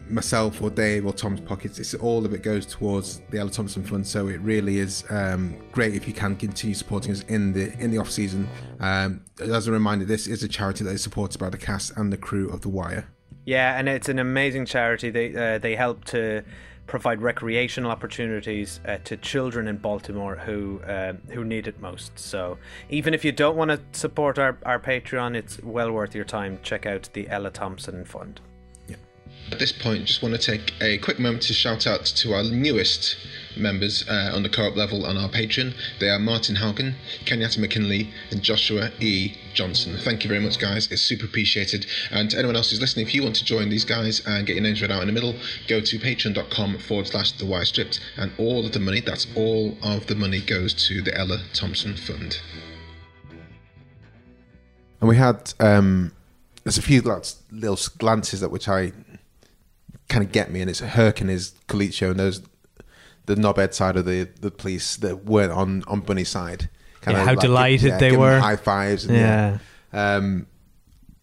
myself 0.08 0.60
or 0.62 0.70
Dave 0.70 1.06
or 1.06 1.12
Tom's 1.12 1.40
pockets. 1.40 1.78
It's 1.78 1.94
all 1.94 2.24
of 2.24 2.32
it 2.32 2.42
goes 2.42 2.66
towards 2.66 3.20
the 3.30 3.38
Ella 3.38 3.50
Thompson 3.50 3.84
Fund. 3.84 4.06
So 4.06 4.28
it 4.28 4.40
really 4.40 4.78
is 4.78 5.04
um, 5.10 5.56
great 5.72 5.94
if 5.94 6.08
you 6.08 6.14
can 6.14 6.36
continue 6.36 6.74
supporting 6.74 7.12
us 7.12 7.22
in 7.24 7.52
the 7.52 7.72
in 7.78 7.90
the 7.90 7.98
off 7.98 8.10
season. 8.10 8.48
Um, 8.80 9.24
as 9.38 9.66
a 9.66 9.72
reminder, 9.72 10.04
this 10.04 10.26
is 10.26 10.42
a 10.42 10.48
charity 10.48 10.84
that 10.84 10.92
is 10.92 11.02
supported 11.02 11.38
by 11.38 11.50
the 11.50 11.58
cast 11.58 11.96
and 11.96 12.12
the 12.12 12.16
crew 12.16 12.48
of 12.50 12.62
The 12.62 12.68
Wire. 12.68 13.08
Yeah, 13.44 13.78
and 13.78 13.88
it's 13.88 14.08
an 14.08 14.18
amazing 14.18 14.66
charity. 14.66 15.10
They 15.10 15.34
uh, 15.34 15.58
they 15.58 15.74
help 15.74 16.04
to 16.06 16.42
provide 16.90 17.22
recreational 17.22 17.90
opportunities 17.90 18.80
uh, 18.84 18.98
to 19.04 19.16
children 19.16 19.68
in 19.68 19.76
Baltimore 19.76 20.34
who 20.34 20.80
uh, 20.80 21.12
who 21.30 21.44
need 21.44 21.68
it 21.68 21.80
most. 21.80 22.18
So 22.18 22.58
even 22.90 23.14
if 23.14 23.24
you 23.24 23.30
don't 23.30 23.56
want 23.56 23.70
to 23.70 23.80
support 23.92 24.38
our, 24.38 24.58
our 24.66 24.80
Patreon, 24.80 25.36
it's 25.36 25.62
well 25.62 25.92
worth 25.92 26.14
your 26.14 26.24
time. 26.24 26.58
Check 26.62 26.86
out 26.86 27.08
the 27.12 27.28
Ella 27.28 27.50
Thompson 27.50 28.04
Fund. 28.04 28.40
At 29.52 29.58
this 29.58 29.72
point, 29.72 30.04
just 30.04 30.22
want 30.22 30.34
to 30.34 30.40
take 30.40 30.74
a 30.80 30.98
quick 30.98 31.18
moment 31.18 31.42
to 31.44 31.52
shout 31.52 31.86
out 31.86 32.04
to 32.04 32.34
our 32.34 32.44
newest 32.44 33.16
members 33.56 34.08
uh, 34.08 34.30
on 34.32 34.44
the 34.44 34.48
co-op 34.48 34.76
level 34.76 35.04
on 35.04 35.16
our 35.16 35.28
Patreon. 35.28 35.74
They 35.98 36.08
are 36.08 36.20
Martin 36.20 36.56
Haugen, 36.56 36.94
Kenyatta 37.24 37.58
McKinley, 37.58 38.10
and 38.30 38.42
Joshua 38.42 38.90
E. 39.00 39.34
Johnson. 39.52 39.98
Thank 39.98 40.22
you 40.22 40.28
very 40.28 40.40
much, 40.40 40.60
guys. 40.60 40.90
It's 40.92 41.02
super 41.02 41.24
appreciated. 41.24 41.86
And 42.12 42.30
to 42.30 42.38
anyone 42.38 42.54
else 42.54 42.70
who's 42.70 42.80
listening, 42.80 43.06
if 43.06 43.14
you 43.14 43.24
want 43.24 43.36
to 43.36 43.44
join 43.44 43.68
these 43.68 43.84
guys 43.84 44.24
and 44.24 44.46
get 44.46 44.54
your 44.54 44.62
names 44.62 44.80
read 44.80 44.92
out 44.92 45.02
in 45.02 45.08
the 45.08 45.12
middle, 45.12 45.34
go 45.66 45.80
to 45.80 45.98
patreon.com 45.98 46.78
forward 46.78 47.08
slash 47.08 47.32
the 47.32 47.44
wire 47.44 47.64
stripped, 47.64 48.00
and 48.16 48.30
all 48.38 48.64
of 48.64 48.72
the 48.72 48.80
money, 48.80 49.00
that's 49.00 49.26
all 49.34 49.76
of 49.82 50.06
the 50.06 50.14
money, 50.14 50.40
goes 50.40 50.74
to 50.88 51.02
the 51.02 51.16
Ella 51.18 51.42
Thompson 51.52 51.96
Fund. 51.96 52.40
And 55.00 55.08
we 55.08 55.16
had 55.16 55.52
um, 55.58 56.12
there's 56.62 56.78
a 56.78 56.82
few 56.82 57.02
little 57.02 57.78
glances 57.98 58.42
at 58.42 58.50
which 58.50 58.68
I 58.68 58.92
kind 60.10 60.22
of 60.24 60.32
get 60.32 60.50
me, 60.50 60.60
and 60.60 60.68
it's 60.68 60.80
Herc 60.80 61.22
and 61.22 61.30
his 61.30 61.54
Colicchio 61.68 62.10
and 62.10 62.20
those 62.20 62.42
the 63.26 63.36
knobhead 63.36 63.72
side 63.72 63.96
of 63.96 64.04
the 64.04 64.28
the 64.40 64.50
police 64.50 64.96
that 64.96 65.24
weren't 65.24 65.52
on 65.52 65.84
on 65.86 66.00
Bunny's 66.00 66.28
side. 66.28 66.68
Yeah, 67.06 67.24
how 67.24 67.34
delighted 67.34 67.94
they 67.98 68.10
give 68.10 68.14
'em 68.14 68.20
were. 68.20 68.38
high 68.38 68.56
fives. 68.56 69.06
And, 69.06 69.16
yeah. 69.16 69.58
Um, 69.92 70.46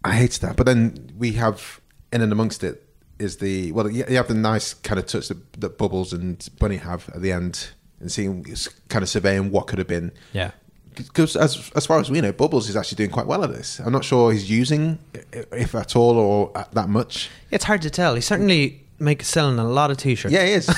I 0.04 0.16
hated 0.16 0.42
that, 0.42 0.56
but 0.56 0.66
then 0.66 1.12
we 1.18 1.34
have 1.34 1.80
in 2.12 2.22
and 2.22 2.32
amongst 2.32 2.64
it 2.64 2.84
is 3.20 3.38
the 3.38 3.72
well, 3.74 3.90
you 3.90 4.04
you 4.10 4.16
have 4.16 4.28
the 4.28 4.34
nice 4.34 4.74
kind 4.74 5.00
of 5.00 5.06
touch 5.06 5.28
that, 5.28 5.54
that 5.62 5.78
Bubbles 5.78 6.14
and 6.14 6.48
Bunny 6.60 6.78
have 6.78 7.10
at 7.10 7.22
the 7.22 7.32
end, 7.32 7.70
and 8.00 8.12
seeing 8.12 8.44
kind 8.90 9.04
of 9.04 9.10
surveying 9.10 9.52
what 9.52 9.68
could 9.68 9.80
have 9.80 9.88
been. 9.88 10.12
Yeah. 10.34 10.52
Because 10.98 11.36
as 11.36 11.72
as 11.76 11.86
far 11.86 12.00
as 12.00 12.10
we 12.10 12.22
know, 12.22 12.32
Bubbles 12.32 12.70
is 12.70 12.76
actually 12.76 12.98
doing 12.98 13.12
quite 13.12 13.28
well 13.28 13.44
at 13.44 13.52
this. 13.54 13.80
I'm 13.80 13.92
not 13.92 14.04
sure 14.04 14.32
he's 14.32 14.50
using, 14.50 15.00
if 15.34 15.76
at 15.76 15.96
all, 15.96 16.18
or 16.18 16.66
that 16.74 16.90
much. 16.90 17.30
It's 17.52 17.66
hard 17.66 17.82
to 17.84 17.90
tell. 17.90 18.16
He's 18.16 18.26
certainly 18.26 18.84
make 19.00 19.24
selling 19.24 19.60
a 19.60 19.64
lot 19.64 19.92
of 19.92 19.98
t-shirts. 19.98 20.34
Yeah, 20.34 20.46
he 20.46 20.54
is. 20.54 20.70
I 20.70 20.74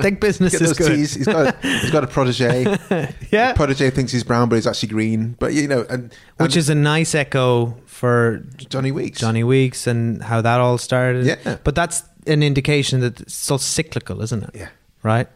think 0.00 0.20
business 0.20 0.54
is 0.54 0.72
good. 0.72 0.88
tees. 0.88 1.14
He's 1.14 1.26
got 1.26 1.62
he's 1.62 1.90
got 1.90 2.04
a 2.04 2.06
protege. 2.06 2.76
yeah, 3.30 3.52
protege 3.52 3.90
thinks 3.90 4.12
he's 4.12 4.24
brown, 4.24 4.48
but 4.48 4.56
he's 4.56 4.66
actually 4.66 4.88
green. 4.88 5.36
But 5.38 5.52
you 5.52 5.68
know, 5.68 5.86
and, 5.88 6.14
Which 6.38 6.56
is 6.56 6.68
a 6.68 6.74
nice 6.74 7.14
echo 7.14 7.76
for 7.86 8.44
Johnny 8.56 8.92
Weeks. 8.92 9.20
Johnny 9.20 9.44
Weeks 9.44 9.86
and 9.86 10.22
how 10.22 10.40
that 10.40 10.60
all 10.60 10.78
started. 10.78 11.26
Yeah. 11.26 11.58
But 11.62 11.74
that's 11.74 12.02
an 12.26 12.42
indication 12.42 13.00
that 13.00 13.20
it's 13.20 13.34
so 13.34 13.56
cyclical, 13.56 14.22
isn't 14.22 14.42
it? 14.44 14.50
Yeah. 14.54 14.68
Right? 15.02 15.28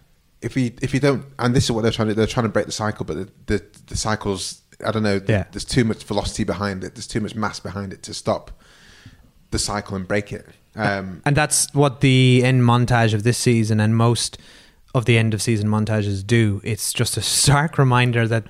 If 0.43 0.57
you 0.57 0.72
if 0.82 0.95
you 0.95 1.01
don't, 1.01 1.24
and 1.38 1.55
this 1.55 1.64
is 1.64 1.72
what 1.72 1.82
they're 1.82 1.93
trying 1.93 2.09
to 2.09 2.14
they're 2.14 2.26
trying 2.26 2.47
to 2.47 2.51
break 2.53 2.66
the 2.66 2.72
cycle, 2.72 3.05
but 3.05 3.16
the 3.16 3.28
the, 3.47 3.64
the 3.86 3.97
cycles. 3.97 4.62
I 4.86 4.93
don't 4.93 5.03
know. 5.03 5.20
Yeah. 5.28 5.45
There's 5.53 5.66
too 5.66 5.84
much 5.84 6.05
velocity 6.05 6.45
behind 6.45 6.84
it. 6.84 6.95
There's 6.95 7.07
too 7.07 7.20
much 7.20 7.34
mass 7.34 7.61
behind 7.61 7.93
it 7.93 8.03
to 8.05 8.14
stop 8.14 8.51
the 9.51 9.59
cycle 9.59 9.95
and 9.95 10.09
break 10.09 10.32
it. 10.32 10.47
Um, 10.74 11.20
And 11.26 11.36
that's 11.36 11.68
what 11.74 12.01
the 12.01 12.43
end 12.45 12.62
montage 12.62 13.12
of 13.12 13.22
this 13.22 13.36
season 13.36 13.78
and 13.80 13.95
most 13.95 14.38
of 14.95 15.05
the 15.05 15.18
end 15.18 15.34
of 15.34 15.43
season 15.43 15.68
montages 15.68 16.26
do. 16.26 16.62
It's 16.64 16.95
just 16.95 17.18
a 17.18 17.20
stark 17.20 17.76
reminder 17.76 18.26
that 18.28 18.45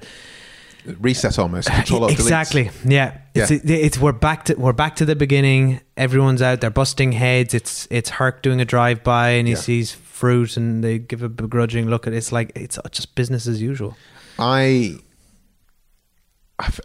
reset 1.01 1.39
almost. 1.39 1.69
Control 1.69 2.07
exactly. 2.07 2.71
Yeah. 2.87 3.19
It's, 3.35 3.51
Yeah. 3.51 3.77
it's 3.77 3.99
we're 3.99 4.13
back 4.13 4.45
to 4.45 4.55
we're 4.55 4.73
back 4.73 4.97
to 4.97 5.05
the 5.05 5.17
beginning. 5.17 5.81
Everyone's 5.97 6.43
out. 6.43 6.61
They're 6.61 6.71
busting 6.71 7.13
heads. 7.13 7.55
It's 7.55 7.89
it's 7.91 8.11
Herc 8.11 8.43
doing 8.43 8.61
a 8.61 8.65
drive 8.65 9.03
by 9.03 9.31
and 9.31 9.49
he 9.49 9.55
Yeah. 9.55 9.61
sees 9.61 9.93
fruit 10.21 10.57
and 10.59 10.85
they 10.85 10.99
give 10.99 11.23
a 11.23 11.29
begrudging 11.29 11.89
look 11.89 12.07
at 12.07 12.13
it. 12.13 12.17
It's 12.17 12.31
like 12.33 12.53
it's 12.55 12.79
just 12.93 13.15
business 13.15 13.47
as 13.47 13.61
usual. 13.63 13.97
I 14.39 14.97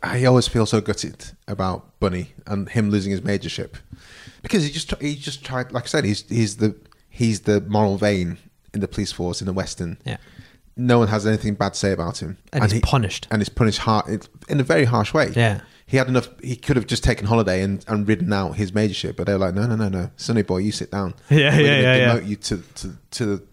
I 0.02 0.24
always 0.26 0.48
feel 0.48 0.66
so 0.66 0.80
gutted 0.80 1.32
about 1.48 2.00
Bunny 2.00 2.34
and 2.48 2.70
him 2.70 2.90
losing 2.90 3.12
his 3.12 3.22
majorship 3.22 3.74
because 4.42 4.64
he 4.64 4.70
just 4.72 4.94
he 5.02 5.16
just 5.16 5.44
tried. 5.44 5.72
Like 5.74 5.84
I 5.84 5.88
said, 5.88 6.06
he's 6.06 6.22
he's 6.30 6.58
the 6.58 6.76
he's 7.10 7.42
the 7.42 7.60
moral 7.62 7.98
vein 7.98 8.38
in 8.74 8.80
the 8.80 8.88
police 8.88 9.12
force 9.12 9.42
in 9.42 9.48
the 9.48 9.54
Western. 9.54 9.98
Yeah. 10.06 10.18
No 10.78 11.00
one 11.00 11.08
has 11.10 11.26
anything 11.26 11.56
bad 11.56 11.74
to 11.74 11.80
say 11.80 11.92
about 11.94 12.22
him, 12.22 12.38
And 12.52 12.64
he's 12.64 12.74
he- 12.74 12.80
punished. 12.82 13.28
and 13.32 13.42
he's 13.42 13.48
punished 13.50 13.80
hard 13.80 14.28
in 14.50 14.60
a 14.60 14.64
very 14.64 14.84
harsh 14.86 15.14
way. 15.14 15.32
Yeah. 15.36 15.62
He 15.88 15.98
had 15.98 16.08
enough. 16.08 16.30
He 16.42 16.56
could 16.56 16.76
have 16.78 16.88
just 16.88 17.04
taken 17.04 17.28
holiday 17.28 17.62
and, 17.62 17.84
and 17.88 18.08
ridden 18.08 18.32
out 18.34 18.56
his 18.56 18.72
majorship, 18.72 19.16
but 19.16 19.28
they 19.28 19.34
were 19.34 19.40
like, 19.40 19.54
no, 19.56 19.66
no, 19.68 19.76
no, 19.76 19.88
no, 19.90 20.10
Sonny 20.18 20.42
boy, 20.42 20.58
you 20.58 20.72
sit 20.72 20.92
down. 20.92 21.14
Yeah, 21.30 21.56
we're 21.56 21.62
yeah, 21.62 21.82
gonna 21.82 21.82
yeah, 21.82 21.96
yeah. 21.98 22.20
demote 22.20 22.28
you 22.28 22.36
to 22.38 22.58
to 22.58 22.98
to 23.12 23.26
the. 23.26 23.44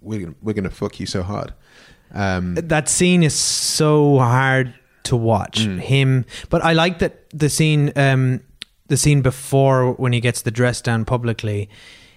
We're 0.00 0.20
gonna, 0.20 0.34
we're 0.42 0.52
gonna 0.54 0.70
fuck 0.70 1.00
you 1.00 1.06
so 1.06 1.22
hard. 1.22 1.54
Um, 2.14 2.54
that 2.56 2.88
scene 2.88 3.22
is 3.22 3.34
so 3.34 4.18
hard 4.18 4.74
to 5.04 5.16
watch 5.16 5.60
Mm. 5.66 5.80
him 5.80 6.24
but 6.48 6.62
i 6.62 6.72
like 6.74 7.00
that 7.00 7.28
the 7.30 7.48
scene 7.48 7.90
um 7.96 8.40
the 8.86 8.96
scene 8.96 9.20
before 9.20 9.94
when 9.94 10.12
he 10.12 10.20
gets 10.20 10.42
the 10.42 10.50
dress 10.52 10.80
down 10.80 11.04
publicly 11.04 11.68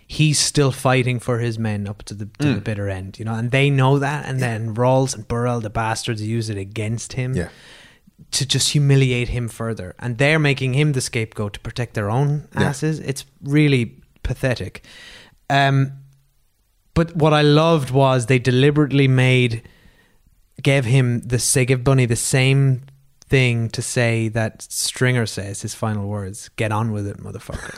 he's 0.05 0.37
still 0.37 0.71
fighting 0.71 1.19
for 1.19 1.39
his 1.39 1.57
men 1.57 1.87
up 1.87 2.03
to 2.03 2.13
the 2.13 2.25
to 2.37 2.53
the 2.53 2.59
Mm. 2.59 2.63
bitter 2.63 2.87
end 2.89 3.17
you 3.17 3.25
know 3.25 3.33
and 3.33 3.49
they 3.49 3.71
know 3.71 3.97
that 3.97 4.27
and 4.27 4.39
then 4.39 4.75
Rawls 4.75 5.15
and 5.15 5.27
Burrell 5.27 5.61
the 5.61 5.71
bastards 5.71 6.21
use 6.21 6.47
it 6.51 6.57
against 6.59 7.13
him 7.13 7.33
Yeah. 7.35 7.49
To 8.32 8.45
just 8.45 8.72
humiliate 8.72 9.30
him 9.30 9.47
further 9.47 9.93
and 9.99 10.18
they're 10.18 10.39
making 10.39 10.74
him 10.74 10.93
the 10.93 11.01
scapegoat 11.01 11.53
to 11.53 11.59
protect 11.59 11.93
their 11.93 12.09
own 12.09 12.47
Yeah. 12.53 12.70
asses 12.70 12.99
it's 12.99 13.26
really 13.43 14.01
pathetic 14.24 14.84
um 15.49 15.91
but 16.93 17.16
what 17.16 17.34
I 17.34 17.41
loved 17.41 17.91
was 17.91 18.26
they 18.28 18.39
deliberately 18.39 19.07
made 19.07 19.61
gave 20.61 20.86
him 20.86 21.20
the 21.20 21.39
say 21.39 21.66
give 21.66 21.84
Bunny 21.84 22.05
the 22.05 22.16
same 22.16 22.84
thing 23.28 23.70
to 23.72 23.82
say 23.82 24.30
that 24.30 24.61
Stringer 24.61 25.26
says 25.26 25.61
his 25.61 25.74
final 25.76 26.07
words. 26.07 26.49
Get 26.55 26.72
on 26.72 26.91
with 26.93 27.07
it, 27.07 27.18
motherfucker. 27.18 27.76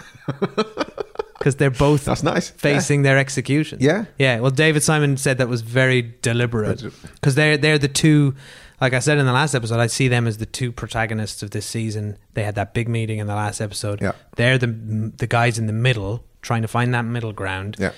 Because 1.37 1.55
they're 1.57 1.69
both 1.69 2.05
That's 2.05 2.23
nice. 2.23 2.49
facing 2.49 3.03
their 3.03 3.17
execution. 3.17 3.79
Yeah. 3.81 4.05
yeah. 4.17 4.39
Well, 4.39 4.51
David 4.51 4.83
Simon 4.83 5.17
said 5.17 5.37
that 5.37 5.47
was 5.47 5.61
very 5.61 6.01
deliberate 6.21 6.83
because 7.13 7.35
they're 7.35 7.57
they're 7.57 7.77
the 7.77 7.87
two. 7.87 8.35
Like 8.79 8.93
I 8.93 8.99
said 8.99 9.17
in 9.17 9.25
the 9.25 9.33
last 9.33 9.55
episode, 9.55 9.79
I 9.79 9.87
see 9.87 10.07
them 10.07 10.27
as 10.27 10.37
the 10.37 10.45
two 10.45 10.71
protagonists 10.71 11.41
of 11.41 11.49
this 11.49 11.65
season. 11.65 12.17
They 12.33 12.43
had 12.43 12.55
that 12.55 12.73
big 12.75 12.87
meeting 12.87 13.17
in 13.19 13.25
the 13.27 13.33
last 13.35 13.59
episode. 13.59 14.01
Yeah. 14.01 14.11
They're 14.35 14.57
the 14.57 14.67
the 14.67 15.27
guys 15.27 15.57
in 15.57 15.65
the 15.67 15.73
middle 15.73 16.23
trying 16.41 16.61
to 16.61 16.67
find 16.67 16.93
that 16.93 17.03
middle 17.03 17.33
ground. 17.33 17.77
Yeah. 17.79 17.91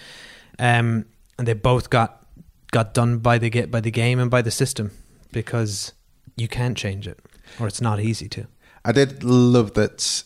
Um, 0.58 1.06
and 1.38 1.48
they 1.48 1.54
both 1.54 1.90
got 1.90 2.26
got 2.72 2.94
done 2.94 3.20
by 3.20 3.38
the 3.38 3.50
get 3.50 3.72
by 3.72 3.82
the 3.82 3.92
game 3.92 4.20
and 4.20 4.30
by 4.30 4.42
the 4.42 4.52
system 4.52 4.92
because 5.32 5.94
you 6.36 6.48
can't 6.48 6.78
change 6.78 7.08
it 7.08 7.20
or 7.60 7.68
it's 7.68 7.82
not 7.82 8.00
easy 8.00 8.28
to. 8.30 8.48
I 8.86 8.92
did 8.92 9.24
love 9.24 9.74
that, 9.74 10.24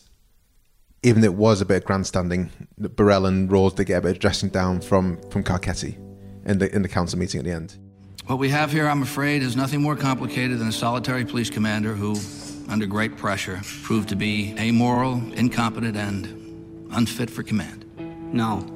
even 1.04 1.20
though 1.20 1.26
it 1.26 1.34
was 1.34 1.60
a 1.60 1.66
bit 1.66 1.76
of 1.76 1.84
grandstanding, 1.84 2.50
that 2.78 2.96
Burrell 2.96 3.26
and 3.26 3.48
Rawls 3.48 3.76
did 3.76 3.84
get 3.84 3.98
a 3.98 4.00
bit 4.00 4.12
of 4.12 4.18
dressing 4.18 4.48
down 4.48 4.80
from 4.80 5.20
from 5.30 5.44
Carcetti 5.44 5.96
in 6.46 6.58
the 6.58 6.74
in 6.74 6.82
the 6.82 6.88
council 6.88 7.18
meeting 7.18 7.38
at 7.38 7.44
the 7.44 7.52
end. 7.52 7.78
What 8.26 8.38
we 8.38 8.48
have 8.48 8.72
here, 8.72 8.88
I'm 8.88 9.02
afraid, 9.02 9.42
is 9.42 9.54
nothing 9.54 9.82
more 9.82 9.96
complicated 9.96 10.58
than 10.58 10.68
a 10.68 10.72
solitary 10.72 11.26
police 11.26 11.50
commander 11.50 11.92
who, 11.92 12.16
under 12.70 12.86
great 12.86 13.18
pressure, 13.18 13.60
proved 13.82 14.08
to 14.08 14.16
be 14.16 14.54
amoral, 14.58 15.22
incompetent, 15.34 15.94
and 15.94 16.88
unfit 16.92 17.28
for 17.28 17.42
command. 17.42 17.84
No. 18.32 18.66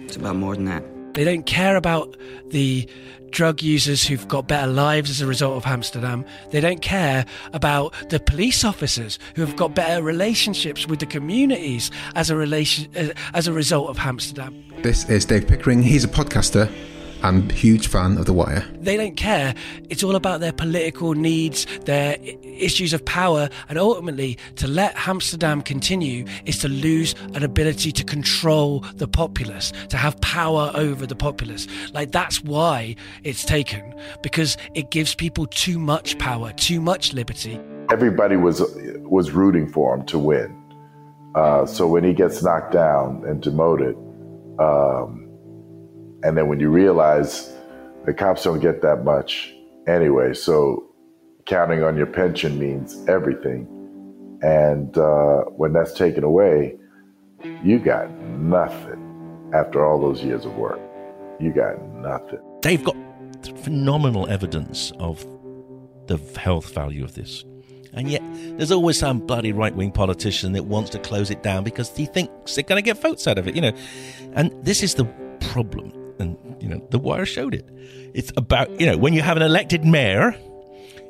It's 0.00 0.16
about 0.16 0.36
more 0.36 0.54
than 0.54 0.66
that. 0.66 0.84
They 1.14 1.24
don't 1.24 1.46
care 1.46 1.76
about 1.76 2.14
the 2.50 2.88
drug 3.32 3.62
users 3.62 4.06
who've 4.06 4.28
got 4.28 4.46
better 4.46 4.70
lives 4.70 5.10
as 5.10 5.20
a 5.20 5.26
result 5.26 5.56
of 5.56 5.64
Hamsterdam. 5.64 6.24
They 6.50 6.60
don't 6.60 6.82
care 6.82 7.26
about 7.52 7.92
the 8.10 8.20
police 8.20 8.64
officers 8.64 9.18
who 9.34 9.44
have 9.44 9.56
got 9.56 9.74
better 9.74 10.02
relationships 10.02 10.86
with 10.86 11.00
the 11.00 11.06
communities 11.06 11.90
as 12.14 12.30
a 12.30 12.36
relation 12.36 12.88
as 13.34 13.48
a 13.48 13.52
result 13.52 13.88
of 13.88 13.96
Hamsterdam. 13.96 14.82
This 14.82 15.08
is 15.08 15.24
Dave 15.24 15.48
Pickering. 15.48 15.82
He's 15.82 16.04
a 16.04 16.08
podcaster 16.08 16.70
and 17.22 17.50
huge 17.52 17.86
fan 17.86 18.18
of 18.18 18.26
The 18.26 18.32
Wire. 18.32 18.64
They 18.80 18.96
don't 18.96 19.16
care. 19.16 19.54
It's 19.88 20.02
all 20.02 20.16
about 20.16 20.40
their 20.40 20.52
political 20.52 21.14
needs, 21.14 21.66
their 21.84 22.16
issues 22.42 22.92
of 22.92 23.04
power, 23.04 23.48
and 23.68 23.78
ultimately, 23.78 24.38
to 24.56 24.66
let 24.66 24.94
Hamsterdam 24.96 25.64
continue 25.64 26.24
is 26.44 26.58
to 26.58 26.68
lose 26.68 27.14
an 27.34 27.42
ability 27.42 27.92
to 27.92 28.04
control 28.04 28.80
the 28.94 29.08
populace, 29.08 29.72
to 29.88 29.96
have 29.96 30.20
power 30.20 30.70
over 30.74 31.06
the 31.06 31.16
populace. 31.16 31.66
Like, 31.92 32.12
that's 32.12 32.42
why 32.42 32.96
it's 33.24 33.44
taken, 33.44 33.94
because 34.22 34.56
it 34.74 34.90
gives 34.90 35.14
people 35.14 35.46
too 35.46 35.78
much 35.78 36.18
power, 36.18 36.52
too 36.52 36.80
much 36.80 37.12
liberty. 37.12 37.58
everybody 37.92 38.36
was 38.36 38.60
was 39.04 39.30
rooting 39.32 39.68
for 39.68 39.94
him 39.94 40.04
to 40.06 40.18
win. 40.18 40.56
Uh, 41.34 41.66
so 41.66 41.86
when 41.86 42.04
he 42.04 42.12
gets 42.12 42.42
knocked 42.42 42.72
down 42.72 43.22
and 43.26 43.42
demoted, 43.42 43.96
um, 44.58 45.21
and 46.22 46.36
then 46.36 46.48
when 46.48 46.60
you 46.60 46.70
realize 46.70 47.52
the 48.04 48.14
cops 48.14 48.44
don't 48.44 48.60
get 48.60 48.82
that 48.82 49.04
much 49.04 49.54
anyway, 49.86 50.34
so 50.34 50.88
counting 51.46 51.82
on 51.82 51.96
your 51.96 52.06
pension 52.06 52.58
means 52.58 52.96
everything. 53.08 53.66
And 54.42 54.96
uh, 54.98 55.42
when 55.56 55.72
that's 55.72 55.92
taken 55.92 56.24
away, 56.24 56.76
you 57.62 57.78
got 57.78 58.10
nothing 58.10 59.50
after 59.54 59.84
all 59.84 60.00
those 60.00 60.22
years 60.22 60.44
of 60.44 60.54
work. 60.56 60.80
You 61.40 61.52
got 61.52 61.80
nothing. 61.96 62.40
They've 62.62 62.82
got 62.82 62.96
phenomenal 63.62 64.28
evidence 64.28 64.92
of 64.98 65.26
the 66.06 66.18
health 66.38 66.72
value 66.72 67.04
of 67.04 67.14
this. 67.14 67.44
And 67.94 68.08
yet, 68.10 68.22
there's 68.56 68.72
always 68.72 68.98
some 68.98 69.18
bloody 69.20 69.52
right 69.52 69.74
wing 69.74 69.92
politician 69.92 70.52
that 70.52 70.64
wants 70.64 70.90
to 70.90 70.98
close 70.98 71.30
it 71.30 71.42
down 71.42 71.62
because 71.62 71.94
he 71.94 72.06
thinks 72.06 72.54
they're 72.54 72.64
going 72.64 72.82
to 72.82 72.84
get 72.84 73.00
votes 73.00 73.26
out 73.26 73.38
of 73.38 73.46
it, 73.46 73.54
you 73.54 73.60
know. 73.60 73.72
And 74.32 74.50
this 74.64 74.82
is 74.82 74.94
the 74.94 75.04
problem. 75.40 75.92
And, 76.22 76.62
you 76.62 76.68
know, 76.68 76.86
The 76.90 76.98
Wire 76.98 77.26
showed 77.26 77.54
it. 77.54 77.68
It's 78.14 78.32
about, 78.36 78.80
you 78.80 78.86
know, 78.86 78.96
when 78.96 79.12
you 79.12 79.20
have 79.22 79.36
an 79.36 79.42
elected 79.42 79.84
mayor 79.84 80.34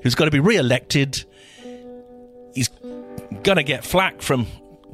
who's 0.03 0.15
got 0.15 0.25
to 0.25 0.31
be 0.31 0.41
re 0.41 0.57
elected, 0.57 1.25
he's 2.55 2.69
to 3.45 3.63
get 3.63 3.85
flack 3.85 4.23
from 4.23 4.47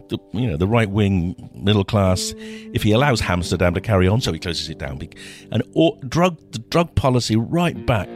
the, 0.08 0.18
you 0.32 0.46
know, 0.46 0.56
the 0.56 0.66
right 0.66 0.88
wing 0.88 1.50
middle 1.54 1.84
class 1.84 2.34
if 2.38 2.82
he 2.82 2.92
allows 2.92 3.20
Hamsterdam 3.20 3.74
to 3.74 3.80
carry 3.80 4.08
on, 4.08 4.20
so 4.20 4.32
he 4.32 4.38
closes 4.38 4.68
it 4.68 4.78
down. 4.78 5.00
And 5.52 5.62
all, 5.74 5.98
drug, 6.08 6.38
the 6.52 6.58
drug 6.58 6.94
policy 6.94 7.36
right 7.36 7.86
back 7.86 8.08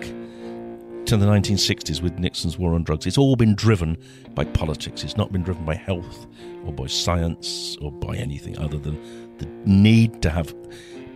to 1.07 1.17
the 1.17 1.27
1960s 1.27 2.01
with 2.01 2.19
Nixon's 2.19 2.57
war 2.57 2.75
on 2.75 2.85
drugs. 2.85 3.07
It's 3.07 3.19
all 3.19 3.37
been 3.37 3.55
driven 3.55 3.99
by 4.35 4.45
politics. 4.45 5.05
It's 5.05 5.17
not 5.17 5.33
been 5.33 5.43
driven 5.43 5.65
by 5.65 5.75
health 5.75 6.27
or 6.65 6.73
by 6.73 6.87
science 6.87 7.77
or 7.83 7.91
by 7.93 8.17
anything 8.17 8.59
other 8.59 8.79
than 8.79 9.37
the 9.39 9.47
need 9.67 10.23
to 10.23 10.31
have 10.31 10.55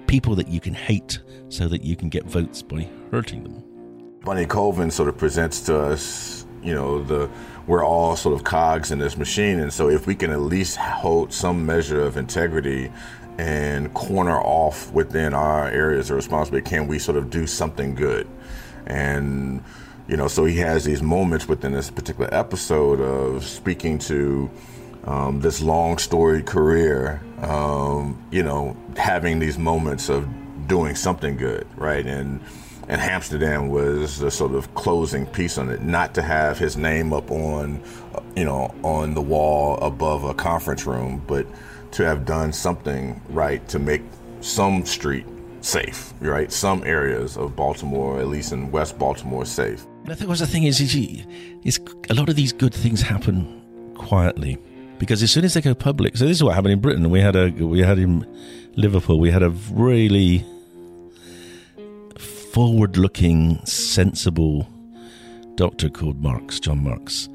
people 0.06 0.34
that 0.36 0.48
you 0.48 0.60
can 0.60 0.74
hate 0.74 1.20
so 1.48 1.68
that 1.68 1.82
you 1.82 1.96
can 1.96 2.08
get 2.08 2.24
votes 2.24 2.62
by 2.62 2.88
hurting 3.10 3.42
them. 3.42 3.62
Bunny 4.24 4.46
Colvin 4.46 4.90
sort 4.90 5.08
of 5.08 5.16
presents 5.16 5.60
to 5.62 5.78
us, 5.78 6.46
you 6.62 6.74
know, 6.74 7.02
the 7.02 7.30
we're 7.66 7.84
all 7.84 8.14
sort 8.14 8.34
of 8.34 8.44
cogs 8.44 8.92
in 8.92 8.98
this 8.98 9.16
machine, 9.16 9.58
and 9.58 9.72
so 9.72 9.88
if 9.88 10.06
we 10.06 10.14
can 10.14 10.30
at 10.30 10.40
least 10.40 10.76
hold 10.76 11.32
some 11.32 11.66
measure 11.66 12.00
of 12.00 12.16
integrity 12.16 12.92
and 13.38 13.92
corner 13.92 14.38
off 14.38 14.90
within 14.92 15.34
our 15.34 15.68
areas 15.68 16.10
of 16.10 16.16
responsibility, 16.16 16.68
can 16.68 16.86
we 16.86 16.98
sort 16.98 17.16
of 17.16 17.28
do 17.28 17.46
something 17.46 17.94
good? 17.94 18.28
And 18.86 19.62
you 20.08 20.16
know, 20.16 20.28
so 20.28 20.44
he 20.44 20.58
has 20.58 20.84
these 20.84 21.02
moments 21.02 21.48
within 21.48 21.72
this 21.72 21.90
particular 21.90 22.32
episode 22.32 23.00
of 23.00 23.44
speaking 23.44 23.98
to 24.00 24.48
um, 25.06 25.40
this 25.40 25.62
long 25.62 25.98
storied 25.98 26.46
career, 26.46 27.22
um, 27.42 28.20
you 28.30 28.42
know, 28.42 28.76
having 28.96 29.38
these 29.38 29.56
moments 29.56 30.08
of 30.08 30.28
doing 30.66 30.96
something 30.96 31.36
good, 31.36 31.66
right? 31.76 32.04
And 32.06 32.40
and 32.88 33.00
Hamsterdam 33.00 33.68
was 33.68 34.18
the 34.18 34.30
sort 34.30 34.52
of 34.52 34.72
closing 34.74 35.26
piece 35.26 35.58
on 35.58 35.70
it, 35.70 35.82
not 35.82 36.14
to 36.14 36.22
have 36.22 36.56
his 36.56 36.76
name 36.76 37.12
up 37.12 37.32
on, 37.32 37.82
you 38.36 38.44
know, 38.44 38.72
on 38.84 39.14
the 39.14 39.22
wall 39.22 39.76
above 39.78 40.22
a 40.22 40.32
conference 40.34 40.86
room, 40.86 41.22
but 41.26 41.46
to 41.92 42.04
have 42.04 42.24
done 42.24 42.52
something 42.52 43.20
right 43.28 43.66
to 43.68 43.80
make 43.80 44.02
some 44.40 44.84
street 44.86 45.26
safe, 45.62 46.14
right? 46.20 46.52
Some 46.52 46.84
areas 46.84 47.36
of 47.36 47.56
Baltimore, 47.56 48.20
at 48.20 48.28
least 48.28 48.52
in 48.52 48.70
West 48.70 48.96
Baltimore, 49.00 49.44
safe. 49.44 49.84
I 50.06 50.14
think 50.14 50.28
what's 50.28 50.40
the 50.40 50.46
thing 50.46 50.62
is, 50.62 50.80
is, 50.80 50.94
is 51.64 51.80
a 52.08 52.14
lot 52.14 52.28
of 52.28 52.36
these 52.36 52.52
good 52.52 52.72
things 52.72 53.02
happen 53.02 53.92
quietly 53.96 54.58
because 54.98 55.22
as 55.22 55.30
soon 55.30 55.44
as 55.44 55.54
they 55.54 55.60
go 55.60 55.74
public, 55.74 56.16
so 56.16 56.26
this 56.26 56.36
is 56.36 56.44
what 56.44 56.54
happened 56.54 56.72
in 56.72 56.80
Britain. 56.80 57.10
We 57.10 57.20
had 57.20 57.36
a 57.36 57.50
we 57.50 57.80
had 57.80 57.98
in 57.98 58.26
Liverpool, 58.76 59.18
we 59.18 59.30
had 59.30 59.42
a 59.42 59.50
really 59.50 60.44
forward-looking, 62.52 63.64
sensible 63.66 64.66
doctor 65.56 65.90
called 65.90 66.22
Marks, 66.22 66.58
John 66.58 66.82
Marks, 66.82 67.28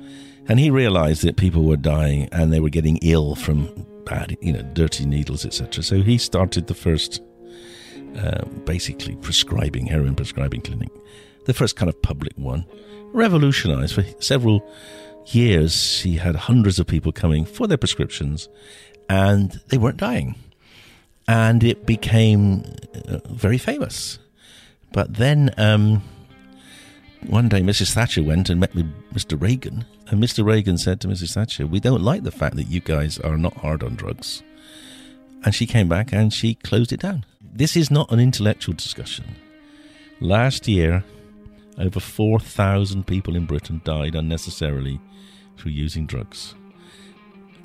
and 0.48 0.60
he 0.60 0.72
realised 0.72 1.24
that 1.24 1.38
people 1.38 1.64
were 1.64 1.78
dying 1.78 2.28
and 2.32 2.52
they 2.52 2.60
were 2.60 2.70
getting 2.70 2.98
ill 3.04 3.36
from 3.36 3.70
bad, 4.06 4.36
you 4.42 4.52
know, 4.52 4.64
dirty 4.74 5.06
needles, 5.06 5.46
etc. 5.46 5.84
So 5.84 6.02
he 6.02 6.18
started 6.18 6.68
the 6.68 6.74
first, 6.74 7.22
uh, 8.18 8.46
basically 8.66 9.16
prescribing 9.18 9.86
heroin 9.86 10.16
prescribing 10.16 10.62
clinic, 10.62 10.90
the 11.46 11.54
first 11.54 11.76
kind 11.76 11.90
of 11.90 12.02
public 12.02 12.34
one, 12.36 12.66
revolutionized 13.14 13.94
for 13.94 14.04
several 14.20 14.68
years. 15.28 16.02
He 16.02 16.18
had 16.18 16.36
hundreds 16.36 16.80
of 16.80 16.88
people 16.88 17.12
coming 17.12 17.46
for 17.46 17.68
their 17.68 17.78
prescriptions, 17.78 18.50
and 19.10 19.60
they 19.68 19.78
weren't 19.78 19.98
dying. 19.98 20.36
And 21.28 21.64
it 21.64 21.86
became 21.86 22.64
uh, 23.08 23.20
very 23.30 23.58
famous. 23.58 24.20
But 24.92 25.16
then 25.16 25.54
um, 25.58 26.04
one 27.28 27.50
day, 27.50 27.62
Mrs. 27.62 27.94
Thatcher 27.94 28.24
went 28.24 28.50
and 28.50 28.60
met 28.60 28.74
with 28.74 28.92
Mr. 29.14 29.40
Reagan, 29.40 29.86
and 30.08 30.22
Mr. 30.22 30.46
Reagan 30.46 30.78
said 30.78 31.00
to 31.02 31.08
Mrs. 31.08 31.34
Thatcher, 31.34 31.68
"We 31.68 31.80
don't 31.80 32.02
like 32.02 32.24
the 32.24 32.32
fact 32.32 32.56
that 32.56 32.68
you 32.68 32.80
guys 32.80 33.20
are 33.20 33.38
not 33.38 33.58
hard 33.58 33.84
on 33.84 33.96
drugs." 33.96 34.44
And 35.44 35.56
she 35.56 35.66
came 35.66 35.90
back 35.90 36.14
and 36.14 36.32
she 36.32 36.56
closed 36.56 36.92
it 36.92 37.00
down. 37.00 37.26
This 37.42 37.76
is 37.76 37.90
not 37.90 38.12
an 38.12 38.20
intellectual 38.20 38.76
discussion. 38.76 39.36
Last 40.20 40.68
year, 40.68 41.04
over 41.78 42.00
4,000 42.00 43.08
people 43.08 43.36
in 43.36 43.46
Britain 43.46 43.82
died 43.84 44.16
unnecessarily 44.16 45.00
through 45.58 45.72
using 45.72 46.06
drugs. 46.06 46.56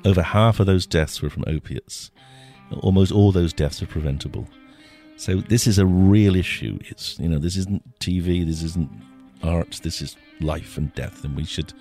Over 0.05 0.21
half 0.21 0.59
of 0.59 0.65
those 0.65 0.85
deaths 0.85 1.21
were 1.21 1.29
from 1.29 1.43
opiates. 1.47 2.11
Almost 2.81 3.11
all 3.11 3.31
those 3.31 3.53
deaths 3.53 3.81
are 3.81 3.87
preventable. 3.87 4.47
So 5.17 5.37
this 5.37 5.65
is 5.67 5.79
a 5.79 5.85
real 5.85 6.35
issue. 6.35 6.77
It's 6.85 7.17
you 7.19 7.27
know 7.27 7.39
this 7.39 7.57
isn't 7.57 7.99
TV, 7.99 8.45
this 8.45 8.61
isn't 8.61 8.89
art, 9.41 9.79
this 9.83 10.01
is 10.01 10.15
life 10.39 10.77
and 10.77 10.93
death, 10.93 11.23
and 11.23 11.35
we 11.35 11.43
should 11.43 11.73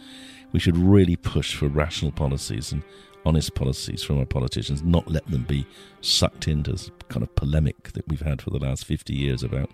we 0.53 0.59
should 0.59 0.77
really 0.77 1.17
push 1.17 1.55
for 1.55 1.69
rational 1.69 2.13
policies 2.13 2.73
and 2.73 2.83
honest 3.27 3.55
policies 3.55 4.03
from 4.03 4.19
our 4.19 4.25
politicians, 4.25 4.83
not 4.83 5.11
let 5.11 5.27
them 5.27 5.43
be 5.43 5.67
sucked 6.01 6.49
into 6.49 6.73
this 6.73 6.91
kind 7.09 7.23
of 7.23 7.35
polemic 7.35 7.93
that 7.93 8.07
we've 8.09 8.21
had 8.21 8.41
for 8.41 8.51
the 8.51 8.59
last 8.59 8.85
50 8.85 9.13
years 9.13 9.43
about 9.43 9.71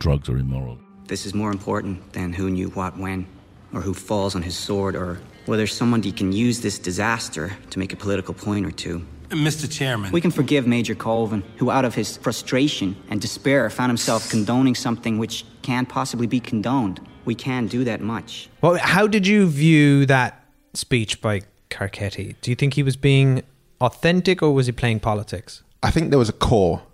drugs 0.00 0.28
are 0.28 0.36
immoral. 0.36 0.78
This 1.12 1.26
is 1.26 1.34
more 1.34 1.50
important 1.50 2.14
than 2.14 2.32
who 2.32 2.48
knew 2.48 2.70
what 2.70 2.96
when, 2.96 3.26
or 3.74 3.82
who 3.82 3.92
falls 3.92 4.34
on 4.34 4.40
his 4.40 4.56
sword, 4.56 4.96
or 4.96 5.20
whether 5.44 5.66
somebody 5.66 6.10
can 6.10 6.32
use 6.32 6.62
this 6.62 6.78
disaster 6.78 7.54
to 7.68 7.78
make 7.78 7.92
a 7.92 7.96
political 7.96 8.32
point 8.32 8.64
or 8.64 8.70
two. 8.70 9.04
Mr. 9.28 9.70
Chairman. 9.70 10.10
We 10.10 10.22
can 10.22 10.30
forgive 10.30 10.66
Major 10.66 10.94
Colvin, 10.94 11.44
who, 11.58 11.70
out 11.70 11.84
of 11.84 11.94
his 11.94 12.16
frustration 12.16 12.96
and 13.10 13.20
despair, 13.20 13.68
found 13.68 13.90
himself 13.90 14.30
condoning 14.30 14.74
something 14.74 15.18
which 15.18 15.44
can't 15.60 15.86
possibly 15.86 16.26
be 16.26 16.40
condoned. 16.40 17.06
We 17.26 17.34
can 17.34 17.66
do 17.66 17.84
that 17.84 18.00
much. 18.00 18.48
Well, 18.62 18.76
how 18.76 19.06
did 19.06 19.26
you 19.26 19.46
view 19.48 20.06
that 20.06 20.42
speech 20.72 21.20
by 21.20 21.42
Carcetti? 21.68 22.36
Do 22.40 22.50
you 22.50 22.54
think 22.54 22.72
he 22.72 22.82
was 22.82 22.96
being 22.96 23.42
authentic 23.82 24.42
or 24.42 24.54
was 24.54 24.64
he 24.64 24.72
playing 24.72 25.00
politics? 25.00 25.62
I 25.82 25.90
think 25.90 26.08
there 26.08 26.18
was 26.18 26.30
a 26.30 26.38
core 26.48 26.84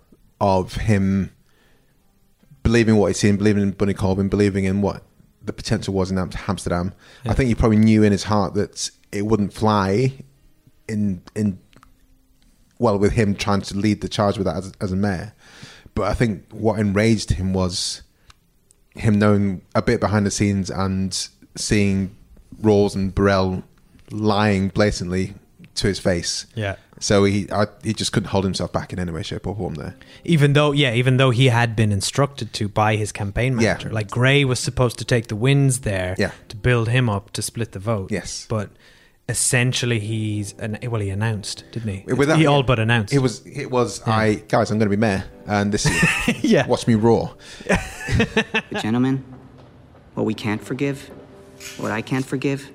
of 0.41 0.73
him 0.73 1.31
believing 2.69 2.97
what 2.97 3.07
he'd 3.07 3.15
seen, 3.15 3.35
believing 3.35 3.63
in 3.63 3.71
Bunny 3.71 3.95
Colvin, 3.95 4.29
believing 4.29 4.65
in 4.65 4.81
what 4.81 5.01
the 5.43 5.51
potential 5.51 5.91
was 5.91 6.11
in 6.11 6.17
Hamsterdam. 6.17 6.93
Yeah. 7.25 7.31
I 7.31 7.33
think 7.33 7.47
he 7.47 7.55
probably 7.55 7.77
knew 7.77 8.03
in 8.03 8.11
his 8.11 8.25
heart 8.25 8.53
that 8.53 8.91
it 9.11 9.25
wouldn't 9.25 9.53
fly 9.53 10.13
in 10.87 11.23
in 11.35 11.59
well 12.77 12.99
with 12.99 13.13
him 13.13 13.33
trying 13.33 13.61
to 13.61 13.75
lead 13.75 14.01
the 14.01 14.07
charge 14.07 14.37
with 14.37 14.45
that 14.45 14.57
as, 14.57 14.71
as 14.79 14.91
a 14.91 14.95
mayor. 14.95 15.33
But 15.95 16.03
I 16.03 16.13
think 16.13 16.45
what 16.51 16.79
enraged 16.79 17.31
him 17.31 17.53
was 17.53 18.03
him 18.95 19.17
knowing 19.17 19.63
a 19.73 19.81
bit 19.81 19.99
behind 19.99 20.27
the 20.27 20.31
scenes 20.31 20.69
and 20.69 21.27
seeing 21.55 22.15
Rawls 22.61 22.93
and 22.93 23.15
Burrell 23.15 23.63
lying 24.11 24.67
blatantly 24.69 25.33
to 25.79 25.87
his 25.87 25.99
face. 25.99 26.45
Yeah. 26.55 26.75
So 26.99 27.23
he 27.23 27.47
I, 27.51 27.67
he 27.83 27.93
just 27.93 28.11
couldn't 28.11 28.29
hold 28.29 28.43
himself 28.43 28.71
back 28.73 28.91
in 28.93 28.99
any 28.99 29.11
way, 29.11 29.23
shape, 29.23 29.47
or 29.47 29.55
form 29.55 29.75
there. 29.75 29.95
Even 30.25 30.53
though, 30.53 30.71
yeah, 30.71 30.93
even 30.93 31.17
though 31.17 31.29
he 31.31 31.45
had 31.47 31.75
been 31.75 31.91
instructed 31.91 32.51
to 32.53 32.67
by 32.67 32.95
his 32.97 33.11
campaign 33.11 33.53
Yeah. 33.59 33.73
manager, 33.73 33.89
like 33.91 34.09
Gray 34.09 34.43
was 34.45 34.59
supposed 34.59 34.97
to 34.99 35.05
take 35.05 35.27
the 35.27 35.35
wins 35.35 35.79
there, 35.81 36.15
Yeah. 36.17 36.31
to 36.49 36.55
build 36.55 36.89
him 36.89 37.09
up 37.09 37.31
to 37.31 37.41
split 37.41 37.71
the 37.71 37.79
vote. 37.79 38.11
Yes. 38.11 38.45
but 38.49 38.69
essentially 39.29 39.99
he's 39.99 40.53
an, 40.57 40.77
well, 40.89 40.99
he 41.01 41.09
announced, 41.11 41.63
didn't 41.71 41.87
he? 41.93 42.03
Without, 42.13 42.33
that- 42.33 42.39
he 42.39 42.47
all 42.47 42.63
but 42.63 42.79
announced. 42.79 43.13
It 43.13 43.19
was 43.19 43.45
it 43.45 43.69
was 43.71 44.01
I 44.07 44.35
guys, 44.47 44.71
I'm 44.71 44.79
going 44.79 44.89
to 44.89 44.95
be 44.97 44.99
mayor, 44.99 45.23
and 45.45 45.71
this 45.71 45.85
is 45.85 46.43
yeah. 46.43 46.65
Watch 46.67 46.87
me 46.87 46.95
roar. 46.95 47.35
But, 47.67 48.63
gentlemen, 48.81 49.23
what 50.15 50.25
we 50.25 50.33
can't 50.33 50.63
forgive, 50.63 51.09
what 51.77 51.91
I 51.91 52.01
can't 52.01 52.25
forgive, 52.25 52.71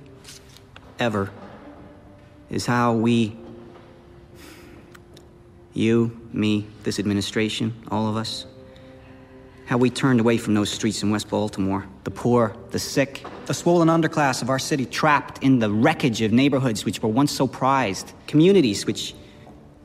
ever, 0.98 1.30
is 2.50 2.66
how 2.66 2.92
we, 2.92 3.36
you, 5.72 6.20
me, 6.32 6.66
this 6.82 6.98
administration, 6.98 7.72
all 7.90 8.08
of 8.08 8.16
us, 8.16 8.46
how 9.66 9.78
we 9.78 9.90
turned 9.90 10.20
away 10.20 10.36
from 10.36 10.54
those 10.54 10.70
streets 10.70 11.02
in 11.02 11.10
West 11.10 11.28
Baltimore. 11.28 11.86
The 12.04 12.10
poor, 12.10 12.54
the 12.70 12.78
sick, 12.78 13.26
the 13.46 13.54
swollen 13.54 13.88
underclass 13.88 14.42
of 14.42 14.50
our 14.50 14.58
city 14.58 14.84
trapped 14.84 15.42
in 15.42 15.58
the 15.58 15.70
wreckage 15.70 16.20
of 16.20 16.32
neighborhoods 16.32 16.84
which 16.84 17.02
were 17.02 17.08
once 17.08 17.32
so 17.32 17.46
prized, 17.46 18.12
communities 18.26 18.86
which 18.86 19.14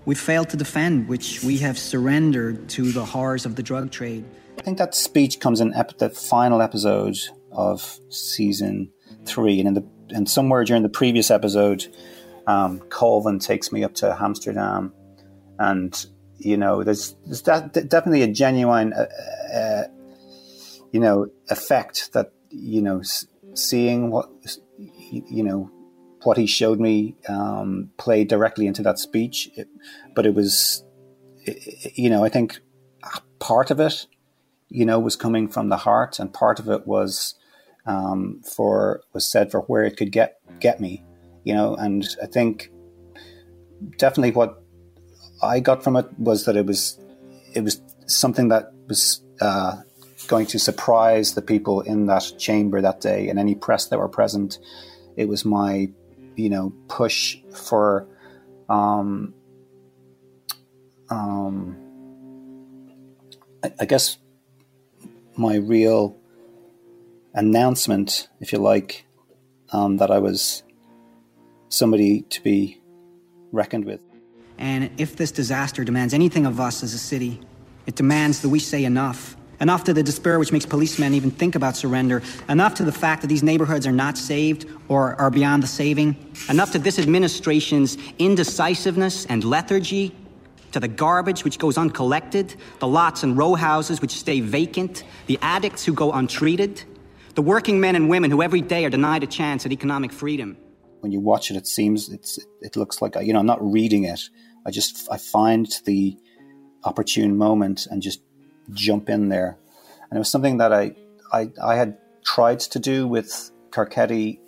we 0.06 0.16
failed 0.16 0.50
to 0.50 0.58
defend, 0.58 1.08
which 1.08 1.44
we 1.44 1.58
have 1.58 1.78
surrendered 1.78 2.68
to 2.70 2.92
the 2.92 3.06
horrors 3.06 3.46
of 3.46 3.56
the 3.56 3.64
drug 3.64 3.92
trade. 3.92 4.26
I 4.58 4.62
think 4.62 4.78
that 4.78 4.96
speech 4.96 5.40
comes 5.40 5.62
in 5.62 5.74
ep- 5.74 5.98
the 5.98 6.10
final 6.10 6.62
episode 6.62 7.18
of 7.52 8.00
season 8.10 8.92
three, 9.26 9.60
and 9.60 9.68
in 9.68 9.74
the 9.76 9.88
and 10.10 10.28
somewhere 10.28 10.64
during 10.64 10.84
the 10.84 10.90
previous 10.90 11.30
episode, 11.30 11.88
um, 12.50 12.80
Colvin 12.90 13.40
takes 13.40 13.72
me 13.72 13.84
up 13.84 13.94
to 13.96 14.18
Hamsterdam, 14.20 14.92
and 15.60 16.06
you 16.38 16.58
know, 16.58 16.84
there's 16.84 17.16
there's 17.26 17.44
that, 17.44 17.74
definitely 17.74 18.24
a 18.24 18.28
genuine, 18.28 18.94
uh, 18.94 19.08
uh, 19.56 19.84
you 20.92 21.00
know, 21.00 21.28
effect 21.50 22.14
that 22.14 22.32
you 22.50 22.82
know, 22.82 23.02
seeing 23.54 24.10
what 24.10 24.30
you 24.78 25.44
know 25.44 25.70
what 26.24 26.38
he 26.38 26.48
showed 26.48 26.80
me 26.80 27.16
um, 27.28 27.92
played 27.98 28.28
directly 28.28 28.68
into 28.68 28.82
that 28.84 29.00
speech, 29.00 29.50
it, 29.56 29.68
but 30.16 30.26
it 30.26 30.34
was, 30.34 30.84
i- 31.48 31.52
i- 31.52 31.92
you 31.96 32.10
know, 32.10 32.24
I 32.26 32.30
think 32.30 32.60
part 33.40 33.72
of 33.72 33.80
it 33.80 34.08
you 34.72 34.86
know, 34.86 35.00
was 35.00 35.16
coming 35.16 35.48
from 35.48 35.70
the 35.70 35.78
heart, 35.78 36.20
and 36.20 36.32
part 36.32 36.60
of 36.60 36.70
it 36.70 36.86
was 36.86 37.34
um, 37.88 38.42
for 38.56 39.02
was 39.14 39.32
said 39.32 39.50
for 39.52 39.62
where 39.62 39.84
it 39.84 39.98
could 39.98 40.12
get 40.12 40.38
get 40.60 40.80
me, 40.80 41.04
you 41.50 41.56
know. 41.56 41.76
And 41.76 42.08
I 42.22 42.28
think 42.28 42.72
definitely 43.98 44.32
what 44.32 44.62
I 45.42 45.60
got 45.60 45.84
from 45.84 45.96
it 45.96 46.08
was 46.20 46.46
that 46.46 46.56
it 46.56 46.68
was 46.68 47.00
it 47.56 47.62
was 47.62 47.82
something 48.06 48.50
that 48.50 48.72
was 48.88 49.24
uh, 49.42 49.82
going 50.28 50.46
to 50.46 50.60
surprise 50.60 51.34
the 51.34 51.42
people 51.42 51.82
in 51.82 52.06
that 52.06 52.34
chamber 52.38 52.82
that 52.82 53.02
day 53.02 53.30
and 53.30 53.40
any 53.40 53.56
press 53.56 53.88
that 53.88 53.98
were 53.98 54.08
present. 54.08 54.60
It 55.18 55.28
was 55.28 55.44
my, 55.44 55.90
you 56.36 56.50
know, 56.50 56.72
push 56.88 57.38
for. 57.52 58.08
Um, 58.70 59.34
um, 61.10 61.76
I, 63.64 63.72
I 63.80 63.86
guess 63.86 64.20
my 65.36 65.56
real 65.56 66.16
announcement, 67.34 68.30
if 68.40 68.54
you 68.54 68.60
like, 68.60 69.08
um, 69.72 69.98
that 69.98 70.12
I 70.12 70.20
was 70.20 70.62
somebody 71.70 72.22
to 72.24 72.42
be 72.42 72.82
reckoned 73.52 73.86
with. 73.86 74.02
And 74.58 74.92
if 74.98 75.16
this 75.16 75.32
disaster 75.32 75.84
demands 75.84 76.14
anything 76.14 76.46
of 76.46 76.60
us 76.60 76.84
as 76.84 76.94
a 76.94 77.00
city, 77.00 77.40
it 77.86 77.96
demands 77.96 78.42
that 78.42 78.50
we 78.50 78.60
say 78.60 78.84
enough. 78.84 79.38
Enough 79.62 79.86
to 79.86 79.94
the 79.94 80.04
despair 80.04 80.40
which 80.40 80.52
makes 80.52 80.66
policemen 80.66 81.14
even 81.14 81.32
think 81.32 81.56
about 81.56 81.76
surrender. 81.76 82.22
Enough 82.48 82.76
to 82.76 82.84
the 82.86 82.92
fact 82.92 83.22
that 83.22 83.28
these 83.28 83.44
neighborhoods 83.44 83.86
are 83.86 83.92
not 83.92 84.18
saved 84.18 84.66
or 84.88 85.16
are 85.20 85.30
beyond 85.30 85.64
the 85.64 85.68
saving. 85.68 86.16
Enough 86.50 86.72
to 86.72 86.80
this 86.80 86.98
administration's 86.98 87.98
indecisiveness 88.20 89.26
and 89.26 89.44
lethargy. 89.44 90.16
To 90.74 90.80
the 90.80 90.88
garbage 90.88 91.44
which 91.44 91.58
goes 91.58 91.78
uncollected. 91.78 92.56
The 92.80 92.88
lots 92.88 93.24
and 93.24 93.38
row 93.38 93.56
houses 93.56 94.02
which 94.02 94.12
stay 94.12 94.40
vacant. 94.40 95.04
The 95.28 95.40
addicts 95.42 95.84
who 95.84 95.94
go 95.94 96.14
untreated. 96.14 96.84
The 97.36 97.42
working 97.42 97.82
men 97.82 97.96
and 97.96 98.10
women 98.10 98.32
who 98.32 98.42
every 98.42 98.62
day 98.62 98.86
are 98.86 98.90
denied 98.90 99.24
a 99.24 99.28
chance 99.28 99.66
at 99.66 99.74
economic 99.74 100.14
freedom. 100.14 100.58
When 101.02 101.12
you 101.12 101.20
watch 101.20 101.52
it, 101.52 101.58
it 101.58 101.68
seems 101.68 102.10
it's 102.10 102.40
it 102.62 102.76
looks 102.76 103.02
like 103.02 103.16
you 103.22 103.34
know 103.34 103.40
I'm 103.40 103.46
not 103.46 103.62
reading 103.62 104.04
it. 104.04 104.22
I 104.66 104.72
just 104.72 105.08
I 105.12 105.18
find 105.18 105.68
the 105.86 106.18
opportune 106.84 107.38
moment 107.38 107.88
and 107.90 108.02
just 108.02 108.22
jump 108.72 109.10
in 109.10 109.30
there. 109.30 109.58
And 110.10 110.18
it 110.18 110.20
was 110.20 110.30
something 110.30 110.58
that 110.58 110.74
I 110.74 110.96
I, 111.32 111.52
I 111.64 111.76
had 111.76 111.98
tried 112.24 112.60
to 112.60 112.80
do 112.80 113.08
with 113.08 113.52
Carcetti 113.72 114.40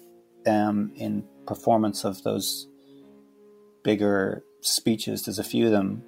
um, 0.45 0.91
in 0.95 1.24
performance 1.45 2.04
of 2.04 2.24
those 2.24 2.68
bigger 3.84 4.43
speeches. 4.62 5.24
There's 5.24 5.39
a 5.39 5.43
few 5.43 5.66
of 5.66 5.72
them 5.72 6.04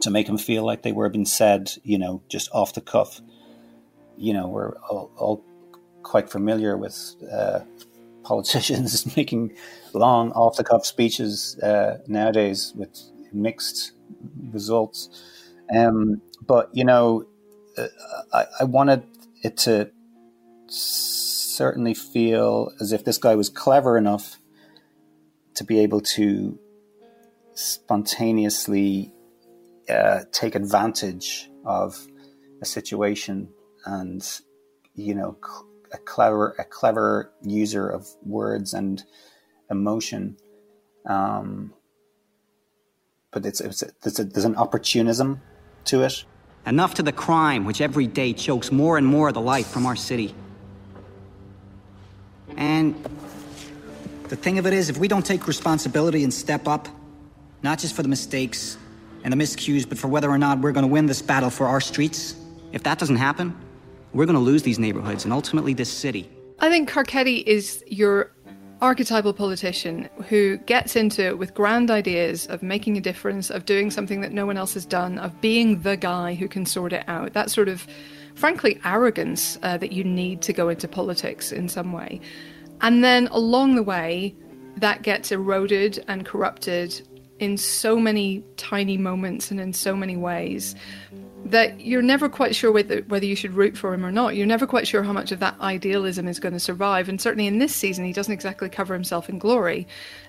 to 0.00 0.10
make 0.10 0.26
them 0.26 0.38
feel 0.38 0.64
like 0.64 0.82
they 0.82 0.92
were 0.92 1.08
being 1.08 1.26
said, 1.26 1.72
you 1.82 1.98
know, 1.98 2.22
just 2.28 2.48
off 2.52 2.74
the 2.74 2.80
cuff. 2.80 3.20
You 4.16 4.32
know, 4.32 4.48
we're 4.48 4.76
all, 4.78 5.10
all 5.16 5.44
quite 6.02 6.30
familiar 6.30 6.76
with 6.76 7.16
uh, 7.30 7.60
politicians 8.22 9.16
making 9.16 9.56
long 9.92 10.32
off 10.32 10.56
the 10.56 10.64
cuff 10.64 10.86
speeches 10.86 11.58
uh, 11.62 11.98
nowadays 12.06 12.72
with 12.76 12.96
mixed 13.32 13.92
results. 14.52 15.08
Um, 15.74 16.20
but 16.46 16.70
you 16.72 16.84
know, 16.84 17.26
uh, 17.76 17.88
I, 18.32 18.44
I 18.60 18.64
wanted 18.64 19.04
it 19.42 19.56
to 19.58 19.90
certainly 20.66 21.94
feel 21.94 22.72
as 22.80 22.92
if 22.92 23.04
this 23.04 23.18
guy 23.18 23.34
was 23.34 23.48
clever 23.48 23.96
enough 23.96 24.38
to 25.54 25.64
be 25.64 25.80
able 25.80 26.00
to 26.00 26.58
spontaneously 27.54 29.12
uh, 29.88 30.20
take 30.32 30.54
advantage 30.54 31.50
of 31.64 32.06
a 32.62 32.64
situation 32.64 33.48
and 33.84 34.40
you 34.94 35.14
know 35.14 35.36
a 35.92 35.98
clever 35.98 36.54
a 36.58 36.64
clever 36.64 37.32
user 37.42 37.88
of 37.88 38.06
words 38.22 38.74
and 38.74 39.04
emotion 39.70 40.36
um, 41.06 41.72
but 43.30 43.46
it's, 43.46 43.60
it's, 43.60 43.82
it's 43.82 44.18
there's 44.18 44.44
an 44.44 44.56
opportunism 44.56 45.40
to 45.84 46.02
it 46.02 46.24
Enough 46.66 46.94
to 46.94 47.02
the 47.02 47.12
crime 47.12 47.64
which 47.64 47.80
every 47.80 48.06
day 48.06 48.32
chokes 48.32 48.70
more 48.70 48.98
and 48.98 49.06
more 49.06 49.28
of 49.28 49.34
the 49.34 49.40
life 49.40 49.66
from 49.66 49.86
our 49.86 49.96
city. 49.96 50.34
And 52.56 52.94
the 54.28 54.36
thing 54.36 54.58
of 54.58 54.66
it 54.66 54.74
is, 54.74 54.90
if 54.90 54.98
we 54.98 55.08
don't 55.08 55.24
take 55.24 55.48
responsibility 55.48 56.22
and 56.22 56.32
step 56.32 56.68
up, 56.68 56.88
not 57.62 57.78
just 57.78 57.96
for 57.96 58.02
the 58.02 58.08
mistakes 58.08 58.76
and 59.24 59.32
the 59.32 59.36
miscues, 59.36 59.88
but 59.88 59.98
for 59.98 60.08
whether 60.08 60.30
or 60.30 60.36
not 60.36 60.60
we're 60.60 60.72
going 60.72 60.84
to 60.84 60.92
win 60.92 61.06
this 61.06 61.22
battle 61.22 61.50
for 61.50 61.66
our 61.66 61.80
streets, 61.80 62.34
if 62.72 62.82
that 62.82 62.98
doesn't 62.98 63.16
happen, 63.16 63.56
we're 64.12 64.26
going 64.26 64.34
to 64.34 64.40
lose 64.40 64.62
these 64.62 64.78
neighborhoods 64.78 65.24
and 65.24 65.32
ultimately 65.32 65.74
this 65.74 65.90
city. 65.90 66.30
I 66.58 66.68
think 66.68 66.90
Carcetti 66.90 67.42
is 67.44 67.82
your 67.86 68.32
archetypal 68.80 69.32
politician 69.32 70.08
who 70.28 70.56
gets 70.58 70.96
into 70.96 71.26
it 71.26 71.38
with 71.38 71.54
grand 71.54 71.90
ideas 71.90 72.46
of 72.46 72.62
making 72.62 72.96
a 72.96 73.00
difference, 73.00 73.50
of 73.50 73.66
doing 73.66 73.90
something 73.90 74.20
that 74.22 74.32
no 74.32 74.46
one 74.46 74.56
else 74.56 74.74
has 74.74 74.86
done, 74.86 75.18
of 75.18 75.38
being 75.40 75.82
the 75.82 75.96
guy 75.96 76.34
who 76.34 76.48
can 76.48 76.64
sort 76.64 76.92
it 76.92 77.04
out. 77.06 77.32
That 77.34 77.50
sort 77.50 77.68
of, 77.68 77.86
frankly, 78.34 78.80
arrogance 78.84 79.58
uh, 79.62 79.76
that 79.78 79.92
you 79.92 80.02
need 80.02 80.42
to 80.42 80.52
go 80.52 80.68
into 80.68 80.88
politics 80.88 81.52
in 81.52 81.68
some 81.68 81.92
way. 81.92 82.20
And 82.80 83.04
then 83.04 83.26
along 83.28 83.74
the 83.74 83.82
way, 83.82 84.34
that 84.76 85.02
gets 85.02 85.30
eroded 85.30 86.02
and 86.08 86.24
corrupted 86.24 87.06
in 87.38 87.56
so 87.56 87.98
many 87.98 88.44
tiny 88.56 88.96
moments 88.96 89.50
and 89.50 89.60
in 89.60 89.72
so 89.72 89.94
many 89.96 90.16
ways 90.16 90.74
that 91.46 91.80
you're 91.80 92.02
never 92.02 92.28
quite 92.28 92.54
sure 92.54 92.70
whether 92.70 93.00
whether 93.02 93.24
you 93.24 93.34
should 93.34 93.54
root 93.54 93.76
for 93.76 93.94
him 93.94 94.04
or 94.04 94.12
not. 94.12 94.36
You're 94.36 94.46
never 94.46 94.66
quite 94.66 94.86
sure 94.86 95.02
how 95.02 95.12
much 95.12 95.32
of 95.32 95.40
that 95.40 95.58
idealism 95.60 96.28
is 96.28 96.38
going 96.38 96.52
to 96.52 96.60
survive. 96.60 97.08
And 97.08 97.20
certainly 97.20 97.46
in 97.46 97.58
this 97.58 97.74
season, 97.74 98.04
he 98.04 98.12
doesn't 98.12 98.32
exactly 98.32 98.68
cover 98.68 98.94
himself 98.94 99.28
in 99.28 99.38
glory 99.38 99.86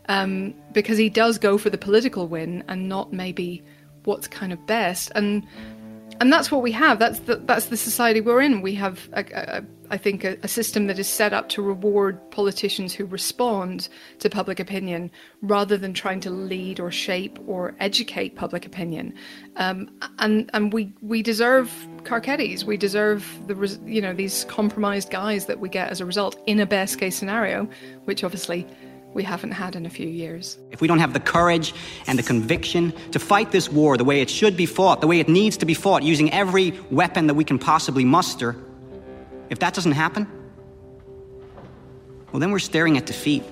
um, 0.09 0.53
because 0.72 0.97
he 0.97 1.09
does 1.09 1.38
go 1.38 1.57
for 1.57 1.70
the 1.70 1.78
political 1.78 2.28
win 2.28 2.64
and 2.68 2.88
not 2.88 3.12
maybe 3.12 3.64
what's 4.05 4.28
kind 4.28 4.53
of 4.53 4.66
best. 4.66 5.12
And 5.16 5.45
and 6.20 6.32
that's 6.32 6.51
what 6.51 6.62
we 6.62 6.72
have. 6.72 6.99
That's 6.99 7.20
the, 7.22 7.38
that's 7.38 7.66
the 7.66 7.78
society 7.78 8.22
we're 8.22 8.41
in. 8.41 8.62
We 8.62 8.76
have, 8.76 9.09
a, 9.14 9.26
a, 9.34 9.64
I 9.92 9.98
think, 9.98 10.24
a, 10.24 10.38
a, 10.42 10.48
system 10.48 10.88
that 10.88 10.98
is 10.98 11.08
set 11.08 11.34
up 11.34 11.50
to 11.50 11.62
reward 11.62 12.18
politicians 12.32 12.94
who 12.94 13.06
respond 13.06 13.89
to 14.20 14.30
public 14.30 14.60
opinion 14.60 15.12
rather 15.42 15.78
than 15.78 15.94
trying 15.94 16.22
to 16.22 16.30
lead 16.30 16.80
or 16.80 16.92
shape 16.92 17.38
or 17.46 17.76
educate 17.80 18.36
public 18.36 18.66
opinion. 18.66 19.14
Um, 19.58 19.89
and 20.20 20.50
and 20.54 20.72
we 20.72 20.94
we 21.02 21.22
deserve 21.22 21.70
Carcettis. 22.04 22.64
We 22.64 22.78
deserve 22.78 23.28
the 23.48 23.80
you 23.86 24.02
know 24.02 24.14
these 24.14 24.46
compromised 24.46 25.12
guys 25.12 25.46
that 25.48 25.60
we 25.60 25.68
get 25.68 25.89
as 25.89 26.00
a 26.00 26.06
result 26.06 26.42
in 26.46 26.60
a 26.62 26.66
best 26.66 26.98
case 26.98 27.18
scenario, 27.18 27.68
which 28.06 28.24
obviously 28.24 28.66
we 29.14 29.24
haven't 29.24 29.52
had 29.52 29.76
in 29.76 29.86
a 29.86 29.89
few 29.89 30.08
years. 30.08 30.58
If 30.72 30.80
we 30.80 30.88
don't 30.88 31.00
have 31.00 31.12
the 31.12 31.20
courage 31.20 31.74
and 32.08 32.18
the 32.18 32.24
conviction 32.24 32.94
to 33.12 33.20
fight 33.20 33.52
this 33.52 33.70
war 33.70 33.98
the 33.98 34.06
way 34.06 34.22
it 34.22 34.30
should 34.30 34.56
be 34.56 34.66
fought, 34.66 35.02
the 35.02 35.08
way 35.08 35.20
it 35.20 35.28
needs 35.28 35.58
to 35.58 35.66
be 35.66 35.74
fought, 35.74 36.02
using 36.04 36.32
every 36.32 36.72
weapon 36.92 37.28
that 37.28 37.34
we 37.34 37.44
can 37.44 37.60
possibly 37.60 38.06
muster, 38.06 38.56
if 39.52 39.60
that 39.60 39.74
doesn't 39.74 39.91
happen, 39.91 40.28
well, 42.32 42.39
then 42.39 42.52
we're 42.52 42.60
staring 42.60 42.97
at 42.97 43.06
defeat. 43.06 43.43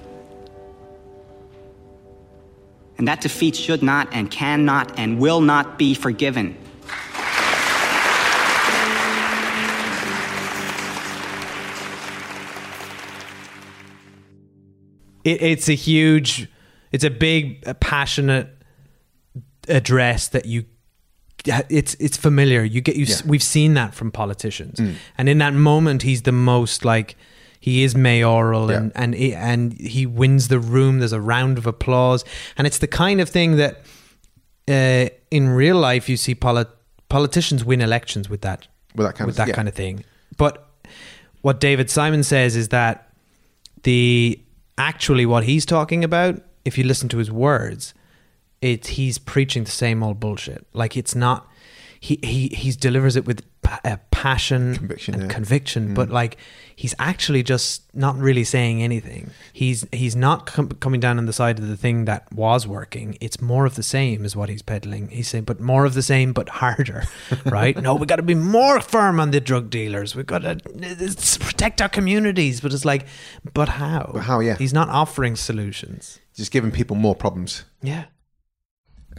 And 2.97 3.06
that 3.10 3.20
defeat 3.20 3.58
should 3.58 3.84
not 3.84 4.08
and 4.14 4.32
cannot 4.32 4.97
and 4.97 5.20
will 5.20 5.41
not 5.41 5.78
be 5.78 5.93
forgiven. 5.93 6.58
it, 15.26 15.41
it's 15.41 15.68
a 15.68 15.74
huge, 15.74 16.50
it's 16.93 17.04
a 17.04 17.10
big, 17.10 17.68
uh, 17.68 17.74
passionate 17.74 18.47
address 19.68 20.30
that 20.30 20.45
you. 20.45 20.64
It's 21.46 21.96
it's 21.96 22.18
familiar. 22.18 22.64
You 22.64 22.82
get 22.82 22.96
you. 22.96 23.06
Yeah. 23.06 23.16
We've 23.26 23.44
seen 23.44 23.74
that 23.76 23.94
from 23.94 24.12
politicians, 24.12 24.80
mm. 24.80 24.96
and 25.18 25.30
in 25.30 25.38
that 25.40 25.54
moment, 25.54 26.04
he's 26.04 26.24
the 26.24 26.32
most 26.32 26.84
like 26.84 27.16
he 27.60 27.84
is 27.84 27.96
mayoral, 27.96 28.70
yeah. 28.70 28.78
and 28.78 28.92
and 28.96 29.16
he, 29.16 29.34
and 29.34 29.74
he 29.74 30.06
wins 30.06 30.48
the 30.48 30.60
room. 30.60 31.00
There's 31.00 31.14
a 31.14 31.22
round 31.22 31.58
of 31.58 31.66
applause, 31.66 32.24
and 32.58 32.66
it's 32.66 32.80
the 32.80 32.88
kind 32.88 33.22
of 33.22 33.30
thing 33.30 33.58
that 33.58 33.82
uh, 34.68 35.10
in 35.32 35.50
real 35.50 35.78
life 35.78 36.10
you 36.10 36.18
see 36.18 36.36
polit- 36.36 36.70
politicians 37.10 37.66
win 37.66 37.82
elections 37.82 38.30
with 38.30 38.42
that 38.42 38.68
with 38.96 39.08
that 39.08 39.16
kind 39.16 39.28
with 39.28 39.34
of, 39.34 39.38
that 39.38 39.48
yeah. 39.50 39.56
kind 39.56 39.68
of 39.68 39.74
thing. 39.74 40.04
But 40.38 40.66
what 41.42 41.60
David 41.60 41.90
Simon 41.90 42.24
says 42.24 42.56
is 42.56 42.70
that 42.70 43.10
the 43.84 44.40
actually 44.78 45.26
what 45.26 45.44
he's 45.44 45.66
talking 45.66 46.04
about, 46.04 46.42
if 46.66 46.78
you 46.78 46.84
listen 46.84 47.10
to 47.10 47.18
his 47.18 47.32
words, 47.32 47.94
it's 48.62 48.89
he's 48.89 49.18
preaching 49.18 49.64
the 49.64 49.72
same 49.72 50.03
old 50.03 50.20
bullshit. 50.20 50.66
Like 50.74 50.97
it's 50.97 51.16
not 51.16 51.47
he 51.99 52.20
he 52.24 52.47
he 52.49 52.72
delivers 52.72 53.16
it 53.16 53.26
with 53.26 53.43
a 53.84 53.99
passion 54.10 54.76
conviction, 54.76 55.14
and 55.14 55.24
yeah. 55.24 55.30
conviction, 55.30 55.89
Mm. 55.89 55.93
but 55.95 56.10
like 56.10 56.38
he's 56.76 56.95
actually 56.97 57.43
just 57.43 57.84
not 57.93 58.18
really 58.18 58.43
saying 58.43 58.82
anything. 58.82 59.30
He's 59.53 59.86
he's 59.91 60.16
not 60.16 60.47
com- 60.47 60.70
coming 60.80 60.99
down 60.99 61.18
on 61.20 61.26
the 61.28 61.34
side 61.34 61.60
of 61.60 61.68
the 61.68 61.78
thing 61.78 62.05
that 62.05 62.32
was 62.34 62.66
working. 62.66 63.16
It's 63.22 63.39
more 63.41 63.66
of 63.68 63.76
the 63.76 63.84
same 63.84 64.26
is 64.26 64.36
what 64.36 64.49
he's 64.49 64.64
peddling. 64.64 65.10
He's 65.10 65.28
saying, 65.28 65.43
but 65.43 65.60
more 65.60 65.86
of 65.86 65.93
the 65.93 66.01
same, 66.01 66.34
but 66.34 66.49
harder, 66.49 67.03
right? 67.45 67.78
no, 67.80 67.93
we 67.95 68.07
got 68.07 68.16
to 68.16 68.24
be 68.24 68.34
more 68.34 68.80
firm 68.82 69.20
on 69.20 69.30
the 69.32 69.39
drug 69.41 69.70
dealers. 69.70 70.16
We've 70.16 70.26
got 70.26 70.39
to 70.43 70.55
protect 71.39 71.80
our 71.82 71.89
communities. 71.89 72.62
But 72.62 72.74
it's 72.74 72.86
like, 72.86 73.05
but 73.53 73.70
how? 73.70 74.10
But 74.14 74.22
how? 74.24 74.39
Yeah, 74.39 74.55
he's 74.57 74.74
not 74.74 74.89
offering 74.89 75.36
solutions. 75.36 76.20
Just 76.34 76.51
giving 76.51 76.72
people 76.72 76.95
more 76.95 77.14
problems. 77.16 77.66
Yeah. 77.84 78.05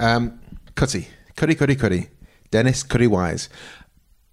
Um, 0.00 0.40
Cutty, 0.74 1.08
Cutty, 1.36 1.54
Cutty, 1.54 1.76
Cutty, 1.76 2.08
Dennis 2.50 2.82
Cutty 2.82 3.06
Wise. 3.06 3.48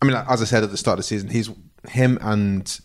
I 0.02 0.06
mean, 0.06 0.16
as 0.16 0.42
I 0.42 0.46
said 0.46 0.64
at 0.64 0.72
the 0.72 0.78
start 0.78 0.94
of 0.94 1.00
the 1.00 1.04
season, 1.04 1.30
he's 1.30 1.50
him 1.90 2.18
and 2.22 2.80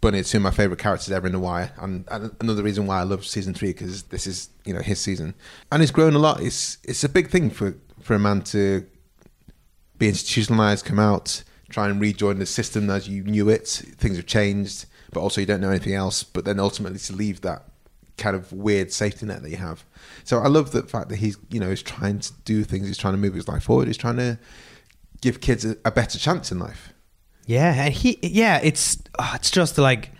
Bunny 0.00 0.20
are 0.20 0.24
two 0.24 0.38
of 0.38 0.42
my 0.42 0.50
favorite 0.50 0.80
characters 0.80 1.12
ever 1.12 1.26
in 1.26 1.32
The 1.32 1.38
Wire, 1.38 1.72
and, 1.78 2.04
and 2.10 2.34
another 2.40 2.62
reason 2.62 2.86
why 2.86 3.00
I 3.00 3.02
love 3.04 3.24
season 3.24 3.54
three 3.54 3.72
because 3.72 4.04
this 4.04 4.26
is 4.26 4.50
you 4.64 4.74
know 4.74 4.80
his 4.80 5.00
season, 5.00 5.34
and 5.70 5.82
he's 5.82 5.90
grown 5.90 6.14
a 6.14 6.18
lot. 6.18 6.40
It's 6.40 6.78
it's 6.84 7.04
a 7.04 7.08
big 7.08 7.30
thing 7.30 7.50
for 7.50 7.76
for 8.00 8.14
a 8.14 8.18
man 8.18 8.42
to 8.42 8.86
be 9.98 10.08
institutionalized, 10.08 10.84
come 10.84 10.98
out, 10.98 11.44
try 11.70 11.88
and 11.88 12.00
rejoin 12.00 12.38
the 12.40 12.46
system 12.46 12.90
as 12.90 13.08
you 13.08 13.22
knew 13.22 13.48
it. 13.48 13.66
Things 13.68 14.16
have 14.16 14.26
changed, 14.26 14.86
but 15.12 15.20
also 15.20 15.40
you 15.40 15.46
don't 15.46 15.60
know 15.60 15.70
anything 15.70 15.94
else. 15.94 16.24
But 16.24 16.44
then 16.44 16.58
ultimately 16.58 16.98
to 16.98 17.12
leave 17.12 17.40
that 17.42 17.71
kind 18.22 18.36
of 18.36 18.52
weird 18.52 18.92
safety 18.92 19.26
net 19.26 19.42
that 19.42 19.50
you 19.50 19.56
have. 19.58 19.84
So 20.24 20.38
I 20.38 20.48
love 20.48 20.70
the 20.70 20.82
fact 20.84 21.08
that 21.10 21.16
he's 21.16 21.36
you 21.50 21.60
know 21.60 21.68
he's 21.70 21.82
trying 21.82 22.20
to 22.20 22.32
do 22.44 22.64
things. 22.64 22.86
He's 22.86 22.98
trying 22.98 23.14
to 23.14 23.18
move 23.18 23.34
his 23.34 23.48
life 23.48 23.64
forward. 23.64 23.86
He's 23.88 23.96
trying 24.06 24.16
to 24.16 24.38
give 25.20 25.40
kids 25.40 25.64
a, 25.64 25.76
a 25.84 25.90
better 25.90 26.18
chance 26.18 26.52
in 26.52 26.58
life. 26.58 26.92
Yeah, 27.46 27.84
and 27.86 27.94
he 27.94 28.18
yeah, 28.22 28.60
it's 28.62 28.98
oh, 29.18 29.32
it's 29.34 29.50
just 29.50 29.78
like 29.78 30.10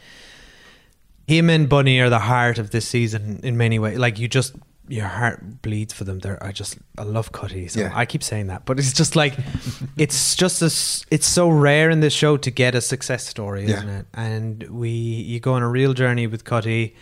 him 1.27 1.49
and 1.51 1.69
Bunny 1.69 2.01
are 2.01 2.11
the 2.11 2.19
heart 2.19 2.59
of 2.59 2.71
this 2.71 2.87
season 2.87 3.41
in 3.43 3.57
many 3.57 3.79
ways. 3.79 3.99
Like 3.99 4.19
you 4.19 4.29
just 4.29 4.55
your 4.89 5.07
heart 5.07 5.63
bleeds 5.63 5.93
for 5.95 6.05
them. 6.05 6.19
They're 6.19 6.43
I 6.45 6.51
just 6.53 6.79
I 6.99 7.05
love 7.05 7.31
Cutty. 7.33 7.69
So 7.69 7.81
Yeah. 7.81 7.93
I 7.95 8.05
keep 8.07 8.23
saying 8.23 8.49
that, 8.49 8.65
but 8.65 8.79
it's 8.79 8.93
just 8.93 9.15
like 9.15 9.35
it's 9.97 10.35
just 10.35 10.61
a 10.63 10.67
it's 11.15 11.27
so 11.27 11.49
rare 11.49 11.89
in 11.91 12.01
this 12.01 12.13
show 12.13 12.37
to 12.39 12.51
get 12.51 12.75
a 12.75 12.81
success 12.81 13.27
story, 13.27 13.65
isn't 13.67 13.89
Yeah. 13.89 13.99
it? 14.01 14.07
And 14.15 14.63
we 14.65 14.91
you 14.91 15.39
go 15.41 15.55
on 15.55 15.63
a 15.63 15.69
real 15.71 15.95
journey 15.95 16.27
with 16.27 16.45
Cutty. 16.45 16.97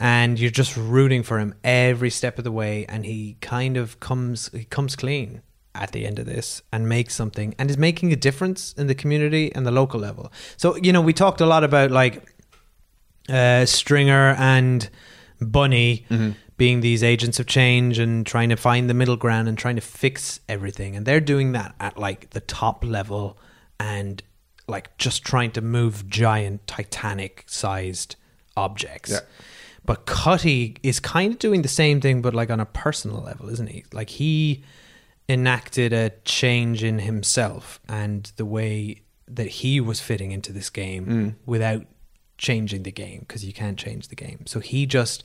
And 0.00 0.38
you're 0.38 0.50
just 0.50 0.76
rooting 0.76 1.22
for 1.24 1.38
him 1.38 1.54
every 1.64 2.10
step 2.10 2.38
of 2.38 2.44
the 2.44 2.52
way, 2.52 2.86
and 2.86 3.04
he 3.04 3.36
kind 3.40 3.76
of 3.76 3.98
comes 3.98 4.48
he 4.52 4.64
comes 4.64 4.94
clean 4.94 5.42
at 5.74 5.92
the 5.92 6.06
end 6.06 6.18
of 6.18 6.26
this 6.26 6.62
and 6.72 6.88
makes 6.88 7.14
something 7.14 7.54
and 7.58 7.70
is 7.70 7.78
making 7.78 8.12
a 8.12 8.16
difference 8.16 8.72
in 8.74 8.86
the 8.86 8.94
community 8.94 9.54
and 9.54 9.66
the 9.66 9.70
local 9.70 10.00
level. 10.00 10.32
So, 10.56 10.76
you 10.76 10.92
know, 10.92 11.00
we 11.00 11.12
talked 11.12 11.40
a 11.40 11.46
lot 11.46 11.64
about 11.64 11.90
like 11.90 12.34
uh, 13.28 13.64
Stringer 13.64 14.34
and 14.38 14.88
Bunny 15.40 16.04
being 16.56 16.80
these 16.80 17.04
agents 17.04 17.38
of 17.38 17.46
change 17.46 17.98
and 17.98 18.26
trying 18.26 18.48
to 18.48 18.56
find 18.56 18.90
the 18.90 18.94
middle 18.94 19.16
ground 19.16 19.48
and 19.48 19.56
trying 19.56 19.76
to 19.76 19.82
fix 19.82 20.40
everything. 20.48 20.96
And 20.96 21.06
they're 21.06 21.20
doing 21.20 21.52
that 21.52 21.74
at 21.78 21.96
like 21.96 22.30
the 22.30 22.40
top 22.40 22.84
level 22.84 23.38
and 23.78 24.22
like 24.66 24.96
just 24.98 25.22
trying 25.24 25.52
to 25.52 25.60
move 25.60 26.08
giant 26.08 26.66
Titanic 26.66 27.44
sized 27.46 28.16
objects. 28.56 29.12
Yeah. 29.12 29.20
But 29.88 30.04
Cutty 30.06 30.76
is 30.82 31.00
kind 31.00 31.32
of 31.32 31.38
doing 31.38 31.62
the 31.62 31.68
same 31.68 32.00
thing, 32.02 32.20
but 32.20 32.34
like 32.34 32.50
on 32.50 32.60
a 32.60 32.66
personal 32.66 33.22
level, 33.22 33.48
isn't 33.48 33.68
he? 33.68 33.84
Like 33.92 34.10
he 34.10 34.62
enacted 35.30 35.94
a 35.94 36.10
change 36.26 36.84
in 36.84 36.98
himself 36.98 37.80
and 37.88 38.30
the 38.36 38.44
way 38.44 39.00
that 39.26 39.46
he 39.48 39.80
was 39.80 39.98
fitting 40.00 40.30
into 40.30 40.52
this 40.52 40.68
game 40.68 41.06
Mm. 41.06 41.34
without 41.46 41.86
changing 42.36 42.82
the 42.82 42.92
game 42.92 43.20
because 43.20 43.46
you 43.46 43.54
can't 43.54 43.78
change 43.78 44.08
the 44.08 44.14
game. 44.14 44.44
So 44.46 44.60
he 44.60 44.84
just 44.84 45.24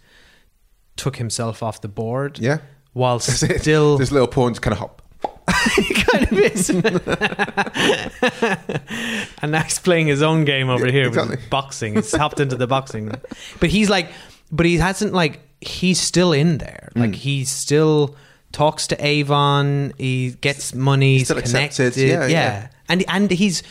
took 0.95 1.18
himself 1.18 1.61
off 1.61 1.82
the 1.82 1.89
board. 1.89 2.39
Yeah. 2.39 2.59
While 2.93 3.20
still 3.20 3.97
This 3.97 4.14
little 4.14 4.28
pawn 4.30 4.53
kind 4.55 4.72
of 4.74 4.80
hop. 4.80 5.01
kind 5.47 6.24
of 6.32 6.39
is. 6.39 6.70
and 9.41 9.51
now 9.51 9.61
he's 9.64 9.80
playing 9.80 10.07
his 10.07 10.22
own 10.22 10.45
game 10.45 10.70
over 10.70 10.86
here 10.89 11.07
exactly. 11.07 11.36
with 11.38 11.49
boxing. 11.49 11.95
He's 11.95 12.16
hopped 12.16 12.39
into 12.39 12.55
the 12.55 12.68
boxing. 12.68 13.11
But 13.59 13.70
he's 13.70 13.89
like, 13.89 14.07
but 14.53 14.65
he 14.65 14.77
hasn't 14.77 15.13
like, 15.13 15.41
he's 15.59 15.99
still 15.99 16.31
in 16.31 16.59
there. 16.59 16.91
Mm. 16.95 17.01
Like 17.01 17.15
he 17.15 17.43
still 17.43 18.15
talks 18.53 18.87
to 18.87 19.05
Avon. 19.05 19.91
He 19.97 20.31
gets 20.39 20.73
money. 20.73 21.17
He's 21.17 21.27
still 21.27 21.41
connected. 21.41 21.97
Yeah, 21.97 22.27
yeah. 22.27 22.69
And, 22.87 23.03
and 23.09 23.31
he's, 23.31 23.63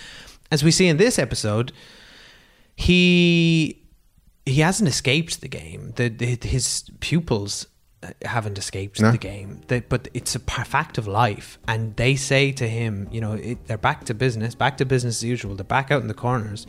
as 0.51 0.63
we 0.63 0.71
see 0.73 0.89
in 0.89 0.97
this 0.99 1.19
episode, 1.19 1.73
he, 2.77 3.83
he 4.45 4.61
hasn't 4.61 4.89
escaped 4.89 5.41
the 5.41 5.49
game. 5.49 5.93
The, 5.97 6.09
the 6.09 6.37
his 6.49 6.91
pupils 7.01 7.67
haven't 8.25 8.59
escaped 8.59 9.01
No. 9.01 9.13
the 9.13 9.19
game. 9.19 9.61
They, 9.69 9.81
but 9.81 10.09
it's 10.15 10.35
a 10.35 10.41
fact 10.41 10.99
of 10.99 11.07
life, 11.07 11.59
and 11.69 11.95
they 11.97 12.17
say 12.17 12.51
to 12.53 12.69
him, 12.69 13.09
you 13.13 13.21
know, 13.21 13.35
it, 13.35 13.67
they're 13.67 13.79
back 13.79 14.05
to 14.07 14.15
business, 14.15 14.57
back 14.57 14.77
to 14.79 14.85
business 14.85 15.19
as 15.19 15.25
usual. 15.25 15.55
They're 15.55 15.65
back 15.65 15.93
out 15.93 16.03
in 16.03 16.09
the 16.09 16.15
corners, 16.15 16.67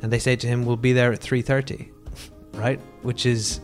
and 0.00 0.12
they 0.12 0.20
say 0.20 0.36
to 0.36 0.46
him, 0.46 0.64
"We'll 0.64 0.76
be 0.76 0.92
there 0.92 1.12
at 1.12 1.18
three 1.20 1.42
30 1.42 1.90
right? 2.58 2.80
Which 3.02 3.24
is. 3.26 3.60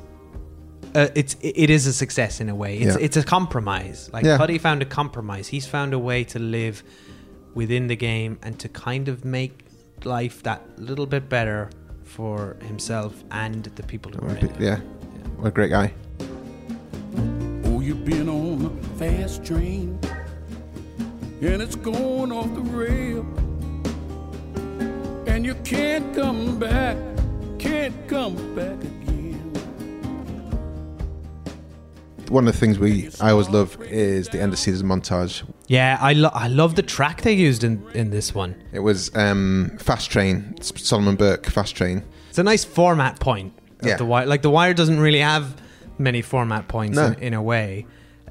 Uh, 0.94 1.08
it's 1.16 1.36
it 1.40 1.70
is 1.70 1.86
a 1.88 1.92
success 1.92 2.40
in 2.40 2.48
a 2.48 2.54
way. 2.54 2.78
It's 2.78 2.96
Yeah. 2.96 3.04
it's 3.04 3.16
a 3.16 3.24
compromise. 3.24 4.08
Like 4.12 4.24
Yeah. 4.24 4.36
Cutty 4.36 4.58
found 4.58 4.80
a 4.82 4.84
compromise. 4.84 5.48
He's 5.48 5.66
found 5.66 5.92
a 5.92 5.98
way 5.98 6.22
to 6.24 6.38
live 6.38 6.84
within 7.54 7.88
the 7.88 7.96
game 7.96 8.38
and 8.42 8.58
to 8.60 8.68
kind 8.68 9.08
of 9.08 9.24
make 9.24 9.64
life 10.04 10.42
that 10.44 10.60
little 10.78 11.06
bit 11.06 11.28
better 11.28 11.70
for 12.04 12.56
himself 12.62 13.24
and 13.32 13.64
the 13.74 13.82
people 13.82 14.12
who 14.12 14.24
are 14.26 14.36
in 14.36 14.46
it. 14.50 14.60
Yeah. 14.60 14.78
What 15.38 15.48
a 15.48 15.50
great 15.50 15.70
guy. 15.70 15.92
Oh, 17.64 17.80
you've 17.80 18.04
been 18.04 18.28
on 18.28 18.64
a 18.66 18.98
fast 18.98 19.44
train, 19.44 19.98
and 21.42 21.60
it's 21.62 21.74
going 21.76 22.30
off 22.30 22.54
the 22.54 22.60
rail, 22.60 23.26
and 25.26 25.44
you 25.44 25.54
can't 25.64 26.14
come 26.14 26.58
back, 26.58 26.96
can't 27.64 28.08
come 28.08 28.54
back 28.54 28.78
again. 28.84 29.40
One 32.28 32.48
of 32.48 32.54
the 32.54 32.58
things 32.58 32.78
we 32.78 33.10
I 33.20 33.30
always 33.30 33.48
love 33.48 33.80
is 33.82 34.28
the 34.28 34.40
end 34.40 34.52
of 34.52 34.58
season 34.58 34.88
montage. 34.88 35.42
Yeah, 35.68 35.98
I 36.00 36.14
lo- 36.14 36.30
I 36.32 36.48
love 36.48 36.74
the 36.74 36.82
track 36.82 37.22
they 37.22 37.32
used 37.32 37.64
in 37.64 37.84
in 37.94 38.10
this 38.10 38.34
one. 38.34 38.54
It 38.72 38.80
was 38.80 39.14
um, 39.14 39.76
Fast 39.78 40.10
Train, 40.10 40.54
Solomon 40.60 41.16
Burke 41.16 41.46
Fast 41.46 41.76
Train. 41.76 42.02
It's 42.30 42.38
a 42.38 42.42
nice 42.42 42.64
format 42.64 43.20
point. 43.20 43.52
Of 43.80 43.86
Yeah. 43.86 43.96
The 43.96 44.04
wire, 44.04 44.26
like 44.26 44.42
the 44.42 44.50
wire, 44.50 44.74
doesn't 44.74 44.98
really 44.98 45.20
have 45.20 45.54
many 45.98 46.22
format 46.22 46.66
points 46.66 46.96
No. 46.96 47.06
in, 47.08 47.14
in 47.14 47.34
a 47.34 47.42
way. 47.42 47.86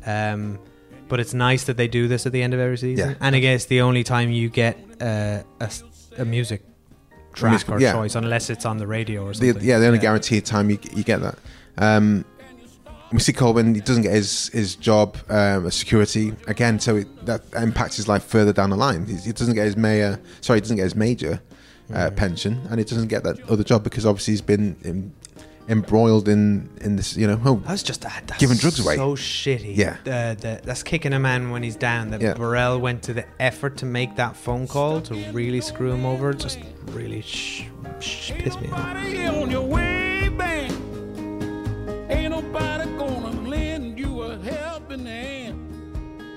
Um, 0.06 0.60
but 1.08 1.20
it's 1.20 1.34
nice 1.34 1.66
that 1.66 1.78
they 1.78 1.88
do 1.88 2.08
this 2.08 2.26
at 2.26 2.32
the 2.34 2.42
end 2.42 2.54
of 2.54 2.60
every 2.60 2.78
season. 2.78 3.12
Yeah. 3.12 3.16
And 3.22 3.36
I 3.36 3.40
guess 3.40 3.66
the 3.66 3.82
only 3.82 4.04
time 4.04 4.32
you 4.32 4.50
get 4.50 4.78
uh, 5.00 5.44
a, 5.62 5.64
s- 5.64 5.84
a 6.18 6.26
music 6.26 6.64
track 7.34 7.70
or 7.70 7.80
yeah. 7.80 7.92
choice, 7.94 8.16
unless 8.16 8.50
it's 8.50 8.66
on 8.66 8.78
the 8.78 8.88
radio 8.88 9.24
or 9.24 9.34
The, 9.34 9.50
something. 9.52 9.68
yeah, 9.68 9.80
the 9.80 9.88
only 9.88 10.00
guaranteed 10.00 10.46
time 10.46 10.70
you, 10.70 10.80
you 10.96 11.04
get 11.04 11.22
that. 11.22 11.38
Um, 11.78 12.26
we 13.12 13.20
see 13.20 13.34
Colvin; 13.34 13.76
he 13.76 13.82
doesn't 13.82 14.04
get 14.04 14.14
his 14.14 14.48
his 14.50 14.76
job 14.76 15.18
um, 15.30 15.70
security 15.70 16.34
again, 16.48 16.80
so 16.80 16.96
it, 16.98 17.26
that 17.26 17.42
impacts 17.56 17.96
his 17.96 18.08
life 18.08 18.24
further 18.24 18.54
down 18.54 18.70
the 18.72 18.76
line. 18.78 19.06
He, 19.06 19.16
he 19.18 19.32
doesn't 19.32 19.54
get 19.56 19.66
his 19.66 19.78
mayor, 19.78 20.20
sorry, 20.42 20.58
he 20.58 20.62
doesn't 20.62 20.78
get 20.78 20.84
his 20.84 20.96
major 20.96 21.40
uh, 21.94 22.10
Mm. 22.10 22.16
pension, 22.16 22.62
and 22.70 22.80
he 22.80 22.86
doesn't 22.86 23.10
get 23.10 23.24
that 23.24 23.38
other 23.50 23.64
job 23.64 23.84
because 23.84 24.06
obviously 24.06 24.32
he's 24.34 24.42
been 24.42 24.76
em- 24.84 25.14
embroiled 25.68 26.28
in 26.28 26.70
in 26.82 26.95
this, 26.97 27.16
you 27.16 27.26
know, 27.28 27.39
oh, 27.45 27.61
That's 27.66 27.84
just 27.84 28.01
that. 28.01 28.24
That's 28.28 28.39
giving 28.39 28.57
drugs 28.57 28.80
away. 28.80 28.95
So 28.97 29.16
shitty. 29.16 29.76
Yeah. 29.78 29.97
Uh, 30.05 30.34
the, 30.36 30.61
that's 30.64 30.84
kicking 30.84 31.14
a 31.14 31.20
man 31.20 31.51
when 31.51 31.64
he's 31.64 31.76
down. 31.76 32.11
That 32.11 32.22
Yeah. 32.22 32.34
Burrell 32.34 32.80
went 32.80 33.03
to 33.03 33.14
the 33.14 33.26
effort 33.41 33.78
to 33.78 33.86
make 33.86 34.16
that 34.18 34.36
phone 34.36 34.68
call 34.68 35.01
to 35.01 35.16
really 35.32 35.61
screw 35.61 35.91
him 35.91 36.05
over. 36.05 36.34
Just 36.34 36.59
really 36.88 37.22
sh- 37.22 37.66
sh- 37.99 38.32
pissed 38.34 38.61
me 38.61 38.70
off. 38.70 38.80
On 38.95 39.49
your 39.49 39.66
way 39.66 40.30
back, 40.30 40.72
ain't 42.09 42.32
nobody 42.32 42.86
gonna 42.97 43.41
lend 43.49 43.97
you 43.97 44.22
a 44.24 44.38
helping 44.39 45.05
hand. 45.05 45.59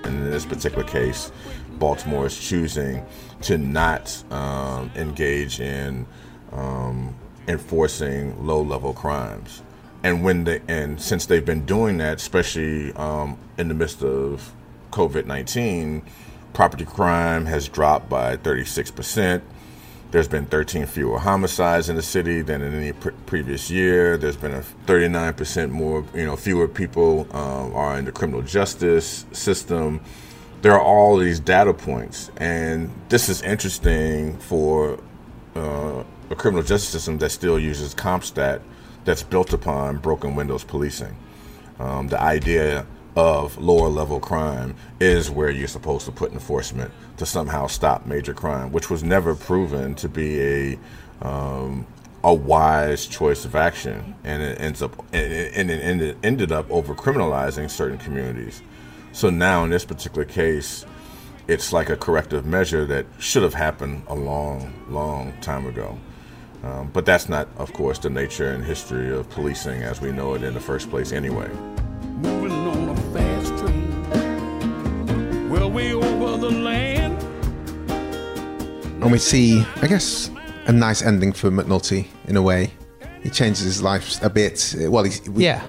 And 0.05 0.15
in 0.25 0.31
this 0.31 0.45
particular 0.45 0.83
case, 0.85 1.31
Baltimore 1.79 2.25
is 2.25 2.37
choosing 2.39 3.05
to 3.41 3.57
not 3.57 4.23
um, 4.31 4.89
engage 4.95 5.59
in 5.59 6.07
um, 6.53 7.13
enforcing 7.47 8.45
low-level 8.45 8.93
crimes. 8.93 9.61
And 10.03 10.23
when 10.23 10.43
they 10.43 10.61
and 10.67 11.01
since 11.01 11.25
they've 11.25 11.45
been 11.45 11.65
doing 11.65 11.97
that, 11.97 12.17
especially 12.17 12.93
um, 12.93 13.37
in 13.57 13.67
the 13.67 13.73
midst 13.73 14.03
of 14.03 14.53
COVID-19, 14.91 16.03
property 16.53 16.85
crime 16.85 17.45
has 17.45 17.67
dropped 17.67 18.09
by 18.09 18.37
36 18.37 18.91
percent. 18.91 19.43
There's 20.11 20.27
been 20.27 20.45
13 20.45 20.85
fewer 20.85 21.19
homicides 21.19 21.89
in 21.89 21.97
the 21.97 22.01
city 22.01 22.41
than 22.41 22.61
in 22.61 22.73
any 22.73 22.93
pre- 22.93 23.11
previous 23.25 23.69
year. 23.69 24.17
There's 24.17 24.37
been 24.37 24.53
a 24.53 24.63
39% 24.85 25.69
more, 25.69 26.05
you 26.13 26.25
know, 26.25 26.37
fewer 26.37 26.69
people 26.69 27.27
um, 27.35 27.75
are 27.75 27.99
in 27.99 28.05
the 28.05 28.13
criminal 28.13 28.41
justice 28.41 29.25
system. 29.33 29.99
There 30.61 30.71
are 30.71 30.81
all 30.81 31.17
these 31.17 31.41
data 31.41 31.73
points, 31.73 32.31
and 32.37 32.89
this 33.09 33.27
is 33.27 33.41
interesting 33.41 34.37
for 34.37 34.97
uh, 35.55 36.03
a 36.29 36.35
criminal 36.35 36.63
justice 36.63 36.89
system 36.89 37.17
that 37.19 37.29
still 37.29 37.59
uses 37.59 37.95
CompStat 37.95 38.61
that's 39.05 39.23
built 39.23 39.53
upon 39.53 39.97
broken 39.97 40.35
windows 40.35 40.63
policing. 40.63 41.15
Um, 41.79 42.07
the 42.07 42.21
idea 42.21 42.85
of 43.15 43.57
lower 43.57 43.87
level 43.87 44.19
crime 44.19 44.75
is 44.99 45.29
where 45.29 45.49
you're 45.49 45.67
supposed 45.67 46.05
to 46.05 46.11
put 46.11 46.31
enforcement 46.33 46.91
to 47.17 47.25
somehow 47.25 47.67
stop 47.67 48.05
major 48.05 48.33
crime, 48.33 48.71
which 48.71 48.89
was 48.89 49.03
never 49.03 49.35
proven 49.35 49.95
to 49.95 50.09
be 50.09 50.41
a 50.41 50.79
um, 51.21 51.87
a 52.23 52.33
wise 52.33 53.05
choice 53.05 53.45
of 53.45 53.55
action, 53.55 54.15
and 54.23 54.43
it 54.43 54.59
ends 54.59 54.81
up 54.81 54.97
and 55.13 55.31
it, 55.71 55.81
ended, 55.81 56.17
ended 56.23 56.51
up 56.51 56.69
over 56.69 56.93
criminalizing 56.93 57.69
certain 57.69 57.97
communities. 57.97 58.61
So 59.13 59.29
now 59.29 59.63
in 59.63 59.69
this 59.69 59.85
particular 59.85 60.25
case, 60.25 60.85
it's 61.47 61.71
like 61.71 61.89
a 61.89 61.95
corrective 61.95 62.45
measure 62.45 62.85
that 62.85 63.05
should 63.17 63.43
have 63.43 63.53
happened 63.53 64.03
a 64.07 64.15
long, 64.15 64.73
long 64.89 65.33
time 65.41 65.65
ago. 65.65 65.97
Um, 66.67 66.89
but 66.91 67.05
that's 67.05 67.29
not, 67.29 67.47
of 67.57 67.71
course, 67.73 67.97
the 67.99 68.09
nature 68.09 68.51
and 68.51 68.63
history 68.63 69.09
of 69.11 69.29
policing 69.29 69.83
as 69.83 70.01
we 70.01 70.11
know 70.11 70.33
it 70.33 70.43
in 70.43 70.53
the 70.53 70.59
first 70.59 70.89
place, 70.89 71.11
anyway. 71.13 71.47
Moving 72.21 72.51
on 72.51 72.89
a 72.89 72.95
fast 73.13 73.57
train, 73.59 75.49
well, 75.49 75.69
way 75.71 75.93
over 75.93 76.37
the 76.37 76.51
land. 76.51 77.21
And 79.01 79.11
we 79.11 79.17
see, 79.17 79.63
I 79.81 79.87
guess, 79.87 80.29
a 80.65 80.73
nice 80.73 81.01
ending 81.01 81.31
for 81.31 81.49
McNulty 81.51 82.07
in 82.27 82.35
a 82.35 82.41
way. 82.41 82.71
He 83.23 83.29
changes 83.29 83.63
his 83.63 83.81
life 83.81 84.21
a 84.21 84.29
bit. 84.29 84.75
Well, 84.77 85.03
he's, 85.05 85.21
we, 85.29 85.43
Yeah. 85.45 85.65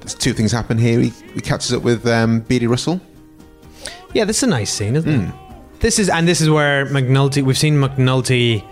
There's 0.00 0.14
two 0.14 0.32
things 0.32 0.52
happen 0.52 0.78
here. 0.78 1.00
He, 1.00 1.12
he 1.34 1.40
catches 1.40 1.72
up 1.72 1.82
with 1.82 2.06
um, 2.06 2.42
Beadie 2.42 2.68
Russell. 2.68 3.00
Yeah, 4.14 4.24
this 4.24 4.38
is 4.38 4.42
a 4.44 4.46
nice 4.48 4.70
scene, 4.72 4.96
isn't 4.96 5.10
Hmm. 5.22 5.28
it? 5.28 5.34
This 5.80 5.98
is 5.98 6.08
and 6.08 6.26
this 6.28 6.40
is 6.40 6.48
where 6.48 6.86
McNulty. 6.86 7.42
We've 7.42 7.58
seen 7.58 7.74
McNulty. 7.74 8.62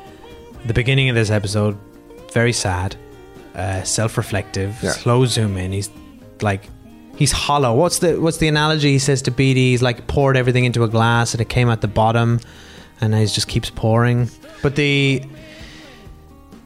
The 0.67 0.75
beginning 0.75 1.09
of 1.09 1.15
this 1.15 1.31
episode, 1.31 1.77
very 2.33 2.53
sad, 2.53 2.97
uh, 3.55 3.83
self-reflective, 3.83 4.77
Yeah. 4.83 4.91
slow 4.93 5.25
zoom 5.27 5.57
in. 5.57 5.73
He's 5.73 5.91
like, 6.41 6.69
he's 7.17 7.33
hollow. 7.33 7.75
What's 7.75 7.99
the 7.99 8.21
what's 8.21 8.39
the 8.39 8.49
analogy 8.49 8.93
he 8.93 8.99
says 8.99 9.23
to 9.23 9.31
Beadie? 9.31 9.57
He's 9.73 9.83
like 9.83 10.07
poured 10.07 10.37
everything 10.37 10.65
into 10.65 10.85
a 10.85 10.89
glass 10.89 11.35
and 11.35 11.41
it 11.41 11.49
came 11.49 11.69
at 11.69 11.81
the 11.81 11.89
bottom, 11.89 12.41
and 13.01 13.15
he 13.15 13.27
just 13.27 13.49
keeps 13.49 13.71
pouring. 13.71 14.29
But 14.63 14.77
the 14.77 15.23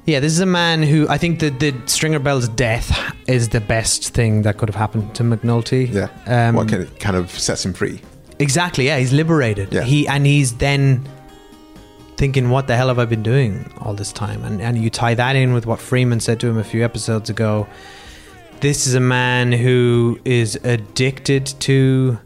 yeah, 0.05 0.21
this 0.21 0.33
is 0.33 0.41
a 0.41 0.47
man 0.47 0.83
who 0.83 1.09
I 1.09 1.19
think 1.19 1.41
the 1.41 1.49
the 1.51 1.75
Stringer 1.87 2.19
Bell's 2.21 2.49
death 2.49 2.97
is 3.27 3.49
the 3.49 3.61
best 3.61 4.11
thing 4.15 4.43
that 4.43 4.57
could 4.59 4.69
have 4.69 4.77
happened 4.77 5.15
to 5.17 5.23
McNulty. 5.25 5.91
Yeah. 5.93 6.09
Um, 6.49 6.55
what 6.57 6.69
kind 6.69 6.83
of, 6.83 6.99
kind 6.99 7.17
of 7.17 7.31
sets 7.31 7.65
him 7.65 7.73
free. 7.73 8.01
Exactly. 8.39 8.87
Yeah, 8.87 8.99
he's 8.99 9.13
liberated. 9.13 9.73
Yeah. 9.73 9.83
He 9.83 10.07
and 10.07 10.27
he's 10.27 10.57
then 10.59 11.09
thinking, 12.17 12.51
"What 12.51 12.67
the 12.67 12.77
hell 12.77 12.89
have 12.89 12.99
I 12.99 13.05
been 13.05 13.23
doing 13.23 13.71
all 13.81 13.95
this 13.95 14.13
time?" 14.13 14.45
And 14.45 14.61
and 14.61 14.79
you 14.79 14.91
tie 14.91 15.15
that 15.15 15.37
in 15.37 15.53
with 15.53 15.67
what 15.67 15.79
Freeman 15.81 16.21
said 16.21 16.41
to 16.41 16.49
him 16.49 16.59
a 16.59 16.65
few 16.65 16.85
episodes 16.85 17.31
ago. 17.31 17.67
This 18.61 18.87
is 18.87 18.95
a 18.95 19.01
man 19.01 19.53
who 19.53 20.19
is 20.25 20.59
addicted 20.65 21.47
to 21.61 22.19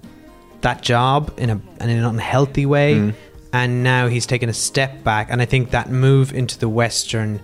that 0.61 0.83
job 0.83 1.33
in 1.37 1.51
a 1.51 1.61
and 1.81 1.91
in 1.91 1.99
an 1.99 2.05
unhealthy 2.05 2.67
way, 2.67 2.95
Mm. 2.95 3.15
and 3.53 3.83
now 3.83 4.07
he's 4.09 4.27
taken 4.27 4.49
a 4.49 4.53
step 4.53 5.03
back. 5.03 5.29
And 5.31 5.43
I 5.43 5.45
think 5.45 5.71
that 5.71 5.91
move 5.91 6.33
into 6.33 6.59
the 6.59 6.69
western 6.69 7.41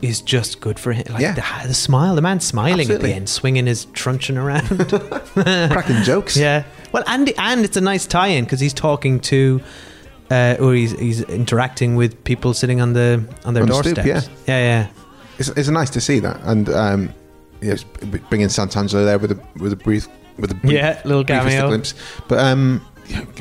is 0.00 0.20
just 0.20 0.60
good 0.60 0.80
for 0.80 0.92
him. 0.92 1.04
Like 1.10 1.22
Yeah. 1.22 1.34
the, 1.34 1.68
the 1.68 1.74
smile, 1.74 2.16
the 2.16 2.22
man's 2.22 2.44
smiling 2.44 2.90
at 2.90 3.02
the 3.02 3.10
end, 3.14 3.28
swinging 3.28 3.66
his 3.66 3.84
truncheon 3.92 4.36
around. 4.36 4.66
Cracking 5.34 6.02
jokes. 6.02 6.36
Yeah. 6.46 6.64
Well, 6.90 7.04
and 7.06 7.32
and 7.38 7.64
it's 7.64 7.76
a 7.76 7.80
nice 7.80 8.04
tie-in 8.06 8.42
because 8.44 8.58
he's 8.58 8.74
talking 8.74 9.20
to, 9.20 9.60
uh, 10.32 10.56
or 10.62 10.74
he's 10.74 10.92
he's 10.98 11.20
interacting 11.24 11.96
with 11.96 12.22
people 12.24 12.54
sitting 12.54 12.80
on 12.80 12.92
the 12.94 13.22
on 13.44 13.54
their 13.54 13.62
On 13.64 13.68
the 13.68 13.74
stoop, 13.82 13.96
doorsteps. 13.96 14.28
yeah. 14.46 14.58
yeah, 14.58 14.60
yeah. 14.82 14.88
it's, 15.38 15.48
it's 15.50 15.68
nice 15.68 15.90
to 15.90 16.00
see 16.00 16.18
that, 16.20 16.40
and 16.44 16.68
um, 16.70 17.14
yes, 17.60 17.84
bringing 18.30 18.48
Santangelo 18.48 19.04
there 19.04 19.18
with 19.18 19.32
a 19.32 19.40
with 19.58 19.72
a 19.72 19.76
brief 19.76 20.08
with 20.38 20.50
a 20.50 20.54
brief, 20.54 20.72
Yeah, 20.72 21.00
little 21.04 21.24
cameo. 21.24 21.68
glimpse. 21.68 21.94
But 22.28 22.38
um, 22.38 22.80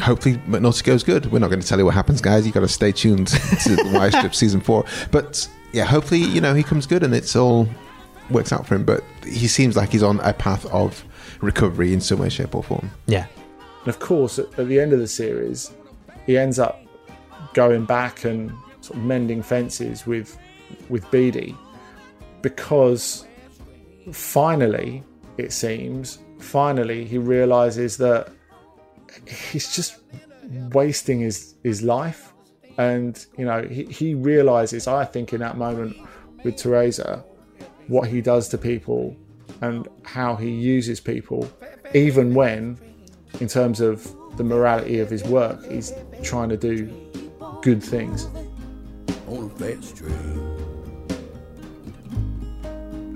hopefully 0.02 0.36
McNulty 0.48 0.84
goes 0.84 1.04
good. 1.04 1.32
We're 1.32 1.40
not 1.40 1.50
going 1.50 1.62
to 1.62 1.68
tell 1.68 1.80
you 1.80 1.86
what 1.86 1.94
happens, 1.94 2.20
guys. 2.22 2.46
You 2.46 2.52
got 2.52 2.60
to 2.62 2.68
stay 2.68 2.92
tuned 2.92 3.28
to 3.64 3.76
the 3.76 3.92
Wire 3.94 4.12
Stripped 4.12 4.36
season 4.36 4.60
four. 4.62 4.84
But 5.12 5.48
yeah, 5.72 5.86
hopefully 5.86 6.20
you 6.22 6.42
know 6.42 6.54
he 6.54 6.64
comes 6.64 6.86
good 6.86 7.04
and 7.04 7.14
it's 7.14 7.36
all 7.36 7.68
works 8.30 8.52
out 8.52 8.68
for 8.68 8.76
him. 8.76 8.84
But 8.86 9.04
he 9.24 9.48
seems 9.48 9.76
like 9.78 9.90
he's 9.92 10.04
on 10.04 10.20
a 10.22 10.34
path 10.34 10.66
of 10.68 11.06
recovery 11.42 11.94
in 11.94 12.02
some 12.02 12.20
way, 12.20 12.30
shape, 12.30 12.54
or 12.56 12.64
form. 12.64 12.92
Yeah. 13.08 13.26
And 13.86 13.88
of 13.88 14.00
course, 14.00 14.38
at, 14.38 14.48
at 14.60 14.68
the 14.68 14.80
end 14.80 14.94
of 14.94 15.00
the 15.00 15.08
series, 15.08 15.72
he 16.26 16.38
ends 16.38 16.60
up 16.60 16.81
going 17.54 17.86
back 17.86 18.24
and 18.24 18.52
sort 18.82 18.98
of 18.98 19.06
mending 19.06 19.42
fences 19.42 20.06
with 20.06 20.38
with 20.90 21.06
Beadie 21.06 21.56
because 22.42 23.26
finally, 24.12 25.04
it 25.38 25.52
seems, 25.52 26.20
finally 26.40 27.06
he 27.06 27.18
realizes 27.18 27.98
that 27.98 28.30
he's 29.28 29.76
just 29.76 30.00
wasting 30.74 31.20
his 31.20 31.56
his 31.64 31.82
life, 31.82 32.34
and 32.78 33.26
you 33.38 33.46
know 33.46 33.64
he, 33.64 33.86
he 33.86 34.14
realizes. 34.14 34.88
I 34.88 35.06
think 35.06 35.34
in 35.34 35.40
that 35.40 35.58
moment 35.58 35.96
with 36.44 36.58
Teresa, 36.58 37.24
what 37.88 38.08
he 38.08 38.22
does 38.22 38.50
to 38.50 38.58
people 38.58 39.16
and 39.62 39.88
how 40.04 40.36
he 40.36 40.50
uses 40.50 41.00
people, 41.00 41.50
even 41.94 42.34
when, 42.34 42.80
in 43.40 43.48
terms 43.48 43.80
of 43.80 44.16
the 44.38 44.44
morality 44.44 45.00
of 45.00 45.10
his 45.10 45.24
work, 45.24 45.64
he's 45.70 45.94
trying 46.24 46.50
to 46.50 46.58
do 46.58 46.90
good 47.62 47.84
things. 47.84 48.28
Oh, 49.28 49.38
on 49.38 49.46
a 49.46 49.50
fast 49.50 49.96
train. 49.98 50.12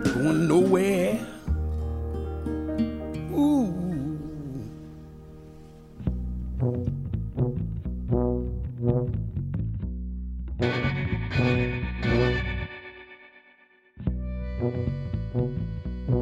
Going 0.03 0.47
nowhere. 0.47 1.19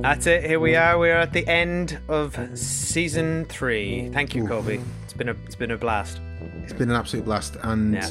That's 0.01 0.27
it. 0.27 0.43
Here 0.45 0.59
we 0.59 0.75
are. 0.75 0.97
We're 0.97 1.15
at 1.15 1.33
the 1.33 1.47
end 1.47 1.99
of 2.07 2.37
season 2.57 3.45
three. 3.45 4.09
Thank 4.09 4.35
you, 4.35 4.43
Kobi. 4.43 4.81
It's 5.03 5.13
been 5.13 5.29
a 5.29 5.35
it's 5.45 5.55
been 5.55 5.71
a 5.71 5.77
blast. 5.77 6.19
It's 6.63 6.73
been 6.73 6.89
an 6.89 6.95
absolute 6.95 7.25
blast, 7.25 7.57
and 7.63 7.93
Yeah. 7.93 8.09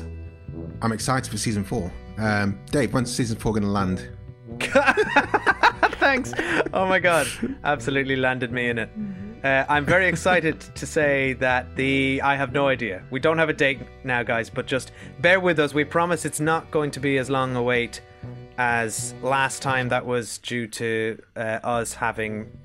I'm 0.83 0.93
excited 0.93 1.31
for 1.31 1.39
season 1.39 1.65
four. 1.65 1.91
Um, 2.19 2.59
Dave, 2.71 2.93
when's 2.93 3.13
season 3.15 3.37
four 3.39 3.53
going 3.53 3.63
to 3.63 3.69
land? 3.69 4.09
Thanks. 5.99 6.33
Oh 6.75 6.87
my 6.87 6.99
god, 6.99 7.27
absolutely 7.65 8.17
landed 8.17 8.53
me 8.53 8.69
in 8.69 8.79
it. 8.79 8.91
Uh, 9.45 9.65
I'm 9.69 9.85
very 9.85 10.07
excited 10.07 10.61
to 10.61 10.87
say 10.87 11.33
that 11.35 11.75
the 11.75 12.21
I 12.23 12.37
have 12.37 12.53
no 12.53 12.69
idea. 12.69 13.03
We 13.11 13.19
don't 13.19 13.39
have 13.39 13.49
a 13.49 13.53
date 13.55 13.81
now, 14.05 14.23
guys, 14.23 14.51
but 14.51 14.67
just 14.67 14.93
bear 15.21 15.41
with 15.41 15.59
us. 15.59 15.75
We 15.75 15.85
promise 15.85 16.25
it's 16.25 16.39
not 16.41 16.71
going 16.71 16.91
to 16.93 17.01
be 17.01 17.19
as 17.19 17.29
long 17.31 17.57
a 17.57 17.63
wait 17.63 18.03
as 18.59 19.15
last 19.23 19.63
time. 19.63 19.89
That 19.89 20.05
was 20.07 20.39
due 20.39 20.67
to 20.69 21.19
uh, 21.37 21.41
us 21.65 21.95
having 21.95 22.57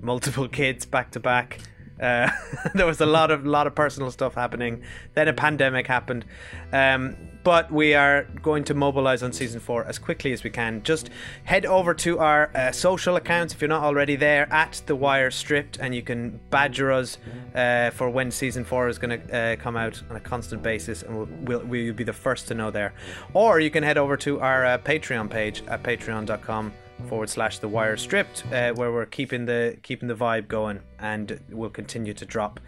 multiple 0.00 0.48
kids 0.48 0.86
back 0.86 1.10
to 1.12 1.20
back. 1.20 1.60
Uh, 2.00 2.30
there 2.74 2.86
was 2.86 3.00
a 3.00 3.06
lot 3.06 3.30
of 3.30 3.46
lot 3.46 3.66
of 3.66 3.74
personal 3.74 4.10
stuff 4.10 4.34
happening. 4.34 4.82
Then 5.14 5.28
a 5.28 5.32
pandemic 5.32 5.86
happened, 5.86 6.24
um, 6.72 7.16
but 7.44 7.70
we 7.70 7.94
are 7.94 8.24
going 8.42 8.64
to 8.64 8.74
mobilize 8.74 9.22
on 9.22 9.32
season 9.32 9.60
four 9.60 9.84
as 9.84 9.98
quickly 9.98 10.32
as 10.32 10.44
we 10.44 10.50
can. 10.50 10.82
Just 10.82 11.10
head 11.44 11.66
over 11.66 11.94
to 11.94 12.18
our 12.18 12.50
uh, 12.54 12.72
social 12.72 13.16
accounts 13.16 13.54
if 13.54 13.60
you're 13.60 13.68
not 13.68 13.82
already 13.82 14.16
there 14.16 14.52
at 14.52 14.82
the 14.86 14.94
Wire 14.94 15.30
Stripped, 15.30 15.78
and 15.78 15.94
you 15.94 16.02
can 16.02 16.40
badger 16.50 16.92
us 16.92 17.18
uh, 17.54 17.90
for 17.90 18.10
when 18.10 18.30
season 18.30 18.64
four 18.64 18.88
is 18.88 18.98
going 18.98 19.20
to 19.20 19.36
uh, 19.36 19.56
come 19.56 19.76
out 19.76 20.02
on 20.10 20.16
a 20.16 20.20
constant 20.20 20.62
basis, 20.62 21.02
and 21.02 21.16
we'll, 21.16 21.28
we'll 21.42 21.66
we'll 21.66 21.94
be 21.94 22.04
the 22.04 22.12
first 22.12 22.48
to 22.48 22.54
know 22.54 22.70
there. 22.70 22.92
Or 23.34 23.60
you 23.60 23.70
can 23.70 23.82
head 23.82 23.98
over 23.98 24.16
to 24.18 24.40
our 24.40 24.64
uh, 24.64 24.78
Patreon 24.78 25.30
page 25.30 25.62
at 25.68 25.82
patreon.com 25.82 26.72
forward 27.06 27.28
slash 27.28 27.58
the 27.58 27.68
wire 27.68 27.96
stripped 27.96 28.44
uh, 28.52 28.72
where 28.72 28.92
we're 28.92 29.06
keeping 29.06 29.44
the 29.44 29.76
keeping 29.82 30.08
the 30.08 30.14
vibe 30.14 30.48
going 30.48 30.80
and 30.98 31.40
we'll 31.50 31.70
continue 31.70 32.12
to 32.12 32.26
drop 32.26 32.60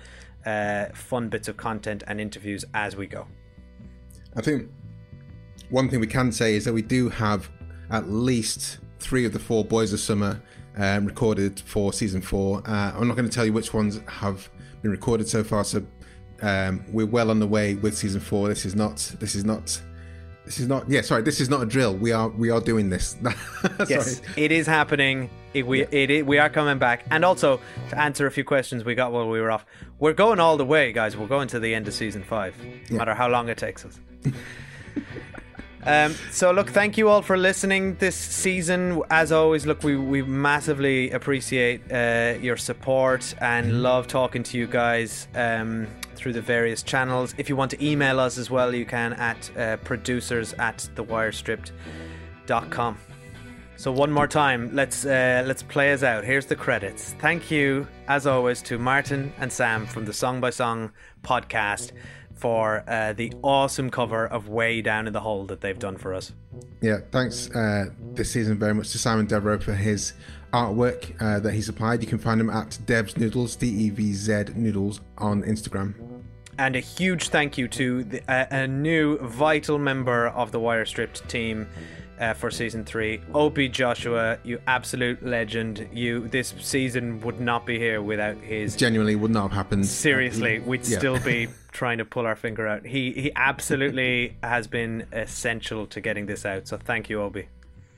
uh, 0.46 0.86
fun 0.94 1.28
bits 1.28 1.48
of 1.48 1.56
content 1.56 2.02
and 2.06 2.20
interviews 2.20 2.64
as 2.74 2.96
we 2.96 3.06
go 3.06 3.26
I 4.36 4.42
think 4.42 4.70
one 5.70 5.88
thing 5.88 6.00
we 6.00 6.06
can 6.06 6.32
say 6.32 6.54
is 6.54 6.64
that 6.64 6.72
we 6.72 6.82
do 6.82 7.08
have 7.08 7.48
at 7.90 8.08
least 8.08 8.78
three 8.98 9.24
of 9.24 9.32
the 9.32 9.38
four 9.38 9.64
Boys 9.64 9.92
of 9.92 10.00
Summer 10.00 10.40
um, 10.76 11.04
recorded 11.04 11.60
for 11.60 11.92
season 11.92 12.20
four. 12.20 12.62
Uh, 12.66 12.92
I'm 12.94 13.08
not 13.08 13.16
going 13.16 13.28
to 13.28 13.34
tell 13.34 13.44
you 13.44 13.52
which 13.52 13.74
ones 13.74 14.00
have 14.06 14.48
been 14.82 14.90
recorded 14.90 15.28
so 15.28 15.42
far, 15.42 15.64
so 15.64 15.84
um, 16.42 16.84
we're 16.92 17.06
well 17.06 17.30
on 17.30 17.38
the 17.38 17.46
way 17.46 17.74
with 17.74 17.96
season 17.96 18.20
four. 18.20 18.48
This 18.48 18.64
is 18.64 18.74
not. 18.74 18.96
This 19.18 19.34
is 19.34 19.44
not. 19.44 19.80
This 20.44 20.58
is 20.58 20.66
not. 20.68 20.88
Yeah, 20.90 21.02
sorry. 21.02 21.22
This 21.22 21.40
is 21.40 21.48
not 21.48 21.62
a 21.62 21.66
drill. 21.66 21.94
We 21.94 22.12
are. 22.12 22.28
We 22.28 22.50
are 22.50 22.60
doing 22.60 22.90
this. 22.90 23.16
yes 23.88 24.20
it 24.36 24.52
is 24.52 24.66
happening 24.66 25.28
it, 25.54 25.66
we 25.66 25.82
it, 25.84 26.10
it- 26.10 26.26
we 26.26 26.38
are 26.38 26.48
coming 26.50 26.78
back 26.78 27.04
and 27.10 27.24
also 27.24 27.60
to 27.90 27.98
answer 27.98 28.26
a 28.26 28.30
few 28.30 28.44
questions 28.44 28.84
we 28.84 28.94
got 28.94 29.10
while 29.12 29.28
we 29.28 29.40
were 29.40 29.50
off 29.50 29.64
we're 29.98 30.12
going 30.12 30.38
all 30.38 30.56
the 30.56 30.64
way 30.64 30.92
guys 30.92 31.16
we're 31.16 31.26
going 31.26 31.48
to 31.48 31.58
the 31.58 31.74
end 31.74 31.88
of 31.88 31.94
season 31.94 32.22
five 32.22 32.54
no 32.58 32.70
Yeah. 32.90 32.96
matter 32.98 33.14
how 33.14 33.28
long 33.28 33.48
it 33.48 33.58
takes 33.58 33.84
us 33.84 33.98
Um, 35.86 36.14
so 36.30 36.50
look, 36.50 36.68
thank 36.70 36.98
you 36.98 37.08
all 37.08 37.22
for 37.22 37.38
listening 37.38 37.94
this 37.96 38.14
season. 38.14 39.02
As 39.10 39.32
always, 39.32 39.64
look, 39.64 39.82
we, 39.82 39.96
we 39.96 40.20
massively 40.22 41.10
appreciate 41.10 41.80
uh, 41.90 42.34
your 42.40 42.58
support 42.58 43.34
and 43.40 43.82
love 43.82 44.06
talking 44.06 44.42
to 44.42 44.58
you 44.58 44.66
guys 44.66 45.26
um, 45.34 45.86
through 46.16 46.34
the 46.34 46.42
various 46.42 46.82
channels. 46.82 47.34
If 47.38 47.48
you 47.48 47.56
want 47.56 47.70
to 47.70 47.82
email 47.84 48.20
us 48.20 48.36
as 48.36 48.50
well, 48.50 48.74
you 48.74 48.84
can 48.84 49.14
at 49.14 49.50
uh, 49.56 49.78
producers 49.78 50.52
at 50.54 50.86
thewirestripped.com. 50.96 52.98
So 53.76 53.90
one 53.90 54.12
more 54.12 54.26
time, 54.26 54.68
let's 54.74 55.06
uh, 55.06 55.42
let's 55.46 55.62
play 55.62 55.94
us 55.94 56.02
out. 56.02 56.22
Here's 56.22 56.44
the 56.44 56.54
credits. 56.54 57.14
Thank 57.18 57.50
you, 57.50 57.88
as 58.08 58.26
always, 58.26 58.60
to 58.62 58.76
Martin 58.76 59.32
and 59.38 59.50
Sam 59.50 59.86
from 59.86 60.04
the 60.04 60.12
Song 60.12 60.38
by 60.38 60.50
Song 60.50 60.92
podcast 61.22 61.92
for 62.40 62.82
uh, 62.88 63.12
the 63.12 63.32
awesome 63.42 63.90
cover 63.90 64.26
of 64.26 64.48
Way 64.48 64.80
Down 64.80 65.06
in 65.06 65.12
the 65.12 65.20
Hole 65.20 65.44
that 65.46 65.60
they've 65.60 65.78
done 65.78 65.98
for 65.98 66.14
us. 66.14 66.32
Yeah, 66.80 67.00
thanks 67.12 67.50
uh, 67.50 67.90
this 68.14 68.32
season 68.32 68.58
very 68.58 68.72
much 68.72 68.90
to 68.92 68.98
Simon 68.98 69.26
Devereux 69.26 69.60
for 69.60 69.74
his 69.74 70.14
artwork 70.52 71.14
uh, 71.20 71.38
that 71.40 71.52
he 71.52 71.60
supplied. 71.60 72.02
You 72.02 72.08
can 72.08 72.18
find 72.18 72.40
him 72.40 72.48
at 72.48 72.78
Dev's 72.86 73.16
Noodles, 73.18 73.56
D 73.56 73.68
E 73.68 73.90
V 73.90 74.12
Z 74.14 74.44
Noodles, 74.56 75.00
on 75.18 75.42
Instagram. 75.42 75.94
And 76.58 76.76
a 76.76 76.80
huge 76.80 77.28
thank 77.28 77.56
you 77.56 77.68
to 77.68 78.04
the, 78.04 78.22
uh, 78.30 78.46
a 78.50 78.66
new 78.66 79.18
vital 79.18 79.78
member 79.78 80.28
of 80.28 80.50
the 80.50 80.60
Wire 80.60 80.84
Stripped 80.84 81.28
team 81.28 81.68
uh, 82.20 82.34
for 82.34 82.50
season 82.50 82.84
three, 82.84 83.20
Opie 83.34 83.68
Joshua. 83.68 84.38
You 84.44 84.60
absolute 84.66 85.24
legend. 85.24 85.88
You 85.92 86.28
this 86.28 86.54
season 86.60 87.20
would 87.22 87.40
not 87.40 87.66
be 87.66 87.78
here 87.78 88.02
without 88.02 88.36
his. 88.38 88.76
Genuinely 88.76 89.16
would 89.16 89.30
not 89.30 89.42
have 89.44 89.52
happened. 89.52 89.86
Seriously, 89.86 90.60
we'd 90.60 90.86
Yeah. 90.86 90.98
still 90.98 91.18
be 91.18 91.48
trying 91.72 91.98
to 91.98 92.04
pull 92.04 92.26
our 92.26 92.36
finger 92.36 92.68
out. 92.68 92.86
He 92.86 93.12
he 93.12 93.32
absolutely 93.34 94.36
has 94.42 94.66
been 94.66 95.06
essential 95.12 95.86
to 95.86 96.00
getting 96.00 96.26
this 96.26 96.44
out. 96.44 96.68
So 96.68 96.76
thank 96.76 97.08
you, 97.08 97.20
Obi. 97.22 97.48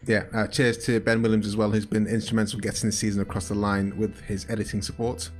Yeah, 0.06 0.24
uh, 0.32 0.46
cheers 0.48 0.78
to 0.86 0.98
Ben 1.00 1.22
Williams 1.22 1.46
as 1.46 1.56
well, 1.56 1.70
who's 1.70 1.86
been 1.86 2.06
instrumental 2.08 2.56
in 2.56 2.60
getting 2.62 2.88
this 2.88 2.98
season 2.98 3.22
across 3.22 3.48
the 3.48 3.54
line 3.54 3.96
with 3.96 4.20
his 4.22 4.46
editing 4.48 4.82
support. 4.82 5.30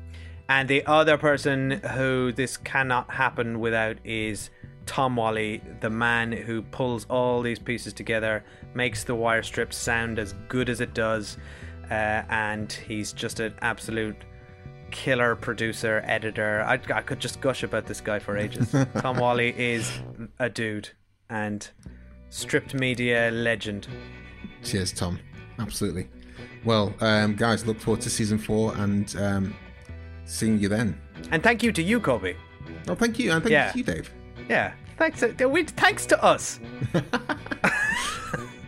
And 0.49 0.69
the 0.69 0.85
other 0.87 1.17
person 1.17 1.71
who 1.95 2.31
this 2.33 2.57
cannot 2.59 3.11
happen 3.11 3.59
without 3.59 3.97
is 4.05 4.51
Tom 4.87 5.17
Whalley, 5.17 5.63
the 5.81 5.91
man 5.91 6.33
who 6.33 6.63
pulls 6.63 7.07
all 7.09 7.43
these 7.43 7.59
pieces 7.59 7.93
together, 7.93 8.45
makes 8.75 9.05
the 9.05 9.15
wire 9.15 9.43
strip 9.43 9.73
sound 9.73 10.19
as 10.19 10.35
good 10.49 10.69
as 10.69 10.81
it 10.81 10.93
does, 10.95 11.37
uh, 11.91 12.23
and 12.29 12.73
he's 12.73 13.13
just 13.13 13.41
an 13.41 13.55
absolute 13.63 14.17
killer 14.91 15.35
producer, 15.37 16.03
editor. 16.07 16.63
I, 16.67 16.75
I 16.95 17.01
could 17.03 17.21
just 17.21 17.41
gush 17.41 17.63
about 17.63 17.87
this 17.87 18.01
guy 18.01 18.19
for 18.19 18.37
ages. 18.37 18.75
Tom 18.99 19.17
Whalley 19.19 19.55
is 19.57 19.91
a 20.39 20.49
dude 20.51 20.91
and 21.31 21.69
stripped 22.29 22.75
media 22.75 23.31
legend. 23.31 23.89
Cheers, 24.63 24.93
Tom. 24.93 25.19
Absolutely. 25.59 26.09
Well, 26.65 26.95
um, 27.01 27.35
guys, 27.35 27.67
look 27.67 27.81
forward 27.81 28.01
to 28.03 28.11
season 28.11 28.39
four 28.39 28.75
and 28.77 29.15
um, 29.17 29.55
seeing 30.25 30.59
you 30.59 30.69
then. 30.69 31.01
And 31.31 31.43
thank 31.43 31.63
you 31.63 31.73
to 31.73 31.83
you, 31.83 32.01
Kobi. 32.01 32.37
Oh, 32.89 32.95
thank 32.95 33.19
you, 33.19 33.33
and 33.33 33.43
thank 33.43 33.53
Yeah. 33.53 33.73
you, 33.75 33.83
Dave. 33.83 34.13
Yeah, 34.49 34.73
thanks. 34.99 35.21
To, 35.21 35.49
we, 35.49 35.65
thanks 35.65 36.07
to 36.07 36.23
us. 36.23 36.61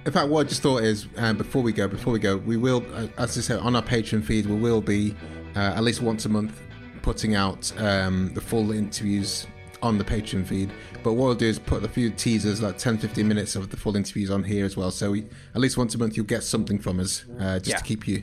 In 0.07 0.13
fact, 0.13 0.29
what 0.29 0.45
I 0.47 0.49
just 0.49 0.61
thought 0.63 0.83
is, 0.83 1.07
um, 1.17 1.39
before 1.39 1.63
we 1.63 1.73
go, 1.73 1.89
before 1.89 2.13
we 2.13 2.19
go, 2.19 2.37
we 2.37 2.59
will, 2.59 2.85
uh, 2.95 3.07
as 3.17 3.39
I 3.39 3.41
said, 3.41 3.61
on 3.61 3.75
our 3.75 3.83
Patreon 3.83 4.23
feed, 4.23 4.45
we 4.45 4.55
will 4.57 4.83
be 4.83 5.15
uh, 5.57 5.61
at 5.77 5.83
least 5.83 6.03
once 6.03 6.27
a 6.27 6.29
month 6.29 6.61
putting 7.01 7.35
out 7.35 7.73
um, 7.81 8.31
the 8.35 8.41
full 8.41 8.71
interviews 8.73 9.47
on 9.83 9.97
the 9.97 10.05
Patreon 10.05 10.47
feed. 10.47 10.71
But 11.03 11.15
what 11.15 11.25
we'll 11.27 11.35
do 11.35 11.47
is 11.47 11.59
put 11.59 11.83
a 11.85 11.89
few 11.89 12.11
teasers, 12.11 12.61
like 12.61 12.77
10, 12.77 12.99
15 12.99 13.27
minutes 13.27 13.57
of 13.57 13.71
the 13.71 13.77
full 13.79 13.97
interviews 13.97 14.31
on 14.31 14.43
here 14.45 14.67
as 14.67 14.77
well. 14.77 14.91
So 14.91 15.11
we, 15.11 15.25
at 15.55 15.61
least 15.61 15.79
once 15.79 15.95
a 15.95 15.99
month 15.99 16.17
you'll 16.19 16.27
get 16.27 16.43
something 16.43 16.79
from 16.79 17.01
us, 17.01 17.25
uh, 17.41 17.59
just 17.59 17.71
Yeah. 17.71 17.77
to 17.79 17.85
keep 17.85 18.07
you, 18.07 18.23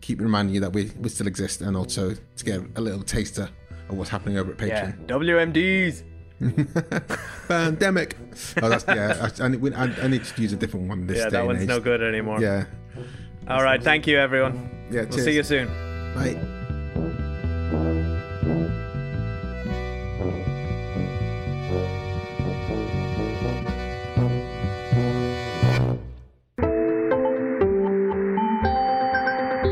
keep 0.00 0.20
reminding 0.22 0.54
you 0.54 0.60
that 0.62 0.72
we, 0.72 0.90
we 1.00 1.10
still 1.10 1.26
exist, 1.26 1.60
and 1.60 1.76
also 1.76 2.14
to 2.36 2.44
get 2.44 2.62
a 2.76 2.80
little 2.80 3.02
taster 3.02 3.50
of 3.90 3.98
what's 3.98 4.10
happening 4.10 4.38
over 4.38 4.52
at 4.52 4.60
Yeah. 4.60 4.92
Patreon. 4.92 5.06
WMDs. 5.06 6.02
Pandemic. 7.48 8.16
Oh, 8.62 8.68
that's 8.68 8.84
yeah. 8.88 9.28
I, 9.40 9.44
I, 9.44 9.48
need- 9.48 9.74
I, 9.74 9.84
I 10.02 10.08
need 10.08 10.24
to 10.24 10.42
use 10.42 10.52
a 10.52 10.56
different 10.56 10.88
one 10.88 11.06
this 11.06 11.18
Yeah, 11.18 11.24
day 11.24 11.30
that 11.30 11.46
one's 11.46 11.62
age. 11.62 11.68
no 11.68 11.80
good 11.80 12.02
anymore. 12.02 12.40
Yeah. 12.40 12.64
All 13.48 13.62
right. 13.62 13.82
Thank 13.82 14.06
you, 14.06 14.18
everyone. 14.18 14.70
Yeah. 14.90 15.04
We'll 15.04 15.18
see 15.18 15.34
you 15.34 15.42
soon. 15.42 15.68
Bye. 16.14 16.38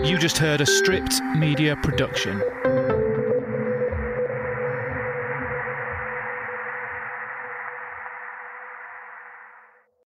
You 0.04 0.16
just 0.18 0.38
heard 0.38 0.60
a 0.60 0.66
stripped 0.66 1.20
media 1.36 1.76
production. 1.82 2.40